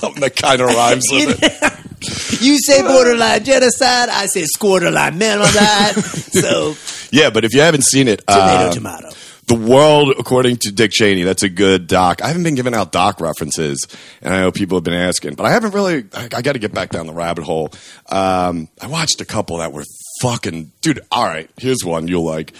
Something 0.00 0.22
that 0.22 0.34
kind 0.34 0.60
of 0.60 0.68
rhymes 0.68 1.06
with 1.10 1.38
it. 1.40 2.42
you 2.42 2.58
say 2.58 2.82
borderline 2.82 3.44
genocide. 3.44 4.08
I 4.08 4.26
say 4.26 4.42
squarterline 4.42 5.18
genocide. 5.18 5.94
So 6.04 6.74
Yeah, 7.16 7.30
but 7.30 7.44
if 7.44 7.54
you 7.54 7.60
haven't 7.60 7.84
seen 7.84 8.08
it, 8.08 8.26
tomato, 8.26 8.68
uh, 8.68 8.72
tomato. 8.72 9.10
The 9.46 9.54
World 9.54 10.12
According 10.18 10.56
to 10.62 10.72
Dick 10.72 10.90
Cheney. 10.90 11.22
That's 11.22 11.44
a 11.44 11.48
good 11.48 11.86
doc. 11.86 12.20
I 12.20 12.26
haven't 12.26 12.42
been 12.42 12.56
giving 12.56 12.74
out 12.74 12.90
doc 12.90 13.20
references, 13.20 13.86
and 14.20 14.34
I 14.34 14.40
know 14.40 14.50
people 14.50 14.76
have 14.76 14.82
been 14.82 14.92
asking, 14.92 15.34
but 15.34 15.46
I 15.46 15.50
haven't 15.50 15.72
really. 15.72 16.04
I, 16.12 16.24
I 16.34 16.42
got 16.42 16.54
to 16.54 16.58
get 16.58 16.74
back 16.74 16.90
down 16.90 17.06
the 17.06 17.12
rabbit 17.12 17.44
hole. 17.44 17.70
Um, 18.08 18.68
I 18.82 18.88
watched 18.88 19.20
a 19.20 19.24
couple 19.24 19.58
that 19.58 19.72
were 19.72 19.84
fucking 20.20 20.72
dude. 20.80 20.98
All 21.12 21.24
right, 21.24 21.48
here's 21.58 21.84
one 21.84 22.08
you'll 22.08 22.24
like. 22.24 22.54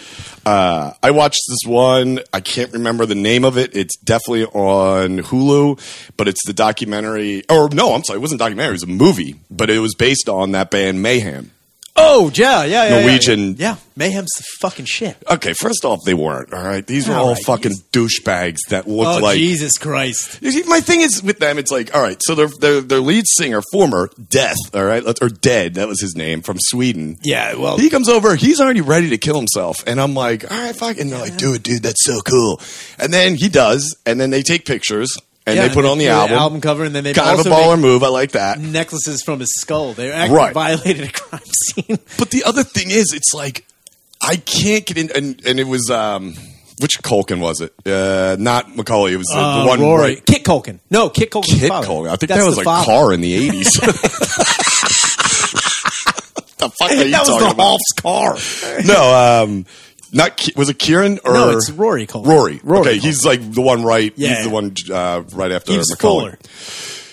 Uh, 0.45 0.93
I 1.03 1.11
watched 1.11 1.43
this 1.49 1.69
one. 1.69 2.21
I 2.33 2.41
can't 2.41 2.73
remember 2.73 3.05
the 3.05 3.17
name 3.17 3.45
of 3.45 3.59
it. 3.59 3.75
It's 3.75 3.97
definitely 3.97 4.45
on 4.45 5.19
Hulu, 5.19 6.13
but 6.17 6.29
it's 6.29 6.47
the 6.47 6.53
documentary. 6.53 7.43
Or 7.49 7.69
no, 7.69 7.95
I'm 7.95 8.05
sorry, 8.05 8.19
it 8.19 8.23
wasn't 8.23 8.39
documentary. 8.39 8.71
It 8.71 8.73
was 8.75 8.83
a 8.85 8.87
movie, 8.87 9.35
but 9.51 9.71
it 9.71 9.81
was 9.81 9.97
based 9.97 10.29
on 10.29 10.53
that 10.53 10.71
band 10.71 11.03
Mayhem. 11.03 11.51
Oh 11.99 12.31
yeah, 12.35 12.65
yeah, 12.65 12.85
yeah. 12.89 13.01
Norwegian- 13.01 13.57
Yeah, 13.59 13.71
yeah. 13.71 13.77
mayhem's 13.97 14.31
the 14.37 14.45
fucking 14.61 14.85
shit. 14.85 15.17
Okay, 15.31 15.55
first 15.59 15.85
off, 15.85 16.01
they 16.05 16.15
weren't. 16.15 16.53
All 16.53 16.63
right, 16.63 16.87
these 16.87 17.09
were 17.09 17.15
All 17.15 17.29
all 17.29 17.35
right, 17.35 17.45
fucking 17.45 17.73
douchebags 17.93 18.59
that 18.69 18.87
looked 18.87 19.19
Oh 19.19 19.23
like 19.23 19.37
Jesus 19.39 19.79
Christ! 19.79 20.39
See, 20.43 20.63
My 20.67 20.81
thing 20.81 21.01
is 21.01 21.23
with 21.23 21.39
them, 21.39 21.59
it's 21.59 21.71
like, 21.71 21.95
all 21.95 22.03
right, 22.03 22.21
so 22.23 22.35
their 22.35 22.49
their, 22.61 22.81
their 22.81 23.01
lead 23.01 23.25
singer, 23.27 23.63
former 23.73 24.11
Death, 24.29 24.57
all 24.75 24.85
right, 24.85 25.03
or 25.23 25.29
Dead, 25.29 25.75
that 25.75 25.89
was 25.89 26.01
his 26.01 26.15
name 26.17 26.43
from 26.43 26.59
Sweden. 26.61 27.17
Yeah, 27.23 27.55
well, 27.55 27.79
He 27.79 27.89
comes 27.91 28.09
over, 28.09 28.37
he's 28.37 28.61
already 28.61 28.83
ready 28.83 29.11
to 29.11 29.19
kill 29.19 29.37
himself, 29.37 29.83
and 29.87 30.01
I'm 30.01 30.15
like, 30.15 30.51
all 30.51 30.59
right, 30.59 30.77
fuck, 30.77 30.99
and 30.99 31.11
they're 31.11 31.21
like, 31.21 31.37
do 31.39 31.55
it, 31.55 31.63
dude, 31.63 31.83
that's 31.83 32.05
so 32.05 32.21
cool. 32.21 32.61
And 32.99 33.13
then 33.13 33.35
he 33.37 33.49
does, 33.49 33.97
and 34.05 34.21
then 34.21 34.31
they 34.31 34.43
take 34.43 34.67
pictures 34.67 35.17
and 35.47 35.57
yeah, 35.57 35.69
they 35.69 35.75
put 35.75 35.85
it 35.85 35.89
on 35.89 35.99
the 35.99 36.09
album. 36.09 36.37
album 36.37 36.61
cover, 36.61 36.85
and 36.85 36.95
then 36.95 37.05
they 37.05 37.13
kind 37.13 37.39
of 37.39 37.47
a 37.47 37.49
baller 37.49 37.79
move. 37.81 38.03
I 38.03 38.09
like 38.09 38.33
that. 38.33 38.59
necklaces 38.59 39.23
from 39.23 39.39
his 39.41 39.53
skull. 39.61 39.93
They 39.93 40.11
actually 40.11 40.37
Right. 40.37 40.53
violated 40.55 41.09
a 41.09 41.13
crime 41.13 41.41
scene. 41.45 41.99
But 42.19 42.31
the 42.31 42.45
other 42.45 42.65
thing 42.65 42.91
is, 42.91 43.13
it's 43.15 43.33
like 43.33 43.65
I 44.21 44.37
can't 44.37 44.85
get 44.85 44.97
in, 44.99 45.11
and, 45.15 45.41
and 45.47 45.61
it 45.61 45.67
was 45.67 45.89
um, 45.91 46.35
which 46.81 46.99
Culkin 47.03 47.39
was 47.41 47.61
it? 47.61 47.73
Uh, 47.87 48.37
not 48.39 48.75
Macaulay. 48.77 49.13
It 49.13 49.19
was 49.19 49.27
the, 49.29 49.39
Uh, 49.39 49.63
the 49.63 49.69
one 49.69 49.81
Rory. 49.81 50.01
right. 50.15 50.27
Kit 50.27 50.43
Culkin. 50.45 50.79
No, 50.91 51.09
Kit 51.11 51.31
Culkin. 51.31 51.59
Kid 51.61 51.71
Culkin. 51.71 52.09
I 52.11 52.17
think 52.17 52.29
That's 52.31 52.41
that 52.43 52.47
was 52.47 52.57
the 52.57 52.63
a 52.63 52.65
father. 52.65 52.85
car 52.87 53.13
in 53.13 53.21
the 53.21 53.33
eighties. 53.41 53.71
the 56.59 56.71
fuck 56.71 56.91
are 56.91 56.95
you 56.95 57.11
That 57.11 57.21
was 57.21 57.29
talking 57.29 57.49
the 57.49 57.55
about? 57.55 57.79
Hoff's 57.79 57.93
car. 57.93 58.37
No, 58.85 59.43
um, 59.45 59.67
not 60.17 60.49
was 60.57 60.69
it 60.69 60.79
Kieran 60.79 61.21
or 61.25 61.33
No, 61.33 61.51
it's 61.51 61.71
Rory 61.71 62.07
Culkin. 62.07 62.27
Rory. 62.27 62.61
Rory 62.65 62.81
okay, 62.81 62.99
he's 62.99 63.25
like 63.25 63.41
the 63.53 63.61
one 63.63 63.85
right. 63.85 64.13
Yeah, 64.17 64.37
he's 64.37 64.45
the 64.45 64.51
one 64.51 64.75
uh, 64.91 65.23
right 65.35 65.53
after 65.53 65.73
He's. 65.73 65.95
Fuller. 65.97 66.39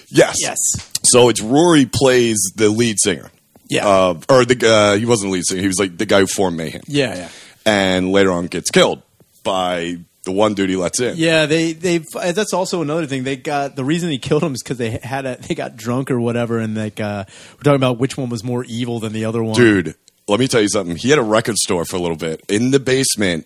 Yes, 0.10 0.38
Yes. 0.40 0.58
So 1.06 1.30
it's 1.30 1.42
Rory 1.42 1.86
plays 1.86 2.38
the 2.56 2.70
lead 2.70 2.98
singer. 3.00 3.30
Yeah. 3.70 3.88
uh, 3.88 4.20
or 4.30 4.46
the 4.46 4.68
uh, 4.68 4.98
he 4.98 5.06
wasn't 5.06 5.30
the 5.30 5.34
lead 5.34 5.46
singer. 5.46 5.62
He 5.62 5.68
was 5.68 5.80
like 5.80 5.98
the 5.98 6.06
guy 6.06 6.20
who 6.20 6.28
formed 6.28 6.58
Mayhem. 6.58 6.82
Yeah, 6.88 7.16
yeah. 7.16 7.30
and 7.66 8.12
later 8.12 8.32
on 8.32 8.48
gets 8.48 8.72
killed 8.72 9.02
by 9.44 9.98
the 10.24 10.32
one 10.32 10.54
dude 10.54 10.70
he 10.70 10.76
lets 10.76 11.00
in. 11.00 11.18
Yeah, 11.18 11.46
they 11.46 11.74
they 11.74 11.98
that's 11.98 12.54
also 12.54 12.82
another 12.82 13.06
thing. 13.06 13.24
They 13.24 13.36
got 13.36 13.76
the 13.76 13.84
reason 13.84 14.10
he 14.10 14.20
killed 14.20 14.44
him 14.44 14.54
is 14.54 14.64
because 14.64 14.78
they 14.78 14.92
had 14.92 15.26
a 15.26 15.38
they 15.38 15.56
got 15.56 15.76
drunk 15.76 16.12
or 16.12 16.20
whatever, 16.20 16.60
and 16.60 16.76
like 16.76 17.00
uh, 17.00 17.26
we're 17.54 17.64
talking 17.64 17.76
about 17.76 17.98
which 17.98 18.18
one 18.18 18.30
was 18.30 18.44
more 18.44 18.64
evil 18.64 19.00
than 19.00 19.14
the 19.14 19.26
other 19.26 19.44
one. 19.44 19.56
Dude, 19.56 19.96
let 20.28 20.40
me 20.40 20.48
tell 20.48 20.62
you 20.62 20.70
something. 20.70 20.96
He 20.96 21.10
had 21.10 21.20
a 21.20 21.24
record 21.24 21.56
store 21.58 21.86
for 21.86 21.96
a 21.96 22.00
little 22.00 22.18
bit 22.18 22.42
in 22.50 22.72
the 22.72 22.80
basement. 22.80 23.46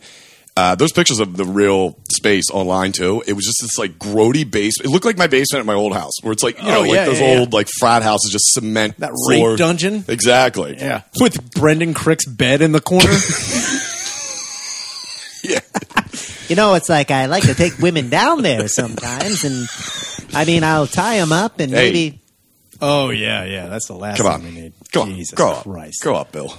Uh, 0.55 0.73
those 0.73 0.91
pictures 0.91 1.19
of 1.19 1.37
the 1.37 1.45
real 1.45 1.95
space 2.11 2.49
online 2.51 2.91
too. 2.91 3.21
It 3.27 3.33
was 3.33 3.45
just 3.45 3.57
this 3.61 3.77
like 3.77 3.99
grody 3.99 4.49
basement. 4.49 4.89
It 4.89 4.91
looked 4.91 5.05
like 5.05 5.15
my 5.17 5.27
basement 5.27 5.59
at 5.59 5.65
my 5.67 5.75
old 5.75 5.93
house, 5.93 6.13
where 6.23 6.31
it's 6.33 6.41
like 6.41 6.57
you 6.57 6.67
know, 6.67 6.77
Oh, 6.79 6.81
like 6.81 6.91
yeah, 6.93 7.05
those 7.05 7.19
yeah, 7.21 7.37
old 7.39 7.53
like 7.53 7.67
frat 7.79 8.01
houses, 8.01 8.31
just 8.31 8.53
cement 8.53 8.97
That 8.97 9.11
floor. 9.27 9.49
rape 9.51 9.59
dungeon? 9.59 10.03
Exactly. 10.07 10.75
Yeah, 10.79 11.03
with 11.19 11.51
Brendan 11.53 11.93
Crick's 11.93 12.25
bed 12.25 12.63
in 12.63 12.71
the 12.71 12.81
corner. 12.81 13.05
Yeah. 15.43 15.59
You 16.49 16.55
know, 16.55 16.73
it's 16.73 16.89
like 16.89 17.11
I 17.11 17.27
like 17.27 17.43
to 17.43 17.53
take 17.53 17.77
women 17.77 18.09
down 18.09 18.41
there 18.41 18.67
sometimes, 18.67 19.43
and 19.43 19.67
I 20.33 20.43
mean, 20.45 20.63
I'll 20.63 20.87
tie 20.87 21.17
them 21.19 21.31
up 21.31 21.59
and 21.59 21.71
Hey. 21.71 21.77
maybe. 21.91 22.21
oh 22.81 23.09
yeah, 23.11 23.43
yeah. 23.45 23.67
That's 23.67 23.87
the 23.87 23.93
last 23.93 24.17
Come 24.21 24.41
thing 24.41 24.53
we 24.55 24.61
need. 24.61 24.73
Go 24.91 25.01
on. 25.03 25.09
Jesus 25.09 25.35
Grow 25.35 25.51
up. 25.51 25.63
Christ. 25.63 26.01
Grow 26.01 26.15
up, 26.15 26.31
Bill. 26.31 26.53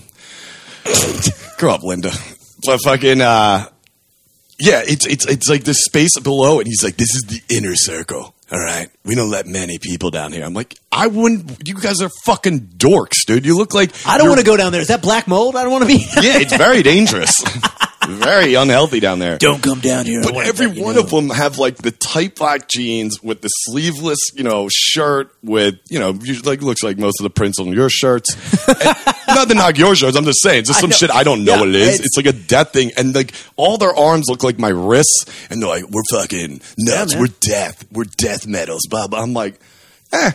Grow 1.58 1.72
up, 1.74 1.82
Linda. 1.82 2.10
But 2.64 2.80
fucking 2.84 3.20
uh 3.20 3.66
yeah, 4.60 4.82
it's 4.86 5.06
it's 5.06 5.26
it's 5.26 5.48
like 5.48 5.64
the 5.64 5.74
space 5.74 6.18
below 6.18 6.58
and 6.58 6.66
He's 6.66 6.82
like, 6.82 6.96
This 6.96 7.14
is 7.14 7.22
the 7.28 7.40
inner 7.54 7.74
circle. 7.74 8.34
All 8.50 8.58
right. 8.58 8.88
We 9.04 9.14
don't 9.14 9.30
let 9.30 9.46
many 9.46 9.78
people 9.78 10.10
down 10.10 10.32
here. 10.32 10.44
I'm 10.44 10.54
like, 10.54 10.74
I 10.90 11.06
wouldn't 11.06 11.68
you 11.68 11.74
guys 11.74 12.00
are 12.00 12.10
fucking 12.24 12.60
dorks, 12.78 13.26
dude. 13.26 13.44
You 13.44 13.56
look 13.56 13.74
like 13.74 13.92
I 14.06 14.18
don't 14.18 14.28
want 14.28 14.40
to 14.40 14.46
go 14.46 14.56
down 14.56 14.72
there. 14.72 14.80
Is 14.80 14.88
that 14.88 15.02
black 15.02 15.28
mold? 15.28 15.54
I 15.54 15.62
don't 15.62 15.72
want 15.72 15.82
to 15.82 15.88
be. 15.88 15.98
Yeah, 16.22 16.38
it's 16.38 16.56
very 16.56 16.82
dangerous. 16.82 17.34
very 18.08 18.54
unhealthy 18.54 19.00
down 19.00 19.18
there. 19.18 19.38
don't 19.38 19.62
come 19.62 19.80
down 19.80 20.06
here. 20.06 20.22
But 20.22 20.36
every 20.46 20.66
one 20.66 20.94
know. 20.94 21.02
of 21.02 21.10
them 21.10 21.30
have 21.30 21.58
like 21.58 21.76
the 21.76 21.90
tight 21.90 22.36
black 22.36 22.68
jeans 22.68 23.22
with 23.22 23.40
the 23.42 23.48
sleeveless, 23.48 24.18
you 24.34 24.44
know, 24.44 24.68
shirt 24.70 25.34
with, 25.42 25.76
you 25.88 25.98
know, 25.98 26.10
usually, 26.22 26.50
like 26.50 26.62
looks 26.62 26.82
like 26.82 26.98
most 26.98 27.20
of 27.20 27.24
the 27.24 27.30
prints 27.30 27.58
on 27.58 27.68
your 27.68 27.88
shirts. 27.90 28.34
Not 29.28 29.48
to 29.48 29.54
knock 29.54 29.78
your 29.78 29.94
shirts. 29.94 30.16
I'm 30.16 30.24
just 30.24 30.42
saying, 30.42 30.60
it's 30.60 30.68
just 30.68 30.80
some 30.80 30.90
know. 30.90 30.96
shit 30.96 31.10
I 31.10 31.22
don't 31.22 31.44
know 31.44 31.54
Yeah, 31.54 31.60
what 31.60 31.68
it 31.68 31.74
is. 31.74 31.88
it's- 32.00 32.06
It's, 32.06 32.16
like 32.16 32.26
a 32.26 32.32
death 32.32 32.72
thing, 32.72 32.90
and 32.96 33.14
like 33.14 33.32
all 33.56 33.78
their 33.78 33.94
arms 33.94 34.26
look 34.28 34.42
like 34.42 34.58
my 34.58 34.70
wrists, 34.70 35.24
and 35.50 35.62
they're 35.62 35.68
like, 35.68 35.84
"We're 35.90 36.02
fucking 36.10 36.60
nuts. 36.78 37.12
man. 37.14 37.20
We're 37.20 37.34
death. 37.40 37.84
We're 37.92 38.04
death 38.16 38.46
metals." 38.46 38.86
Blah. 38.88 39.08
I'm 39.12 39.34
like, 39.34 39.60
eh. 40.12 40.32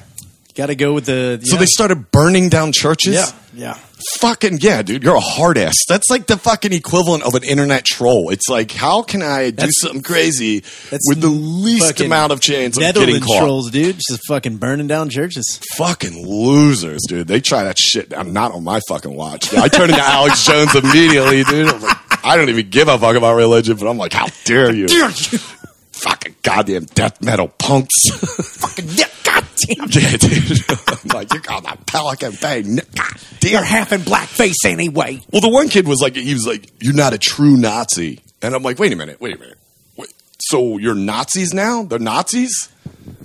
Got 0.56 0.68
to 0.68 0.76
go 0.76 0.94
with 0.94 1.06
the. 1.08 1.40
So 1.44 1.56
yeah. 1.56 1.60
they 1.60 1.66
started 1.66 2.12
burning 2.12 2.50
down 2.50 2.72
churches. 2.74 3.16
Yeah, 3.16 3.26
yeah. 3.74 3.80
Fucking 4.20 4.60
yeah, 4.62 4.82
dude, 4.82 5.04
you're 5.04 5.16
a 5.16 5.20
hard 5.20 5.58
ass. 5.58 5.76
That's 5.88 6.10
like 6.10 6.28
the 6.28 6.38
fucking 6.38 6.74
equivalent 6.74 7.24
of 7.24 7.36
an 7.36 7.44
internet 7.44 7.86
troll. 7.86 8.30
It's 8.30 8.48
like, 8.50 8.72
how 8.72 9.02
can 9.02 9.22
I 9.22 9.50
do 9.50 9.56
That's- 9.58 9.80
something 9.80 10.02
crazy 10.02 10.60
that's 10.90 11.08
with 11.08 11.22
the 11.22 11.28
least 11.30 11.86
fucking 11.88 12.06
amount 12.08 12.32
of 12.32 12.40
chance 12.40 12.78
of 12.78 12.82
getting 12.82 13.02
Netherlands 13.02 13.28
caught? 13.28 13.40
trolls, 13.40 13.72
dude, 13.72 13.96
just 13.98 14.22
fucking 14.28 14.58
burning 14.58 14.88
down 14.88 15.10
churches. 15.10 15.60
Fucking 15.76 16.28
losers, 16.28 17.02
dude. 17.08 17.28
They 17.28 17.40
try 17.42 17.64
that 17.64 17.78
shit. 17.80 18.14
I'm 18.16 18.34
not 18.34 18.52
on 18.54 18.64
my 18.64 18.80
fucking 18.88 19.14
watch. 19.16 19.54
I 19.54 19.68
turned 19.68 19.92
into 19.92 20.04
Alex 20.04 20.46
Jones 20.48 20.74
immediately, 20.76 21.44
dude. 21.44 21.68
I'm 21.70 21.82
like, 21.82 22.26
I 22.26 22.36
don't 22.38 22.50
even 22.50 22.70
give 22.70 22.88
a 22.88 22.98
fuck 22.98 23.16
about 23.16 23.36
religion, 23.36 23.78
but 23.78 23.88
I'm 23.88 23.98
like, 23.98 24.14
how 24.14 24.28
dare 24.46 24.74
you? 24.74 24.88
Fucking 25.92 26.36
goddamn 26.42 26.86
death 26.86 27.22
metal 27.22 27.48
punks. 27.48 27.94
fucking 28.58 28.86
yeah, 28.90 29.06
Damn. 29.56 29.90
yeah, 29.90 30.18
dude. 30.18 30.60
I'm 30.70 31.08
like, 31.14 31.34
you're 31.34 31.52
on 31.52 31.64
that 31.64 31.86
Pelican. 31.86 32.32
God 32.42 32.66
damn. 33.40 33.52
You're 33.52 33.64
half 33.64 33.92
in 33.92 34.02
blackface 34.02 34.66
anyway. 34.66 35.22
Well, 35.32 35.42
the 35.42 35.50
one 35.50 35.70
kid 35.70 35.88
was 35.88 36.02
like, 36.02 36.16
he 36.16 36.34
was 36.34 36.48
like, 36.48 36.72
"You're 36.82 36.94
not 36.96 37.14
a 37.14 37.18
true 37.18 37.58
Nazi," 37.58 38.22
and 38.42 38.56
I'm 38.56 38.64
like, 38.64 38.80
"Wait 38.80 38.92
a 38.94 38.96
minute, 38.96 39.20
wait 39.22 39.36
a 39.36 39.40
minute. 39.40 39.58
Wait, 39.98 40.14
so 40.40 40.78
you're 40.78 40.96
Nazis 40.96 41.54
now? 41.54 41.84
They're 41.84 42.00
Nazis?" 42.00 42.70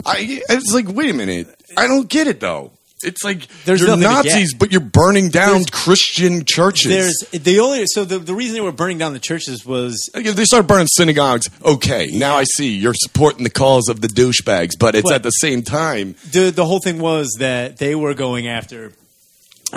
I 0.04 0.42
it's 0.48 0.72
like, 0.72 0.88
wait 0.88 1.10
a 1.10 1.14
minute, 1.14 1.48
I 1.76 1.86
don't 1.86 2.08
get 2.08 2.26
it 2.26 2.40
though. 2.40 2.72
It's 3.04 3.22
like 3.22 3.46
There's 3.64 3.80
you're 3.80 3.96
Nazis, 3.96 4.54
but 4.54 4.72
you're 4.72 4.80
burning 4.80 5.28
down 5.28 5.50
There's- 5.62 5.70
Christian 5.70 6.44
churches. 6.44 6.90
There's 7.30 7.42
the 7.44 7.60
only 7.60 7.84
so 7.86 8.04
the, 8.04 8.18
the 8.18 8.34
reason 8.34 8.54
they 8.54 8.60
were 8.60 8.72
burning 8.72 8.98
down 8.98 9.12
the 9.12 9.20
churches 9.20 9.64
was 9.64 10.10
uh, 10.14 10.20
if 10.20 10.34
they 10.36 10.44
started 10.44 10.66
burning 10.66 10.88
synagogues. 10.88 11.48
Okay, 11.64 12.08
now 12.12 12.36
I 12.36 12.44
see 12.44 12.74
you're 12.76 12.94
supporting 12.94 13.44
the 13.44 13.50
cause 13.50 13.88
of 13.88 14.00
the 14.00 14.08
douchebags, 14.08 14.72
but 14.78 14.94
it's 14.94 15.04
But- 15.04 15.14
at 15.14 15.22
the 15.22 15.30
same 15.30 15.62
time, 15.62 16.16
the 16.30 16.50
the 16.50 16.64
whole 16.66 16.80
thing 16.80 16.98
was 16.98 17.36
that 17.38 17.76
they 17.78 17.94
were 17.94 18.14
going 18.14 18.48
after. 18.48 18.92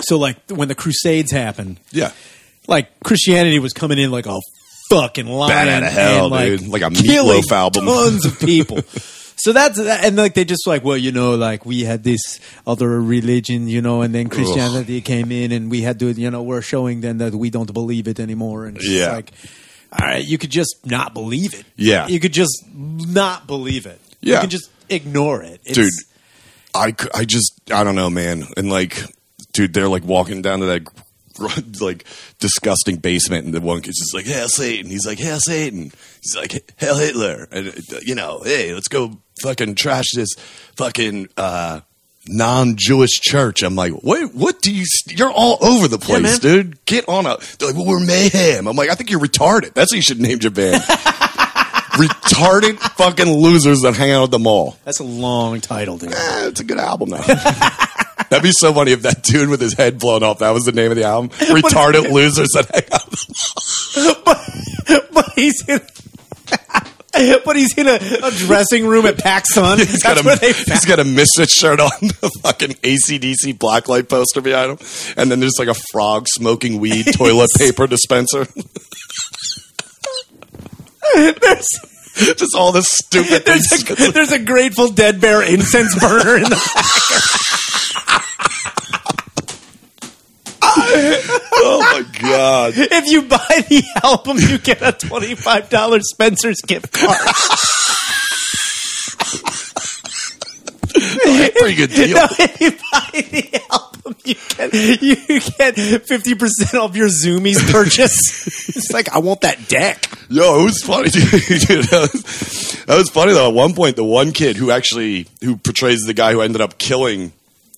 So 0.00 0.18
like 0.18 0.36
when 0.50 0.68
the 0.68 0.74
Crusades 0.74 1.30
happened, 1.32 1.78
yeah, 1.90 2.12
like 2.66 2.88
Christianity 3.04 3.58
was 3.58 3.72
coming 3.72 3.98
in 3.98 4.10
like 4.10 4.26
a 4.26 4.38
fucking 4.90 5.26
lion, 5.26 5.48
Bat 5.50 5.68
outta 5.68 5.90
hell, 5.90 6.24
and, 6.24 6.30
like, 6.32 6.46
dude. 6.60 6.68
Like 6.68 6.82
a 6.82 6.90
Meatloaf 6.90 7.50
album. 7.52 7.84
tons 7.84 8.24
of 8.26 8.38
people. 8.40 8.80
so 9.42 9.52
that's 9.52 9.76
and 9.78 10.14
like 10.14 10.34
they 10.34 10.44
just 10.44 10.66
like 10.68 10.84
well 10.84 10.96
you 10.96 11.10
know 11.10 11.34
like 11.34 11.66
we 11.66 11.80
had 11.82 12.04
this 12.04 12.38
other 12.64 13.00
religion 13.02 13.66
you 13.66 13.82
know 13.82 14.00
and 14.02 14.14
then 14.14 14.28
Christianity 14.28 15.00
came 15.00 15.32
in 15.32 15.50
and 15.50 15.68
we 15.68 15.82
had 15.82 15.98
to 15.98 16.12
you 16.12 16.30
know 16.30 16.42
we're 16.44 16.62
showing 16.62 17.00
them 17.00 17.18
that 17.18 17.34
we 17.34 17.50
don't 17.50 17.72
believe 17.74 18.06
it 18.06 18.20
anymore. 18.20 18.66
And 18.66 18.78
Yeah. 18.80 19.12
like 19.12 19.32
all 19.92 20.06
right 20.06 20.24
you 20.24 20.38
could 20.38 20.50
just 20.50 20.86
not 20.86 21.12
believe 21.12 21.54
it. 21.54 21.66
Yeah. 21.76 22.06
you 22.06 22.20
could 22.20 22.32
just 22.32 22.56
not 22.72 23.48
believe 23.48 23.84
it. 23.86 24.00
Yeah. 24.20 24.34
you 24.36 24.40
can 24.42 24.50
just 24.50 24.70
ignore 24.88 25.42
it. 25.42 25.60
It's- 25.64 25.74
dude 25.74 25.90
I 26.74 27.24
just 27.24 27.52
i 27.72 27.82
don't 27.82 27.96
know 27.96 28.10
man. 28.10 28.44
And 28.56 28.70
like 28.70 29.02
dude 29.52 29.74
they're 29.74 29.88
like 29.88 30.04
walking 30.04 30.40
down 30.40 30.60
to 30.60 30.66
that 30.66 30.82
like 31.80 32.04
disgusting 32.38 32.96
basement, 32.96 33.44
and 33.44 33.54
the 33.54 33.60
one 33.60 33.80
kid's 33.82 33.98
just 33.98 34.14
like, 34.14 34.24
"Hail 34.26 34.48
Satan!" 34.48 34.90
He's 34.90 35.06
like, 35.06 35.18
"Hail 35.18 35.38
Satan!" 35.40 35.92
He's 36.22 36.36
like, 36.36 36.72
"Hail 36.78 36.96
Hitler!" 36.96 37.48
And 37.50 37.68
uh, 37.68 37.98
you 38.02 38.14
know, 38.14 38.40
hey, 38.44 38.74
let's 38.74 38.88
go 38.88 39.18
fucking 39.42 39.74
trash 39.76 40.06
this 40.14 40.34
fucking. 40.76 41.28
uh 41.36 41.80
non-Jewish 42.28 43.20
church. 43.20 43.64
I'm 43.64 43.74
like, 43.74 43.92
what? 43.94 44.32
What 44.32 44.62
do 44.62 44.72
you? 44.72 44.84
You're 45.08 45.32
all 45.32 45.58
over 45.60 45.88
the 45.88 45.98
place, 45.98 46.22
man. 46.22 46.38
dude. 46.38 46.84
Get 46.84 47.08
on 47.08 47.26
a. 47.26 47.36
They're 47.58 47.70
like, 47.70 47.76
well, 47.76 47.84
we're 47.84 47.98
mayhem. 47.98 48.68
I'm 48.68 48.76
like, 48.76 48.90
I 48.90 48.94
think 48.94 49.10
you're 49.10 49.18
retarded. 49.18 49.74
That's 49.74 49.90
what 49.92 49.96
you 49.96 50.02
should 50.02 50.20
name 50.20 50.38
your 50.40 50.52
band. 50.52 50.82
retarded 51.92 52.78
fucking 52.78 53.28
losers 53.28 53.80
that 53.80 53.94
hang 53.94 54.12
out 54.12 54.24
at 54.24 54.30
the 54.30 54.38
mall. 54.38 54.76
That's 54.84 55.00
a 55.00 55.04
long 55.04 55.60
title, 55.60 55.98
dude. 55.98 56.12
Eh, 56.12 56.48
it's 56.48 56.60
a 56.60 56.64
good 56.64 56.78
album 56.78 57.10
though. 57.10 57.18
That'd 58.30 58.42
be 58.42 58.52
so 58.52 58.72
funny 58.72 58.92
if 58.92 59.02
that 59.02 59.22
dude 59.22 59.48
with 59.48 59.60
his 59.60 59.74
head 59.74 59.98
blown 59.98 60.22
off. 60.22 60.38
That 60.40 60.50
was 60.50 60.64
the 60.64 60.72
name 60.72 60.90
of 60.90 60.96
the 60.96 61.04
album. 61.04 61.30
Retarded 61.30 62.10
losers 62.10 62.48
that 62.54 62.68
hang 62.72 62.84
out. 62.92 64.24
but, 64.24 65.12
but 65.12 65.32
he's 65.34 65.62
in. 65.68 65.80
But 67.44 67.56
he's 67.56 67.76
in 67.76 67.86
a, 67.86 67.96
a 68.24 68.30
dressing 68.30 68.86
room 68.86 69.04
at 69.04 69.16
PacSun. 69.16 69.76
He's 69.86 70.02
got, 70.02 70.16
a, 70.16 70.46
he's 70.46 70.86
got 70.86 70.98
a 70.98 71.04
Misfits 71.04 71.52
shirt 71.54 71.78
on, 71.78 71.90
the 72.00 72.30
fucking 72.42 72.70
ACDC 72.70 73.58
blacklight 73.58 74.08
poster 74.08 74.40
behind 74.40 74.70
him, 74.72 74.78
and 75.18 75.30
then 75.30 75.38
there's 75.38 75.58
like 75.58 75.68
a 75.68 75.74
frog 75.92 76.26
smoking 76.26 76.80
weed 76.80 77.04
toilet 77.14 77.50
paper 77.58 77.86
dispenser. 77.86 78.46
there's, 81.14 81.68
Just 82.16 82.54
all 82.56 82.72
this 82.72 82.88
stupid 82.88 83.44
there's, 83.44 83.68
things. 83.84 84.08
a, 84.08 84.12
there's 84.12 84.32
a 84.32 84.38
Grateful 84.42 84.88
Dead 84.90 85.20
bear 85.20 85.42
incense 85.42 85.94
burner 86.00 86.36
in 86.36 86.44
the. 86.44 87.71
Oh 90.94 91.80
my 91.80 92.20
god! 92.20 92.74
If 92.76 93.06
you 93.06 93.22
buy 93.22 93.64
the 93.68 93.82
album, 94.02 94.38
you 94.38 94.58
get 94.58 94.82
a 94.82 94.92
twenty 94.92 95.34
five 95.34 95.68
dollars 95.70 96.10
Spencer's 96.10 96.60
gift 96.60 96.92
card. 96.92 97.18
Pretty 100.92 101.74
good 101.74 101.90
deal. 101.90 102.16
No, 102.16 102.26
if 102.38 102.60
you 102.60 102.70
buy 102.92 103.08
the 103.12 103.60
album, 103.70 104.16
you 104.24 104.34
get 104.56 105.02
you 105.02 105.40
get 105.58 106.02
fifty 106.06 106.34
percent 106.34 106.74
off 106.74 106.96
your 106.96 107.08
Zumiez 107.08 107.70
purchase. 107.70 108.68
it's 108.76 108.92
like 108.92 109.10
I 109.10 109.18
want 109.18 109.42
that 109.42 109.68
deck. 109.68 110.08
Yo, 110.28 110.60
it 110.60 110.64
was 110.64 110.82
funny, 110.82 111.10
dude. 111.10 111.20
that, 111.84 112.10
was, 112.12 112.84
that 112.86 112.96
was 112.96 113.10
funny 113.10 113.32
though. 113.32 113.48
At 113.48 113.54
one 113.54 113.74
point, 113.74 113.96
the 113.96 114.04
one 114.04 114.32
kid 114.32 114.56
who 114.56 114.70
actually 114.70 115.26
who 115.42 115.56
portrays 115.56 116.02
the 116.02 116.14
guy 116.14 116.32
who 116.32 116.40
ended 116.40 116.60
up 116.60 116.78
killing 116.78 117.32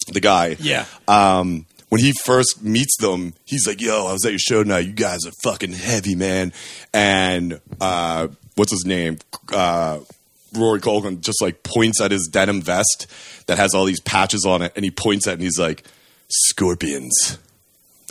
the 0.08 0.20
guy. 0.20 0.56
Yeah. 0.58 0.86
Um, 1.08 1.66
when 1.95 2.03
he 2.03 2.12
first 2.24 2.61
meets 2.61 2.97
them, 2.97 3.34
he's 3.45 3.68
like, 3.68 3.80
"Yo, 3.80 4.07
I 4.09 4.12
was 4.12 4.24
at 4.24 4.32
your 4.32 4.38
show 4.40 4.64
tonight. 4.64 4.80
You 4.80 4.92
guys 4.92 5.24
are 5.26 5.32
fucking 5.45 5.74
heavy, 5.74 6.16
man." 6.16 6.53
And 6.92 7.61
uh, 7.80 8.26
what's 8.57 8.72
his 8.72 8.84
name? 8.84 9.18
Uh, 9.53 10.01
Rory 10.53 10.80
Culkin 10.80 11.20
just 11.20 11.40
like 11.40 11.62
points 11.62 12.01
at 12.01 12.11
his 12.11 12.28
denim 12.32 12.62
vest 12.62 13.07
that 13.47 13.59
has 13.59 13.74
all 13.76 13.84
these 13.84 14.01
patches 14.01 14.45
on 14.45 14.61
it, 14.61 14.72
and 14.74 14.84
he 14.84 14.90
points 14.90 15.28
at 15.28 15.30
it 15.30 15.34
and 15.34 15.42
he's 15.42 15.57
like, 15.57 15.84
"Scorpions," 16.26 17.38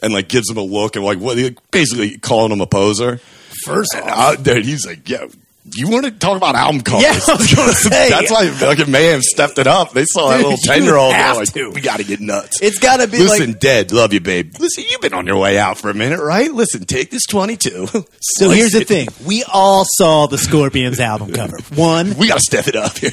and 0.02 0.14
like 0.14 0.30
gives 0.30 0.50
him 0.50 0.56
a 0.56 0.64
look 0.64 0.96
and 0.96 1.04
like 1.04 1.20
what, 1.20 1.38
basically 1.72 2.18
calling 2.20 2.54
him 2.54 2.62
a 2.62 2.68
poser. 2.68 3.20
First 3.66 3.94
And 3.96 4.06
out 4.08 4.46
there, 4.46 4.62
he's 4.62 4.86
like, 4.86 5.10
"Yeah, 5.10 5.28
you 5.76 5.90
want 5.90 6.06
to 6.06 6.12
talk 6.12 6.38
about 6.38 6.56
album 6.56 6.82
covers?" 6.82 7.04
Yeah, 7.04 7.12
I 7.34 7.38
was 7.38 7.54
gonna 7.54 7.74
say. 7.74 8.10
That's 8.10 8.30
why 8.32 8.50
fucking 8.50 8.92
Mayhem 8.92 9.22
stepped 9.22 9.58
it 9.60 9.68
up. 9.68 9.92
They 9.92 10.06
saw 10.06 10.30
that 10.30 10.38
little 10.42 10.58
ten 10.58 10.84
year 10.84 10.96
old. 10.96 11.14
Like, 11.14 11.54
to. 11.54 11.70
we 11.72 11.82
got 11.82 11.98
to 11.98 12.04
get 12.04 12.20
nuts. 12.20 12.62
It's 12.62 12.80
got 12.80 12.98
to 12.98 13.08
be 13.08 13.20
Listen, 13.20 13.52
like. 13.52 13.60
dead. 13.60 13.92
Love 13.92 14.14
you, 14.14 14.20
babe. 14.20 14.54
Listen, 14.60 14.84
you've 14.90 15.02
been 15.02 15.14
on 15.14 15.26
your 15.28 15.38
way 15.38 15.58
out 15.58 15.78
for 15.78 15.90
a 15.90 15.94
minute, 15.94 16.20
right? 16.20 16.52
Listen, 16.54 16.86
take 16.86 17.10
this 17.12 17.26
twenty 17.26 17.58
two. 17.58 17.88
So 18.38 18.50
here's 18.50 18.72
the 18.72 18.84
thing: 18.86 19.08
we 19.26 19.44
all 19.44 19.86
saw 19.98 20.28
the 20.28 20.38
Scorpions 20.38 21.00
album 21.00 21.32
cover. 21.34 21.58
One, 21.76 22.16
We 22.18 22.28
got 22.28 22.36
to 22.36 22.42
step 22.42 22.68
it 22.68 22.76
up 22.76 22.98
here. 22.98 23.12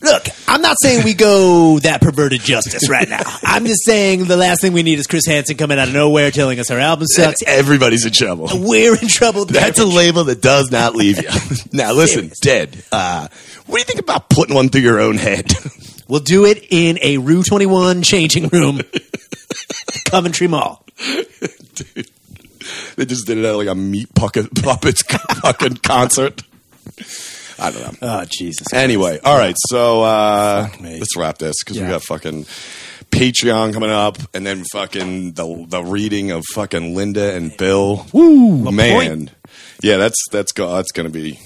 Look, 0.00 0.26
I'm 0.46 0.62
not 0.62 0.76
saying 0.82 1.04
we 1.04 1.14
go 1.14 1.78
that 1.80 2.00
perverted 2.00 2.40
justice 2.40 2.88
right 2.88 3.08
now. 3.08 3.22
I'm 3.42 3.66
just 3.66 3.84
saying 3.84 4.24
the 4.24 4.36
last 4.36 4.60
thing 4.60 4.72
we 4.72 4.82
need 4.82 4.98
is 4.98 5.06
Chris 5.06 5.26
Hansen 5.26 5.56
coming 5.56 5.78
out 5.78 5.88
of 5.88 5.94
nowhere 5.94 6.30
telling 6.30 6.58
us 6.60 6.70
our 6.70 6.78
album 6.78 7.06
sucks. 7.06 7.42
Everybody's 7.46 8.04
in 8.04 8.12
trouble. 8.12 8.48
We're 8.52 8.96
in 8.96 9.08
trouble. 9.08 9.44
That's 9.44 9.78
a 9.78 9.86
label 9.86 10.24
that 10.24 10.40
does 10.40 10.70
not 10.70 10.94
leave 10.94 11.22
you. 11.22 11.28
now, 11.72 11.92
listen, 11.92 12.30
dead. 12.40 12.82
Uh, 12.92 13.28
what 13.66 13.76
do 13.76 13.80
you 13.80 13.84
think 13.84 14.00
about 14.00 14.28
putting 14.28 14.54
one 14.54 14.68
through 14.68 14.82
your 14.82 15.00
own 15.00 15.16
head? 15.16 15.52
We'll 16.08 16.20
do 16.20 16.46
it 16.46 16.66
in 16.70 16.98
a 17.02 17.18
Rue 17.18 17.42
21 17.42 18.02
changing 18.02 18.48
room, 18.48 18.80
Coventry 20.06 20.46
Mall. 20.46 20.82
Dude, 21.74 22.08
they 22.96 23.04
just 23.04 23.26
did 23.26 23.36
it 23.36 23.44
at 23.44 23.54
like 23.54 23.68
a 23.68 23.74
meat 23.74 24.14
puppet, 24.14 24.54
puppets 24.54 25.02
fucking 25.02 25.76
concert. 25.76 26.42
I 27.58 27.70
don't 27.70 27.82
know. 28.02 28.20
Oh 28.20 28.24
Jesus! 28.28 28.72
Anyway, 28.72 29.18
all 29.24 29.36
right. 29.36 29.56
So 29.68 30.02
uh, 30.02 30.68
let's 31.00 31.16
wrap 31.16 31.38
this 31.38 31.56
because 31.62 31.76
we 31.86 31.88
got 31.90 32.02
fucking 32.02 32.44
Patreon 33.10 33.72
coming 33.72 33.90
up, 33.90 34.18
and 34.34 34.46
then 34.46 34.64
fucking 34.72 35.32
the 35.32 35.66
the 35.68 35.82
reading 35.82 36.30
of 36.30 36.44
fucking 36.54 36.94
Linda 36.94 37.34
and 37.34 37.56
Bill. 37.56 38.06
Woo, 38.12 38.70
man. 38.70 39.30
Yeah, 39.82 39.96
that's 39.96 40.16
that's 40.30 40.52
go. 40.52 40.72
That's 40.74 40.92
gonna 40.92 41.08
be. 41.10 41.38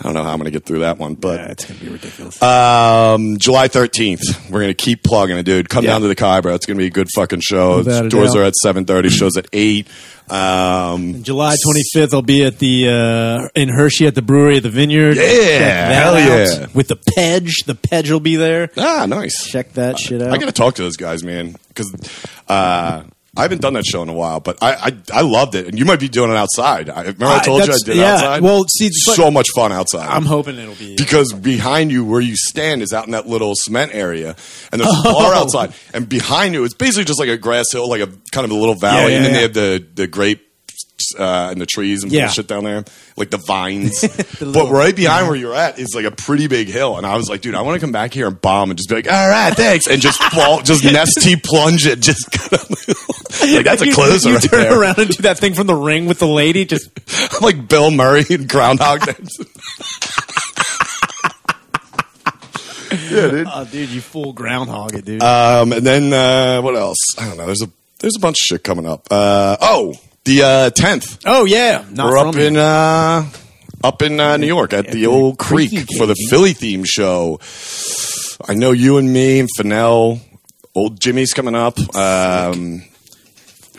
I 0.00 0.04
don't 0.04 0.14
know 0.14 0.22
how 0.24 0.32
I'm 0.32 0.38
gonna 0.38 0.50
get 0.50 0.64
through 0.64 0.78
that 0.80 0.96
one, 0.98 1.14
but 1.14 1.38
Yeah, 1.40 1.46
it's 1.50 1.64
gonna 1.66 1.78
be 1.80 1.88
ridiculous. 1.90 2.42
um, 2.42 3.36
July 3.38 3.68
13th, 3.68 4.22
we're 4.50 4.60
going 4.60 4.70
to 4.70 4.74
keep 4.74 5.02
plugging 5.02 5.36
it, 5.36 5.42
dude. 5.42 5.68
Come 5.68 5.84
Yeah. 5.84 5.90
down 5.92 6.00
to 6.00 6.08
the 6.08 6.14
Khyber. 6.16 6.54
It's 6.54 6.64
going 6.64 6.78
to 6.78 6.82
be 6.82 6.86
a 6.86 6.90
good 6.90 7.08
fucking 7.14 7.40
show. 7.42 7.82
Doors 8.08 8.34
are 8.34 8.42
at 8.42 8.54
7.30, 8.64 9.10
shows 9.10 9.36
at 9.36 9.46
8. 9.52 9.86
Um, 10.28 11.22
July 11.22 11.56
25th, 11.96 12.14
I'll 12.14 12.22
be 12.22 12.44
at 12.44 12.58
the 12.60 12.88
uh, 12.88 13.48
in 13.54 13.68
Hershey 13.68 14.06
at 14.06 14.14
the 14.14 14.22
brewery 14.22 14.56
at 14.58 14.62
the 14.62 14.70
Vineyard. 14.70 15.16
Yeah, 15.16 15.92
hell 15.92 16.18
yeah. 16.18 16.66
With 16.72 16.88
the 16.88 16.96
Pedge, 16.96 17.64
the 17.66 17.74
Pedge 17.74 18.10
will 18.10 18.20
be 18.20 18.36
there. 18.36 18.70
ah, 18.76 19.06
nice. 19.06 19.48
Check 19.50 19.72
that 19.74 19.98
shit 19.98 20.22
out. 20.22 20.32
I 20.32 20.38
got 20.38 20.46
to 20.46 20.52
talk 20.52 20.76
to 20.76 20.82
those 20.82 20.96
guys, 20.96 21.24
man, 21.24 21.56
because 21.68 21.92
uh, 22.48 23.02
I 23.36 23.42
haven't 23.42 23.60
done 23.60 23.74
that 23.74 23.86
show 23.86 24.02
in 24.02 24.08
a 24.08 24.12
while, 24.12 24.40
but 24.40 24.58
I, 24.60 24.74
I 24.74 25.20
I 25.20 25.20
loved 25.22 25.54
it. 25.54 25.66
And 25.68 25.78
you 25.78 25.84
might 25.84 26.00
be 26.00 26.08
doing 26.08 26.30
it 26.32 26.36
outside. 26.36 26.90
I, 26.90 27.02
remember 27.02 27.26
I 27.26 27.38
told 27.38 27.64
you 27.64 27.72
I 27.72 27.76
did 27.84 27.96
yeah. 27.96 28.14
outside? 28.14 28.42
Well, 28.42 28.64
see, 28.68 28.90
so 28.92 29.30
much 29.30 29.48
fun 29.54 29.70
outside. 29.70 30.08
I'm 30.08 30.24
hoping 30.24 30.58
it'll 30.58 30.74
be 30.74 30.96
because 30.96 31.32
behind 31.32 31.92
you 31.92 32.04
where 32.04 32.20
you 32.20 32.34
stand 32.36 32.82
is 32.82 32.92
out 32.92 33.06
in 33.06 33.12
that 33.12 33.28
little 33.28 33.52
cement 33.54 33.94
area 33.94 34.34
and 34.72 34.80
there's 34.80 34.90
a 34.90 35.00
Oh. 35.04 35.12
bar 35.12 35.34
outside 35.34 35.72
and 35.94 36.08
behind 36.08 36.54
you 36.54 36.64
it's 36.64 36.74
basically 36.74 37.04
just 37.04 37.20
like 37.20 37.28
a 37.28 37.36
grass 37.36 37.66
hill 37.70 37.88
like 37.88 38.00
a 38.00 38.08
kind 38.32 38.44
of 38.44 38.50
a 38.50 38.54
little 38.54 38.74
valley 38.74 39.02
Yeah, 39.02 39.08
yeah, 39.08 39.16
and 39.16 39.24
then 39.26 39.32
they 39.34 39.42
have 39.42 39.54
the 39.54 39.86
the 39.94 40.06
grapes 40.08 40.42
uh, 41.18 41.48
and 41.50 41.60
the 41.60 41.66
trees 41.66 42.02
and 42.02 42.12
Yeah. 42.12 42.28
shit 42.28 42.46
down 42.46 42.64
there 42.64 42.84
like 43.16 43.30
the 43.30 43.38
vines 43.46 44.00
but 44.38 44.40
little- 44.42 44.70
right 44.70 44.94
behind 44.94 45.26
where 45.26 45.36
you're 45.36 45.54
at 45.54 45.78
is 45.78 45.88
like 45.94 46.04
a 46.04 46.10
pretty 46.10 46.46
big 46.46 46.68
hill 46.68 46.96
and 46.96 47.06
I 47.06 47.16
was 47.16 47.28
like 47.28 47.40
dude 47.40 47.54
I 47.54 47.62
want 47.62 47.80
to 47.80 47.80
come 47.84 47.92
back 47.92 48.12
here 48.14 48.26
and 48.28 48.40
bomb 48.40 48.70
and 48.70 48.78
just 48.78 48.88
be 48.88 48.96
like 48.96 49.10
all 49.10 49.28
right 49.28 49.54
thanks 49.54 49.86
and 49.86 50.00
just 50.00 50.22
fall 50.22 50.62
just 50.62 50.84
nesty 50.84 51.36
plunge 51.36 51.86
it 51.86 52.00
just 52.00 52.26
like 53.54 53.64
that's 53.64 53.82
a 53.82 53.86
You- 53.86 53.94
closer 53.94 54.28
You, 54.30 54.34
right 54.36 54.42
turn 54.50 54.60
there 54.62 54.80
around 54.80 54.98
and 54.98 55.08
do 55.10 55.22
that 55.22 55.38
thing 55.38 55.54
from 55.54 55.66
the 55.66 55.74
ring 55.74 56.06
with 56.06 56.18
the 56.18 56.26
lady. 56.28 56.64
Just 56.64 56.90
I'm 57.34 57.40
like 57.42 57.68
Bill 57.68 57.90
Murray 57.90 58.24
and 58.30 58.48
Groundhog 58.48 59.00
Day 59.06 59.14
yeah 62.92 63.28
dude 63.28 63.46
oh, 63.48 63.64
dude, 63.70 63.88
you 63.90 64.00
full 64.00 64.32
groundhog 64.32 64.94
it, 64.94 65.04
dude. 65.04 65.22
Um, 65.22 65.72
and 65.72 65.86
then 65.86 66.12
uh, 66.12 66.60
what 66.60 66.74
else? 66.76 66.98
I 67.18 67.26
don't 67.28 67.36
know. 67.36 67.46
There's 67.46 67.62
a 67.62 67.68
there's 68.00 68.16
a 68.16 68.20
bunch 68.20 68.38
of 68.40 68.44
shit 68.44 68.64
coming 68.64 68.86
up. 68.86 69.06
Uh, 69.10 69.56
oh, 69.60 69.94
the 70.24 70.72
tenth. 70.74 71.18
oh 71.26 71.44
yeah, 71.44 71.84
not 71.90 72.06
We're 72.10 72.18
up 72.18 72.34
from 72.34 72.42
in 72.42 72.54
here. 72.54 72.62
uh, 72.62 73.26
up 73.82 74.02
in 74.02 74.20
uh, 74.20 74.36
New 74.36 74.46
York 74.46 74.72
at, 74.72 74.88
the, 74.88 75.06
old 75.06 75.38
Creek 75.38 75.70
for 75.96 76.06
the. 76.06 76.14
Philly 76.28 76.52
theme 76.52 76.84
show. 76.84 77.40
I 78.46 78.54
know 78.54 78.72
you 78.72 78.98
and 78.98 79.12
me 79.12 79.40
and 79.40 79.48
Fennell, 79.56 80.20
old 80.74 81.00
Jimmy's 81.00 81.32
coming 81.32 81.54
up. 81.54 81.78
Um, 81.96 82.82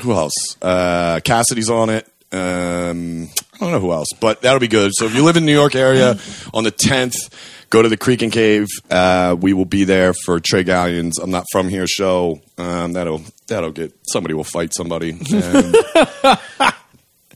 who 0.02 0.14
else? 0.14 0.34
Uh, 0.62 1.20
Cassidy's 1.24 1.70
on 1.70 1.90
it. 1.90 2.08
Um, 2.32 3.28
I 3.54 3.58
don't 3.60 3.72
know 3.72 3.80
who 3.80 3.92
else, 3.92 4.08
but 4.20 4.42
that'll 4.42 4.60
be 4.60 4.68
good. 4.68 4.92
So 4.96 5.06
if 5.06 5.14
you 5.16 5.24
live 5.24 5.38
in 5.38 5.44
the 5.44 5.48
New 5.52 5.58
York 5.58 5.76
area 5.76 6.18
on 6.54 6.64
the 6.64 6.72
10th, 6.72 7.30
go 7.72 7.82
to 7.82 7.90
the 7.90 7.98
Creek 7.98 8.22
and 8.22 8.32
Cave. 8.32 8.68
Uh, 8.92 9.36
we 9.40 9.54
will 9.54 9.66
be 9.66 9.86
there 9.86 10.14
for 10.14 10.40
Trey 10.40 10.64
Gallions. 10.64 11.14
I'm 11.20 11.32
not 11.32 11.46
from 11.52 11.68
here 11.70 11.88
show. 11.88 12.40
Um, 12.60 12.94
that'll 12.94 13.24
that'll 13.48 13.72
get 13.72 13.94
somebody 14.04 14.36
will 14.36 14.44
fight 14.44 14.76
somebody. 14.76 15.12
And 15.12 15.76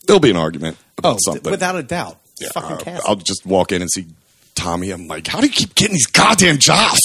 there'll 0.06 0.20
be 0.20 0.30
an 0.30 0.38
argument 0.38 0.78
about 0.98 1.16
oh, 1.16 1.20
something. 1.26 1.50
without 1.50 1.76
a 1.76 1.84
doubt. 1.84 2.20
Yeah, 2.40 2.50
uh. 2.56 3.00
I'll 3.06 3.16
just 3.16 3.46
walk 3.46 3.72
in 3.72 3.82
and 3.82 3.90
see 3.90 4.06
Tommy. 4.54 4.92
I'm 4.92 5.08
like, 5.08 5.26
how 5.26 5.40
do 5.40 5.48
you 5.48 5.54
keep 5.54 5.74
getting 5.74 5.94
these 5.94 6.08
goddamn 6.08 6.58
jobs? 6.58 7.00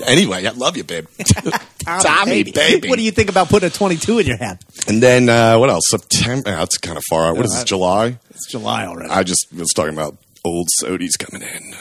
anyway, 0.06 0.46
I 0.46 0.50
love 0.50 0.78
you, 0.78 0.84
babe. 0.84 1.06
Tommy, 1.84 2.42
baby. 2.42 2.88
What 2.88 2.96
do 2.96 3.02
you 3.02 3.10
think 3.10 3.28
about 3.28 3.50
putting 3.50 3.66
a 3.66 3.70
22 3.70 4.18
in 4.20 4.26
your 4.26 4.38
hand? 4.38 4.60
And 4.88 5.02
then 5.02 5.28
uh, 5.28 5.58
what 5.58 5.68
else? 5.68 5.84
September. 5.88 6.50
that's 6.50 6.78
kind 6.78 6.96
of 6.96 7.04
far 7.10 7.26
out. 7.26 7.36
What 7.36 7.44
is 7.44 7.52
this? 7.52 7.62
I- 7.62 7.64
July? 7.64 8.18
It's 8.30 8.50
July 8.50 8.86
already. 8.86 9.10
I 9.10 9.22
just 9.24 9.46
was 9.54 9.68
talking 9.74 9.92
about 9.92 10.16
old 10.42 10.68
Sodies 10.82 11.18
coming 11.18 11.46
in. 11.46 11.74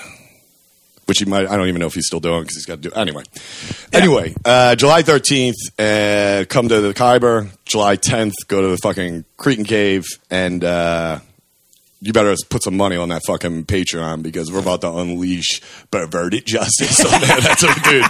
Which 1.06 1.20
he 1.20 1.26
might. 1.26 1.48
I 1.48 1.56
don't 1.56 1.68
even 1.68 1.80
know 1.80 1.88
if 1.88 1.94
he's 1.94 2.08
still 2.08 2.20
doing 2.20 2.42
because 2.42 2.56
he's 2.56 2.66
got 2.66 2.82
to 2.82 2.90
do 2.90 2.96
anyway. 2.96 3.24
Anyway, 3.94 4.34
uh, 4.44 4.76
July 4.76 5.04
thirteenth, 5.04 5.56
uh, 5.78 6.46
come 6.50 6.68
to 6.68 6.82
the 6.82 6.94
Khyber. 6.94 7.50
July 7.66 7.96
tenth, 7.96 8.34
go 8.48 8.62
to 8.62 8.68
the 8.70 8.78
fucking 8.78 9.24
Creek 9.38 9.60
and 9.60 9.68
Cave, 9.68 10.06
and 10.32 10.64
uh, 10.64 11.20
you 12.02 12.12
better 12.12 12.36
put 12.50 12.64
some 12.64 12.78
money 12.78 12.96
on 12.96 13.10
that 13.10 13.22
fucking 13.26 13.66
Patreon 13.66 14.24
because 14.24 14.52
we're 14.52 14.60
about 14.60 14.82
to 14.82 14.92
unleash 14.92 15.62
perverted 15.92 16.46
justice 16.46 17.04
on 17.06 17.22
there. 17.22 17.40
That's 17.42 17.64
what, 17.64 17.84
dude. 17.84 18.04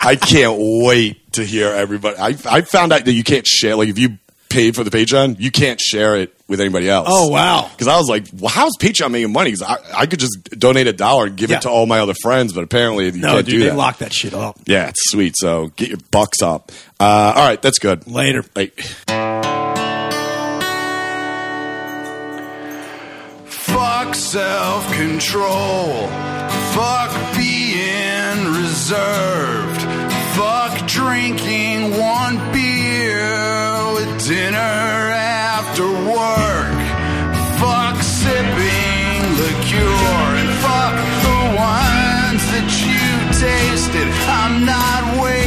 I 0.00 0.16
can't 0.20 0.56
wait 0.84 1.32
to 1.32 1.44
hear 1.44 1.68
everybody. 1.68 2.16
I 2.16 2.36
I 2.48 2.60
found 2.62 2.92
out 2.92 3.04
that 3.04 3.12
you 3.12 3.24
can't 3.24 3.46
share. 3.46 3.74
Like 3.76 3.88
if 3.88 3.98
you 3.98 4.18
paid 4.48 4.76
for 4.76 4.84
the 4.84 4.90
Patreon, 4.90 5.40
you 5.40 5.50
can't 5.50 5.80
share 5.80 6.16
it 6.16 6.35
with 6.48 6.60
anybody 6.60 6.88
else. 6.88 7.08
Oh, 7.10 7.28
wow. 7.28 7.68
Because 7.70 7.88
I 7.88 7.96
was 7.96 8.06
like, 8.08 8.26
well, 8.38 8.48
how's 8.50 8.76
Patreon 8.80 9.10
making 9.10 9.32
money? 9.32 9.50
Because 9.50 9.62
I, 9.62 9.78
I 10.02 10.06
could 10.06 10.20
just 10.20 10.38
donate 10.58 10.86
a 10.86 10.92
dollar 10.92 11.26
and 11.26 11.36
give 11.36 11.50
Yeah. 11.50 11.56
it 11.56 11.62
to 11.62 11.70
all 11.70 11.86
my 11.86 11.98
other 12.00 12.14
friends, 12.22 12.52
but 12.52 12.62
apparently 12.64 13.06
you 13.06 13.12
No, 13.12 13.34
can't 13.34 13.46
dude, 13.46 13.52
do 13.54 13.58
they 13.64 13.68
that. 13.70 13.76
locked 13.76 13.98
that 13.98 14.12
shit 14.12 14.32
up. 14.34 14.58
yeah, 14.66 14.88
it's 14.88 15.10
sweet. 15.10 15.34
So 15.36 15.68
get 15.76 15.88
your 15.88 15.98
bucks 16.10 16.42
up. 16.42 16.70
Uh, 17.00 17.32
all 17.36 17.46
right, 17.48 17.60
that's 17.60 17.78
good. 17.80 18.06
Later. 18.06 18.44
Like, 18.54 18.80
Fuck 23.46 24.14
self 24.14 24.92
control. 24.94 26.08
Fuck 26.74 27.36
being 27.36 28.44
reserved. 28.54 29.80
Fuck 30.36 30.86
drinking 30.88 31.90
one 31.98 32.36
beer 32.52 33.24
with 33.72 33.75
dinner 34.26 35.12
after 35.14 35.86
work. 35.86 36.78
Fuck 37.60 38.02
sipping 38.02 39.22
liqueur. 39.38 40.26
And 40.42 40.50
fuck 40.66 40.96
the 41.26 41.38
wines 41.54 42.44
that 42.50 42.68
you 42.82 43.06
tasted. 43.38 44.08
I'm 44.26 44.64
not 44.66 45.22
wasting 45.22 45.45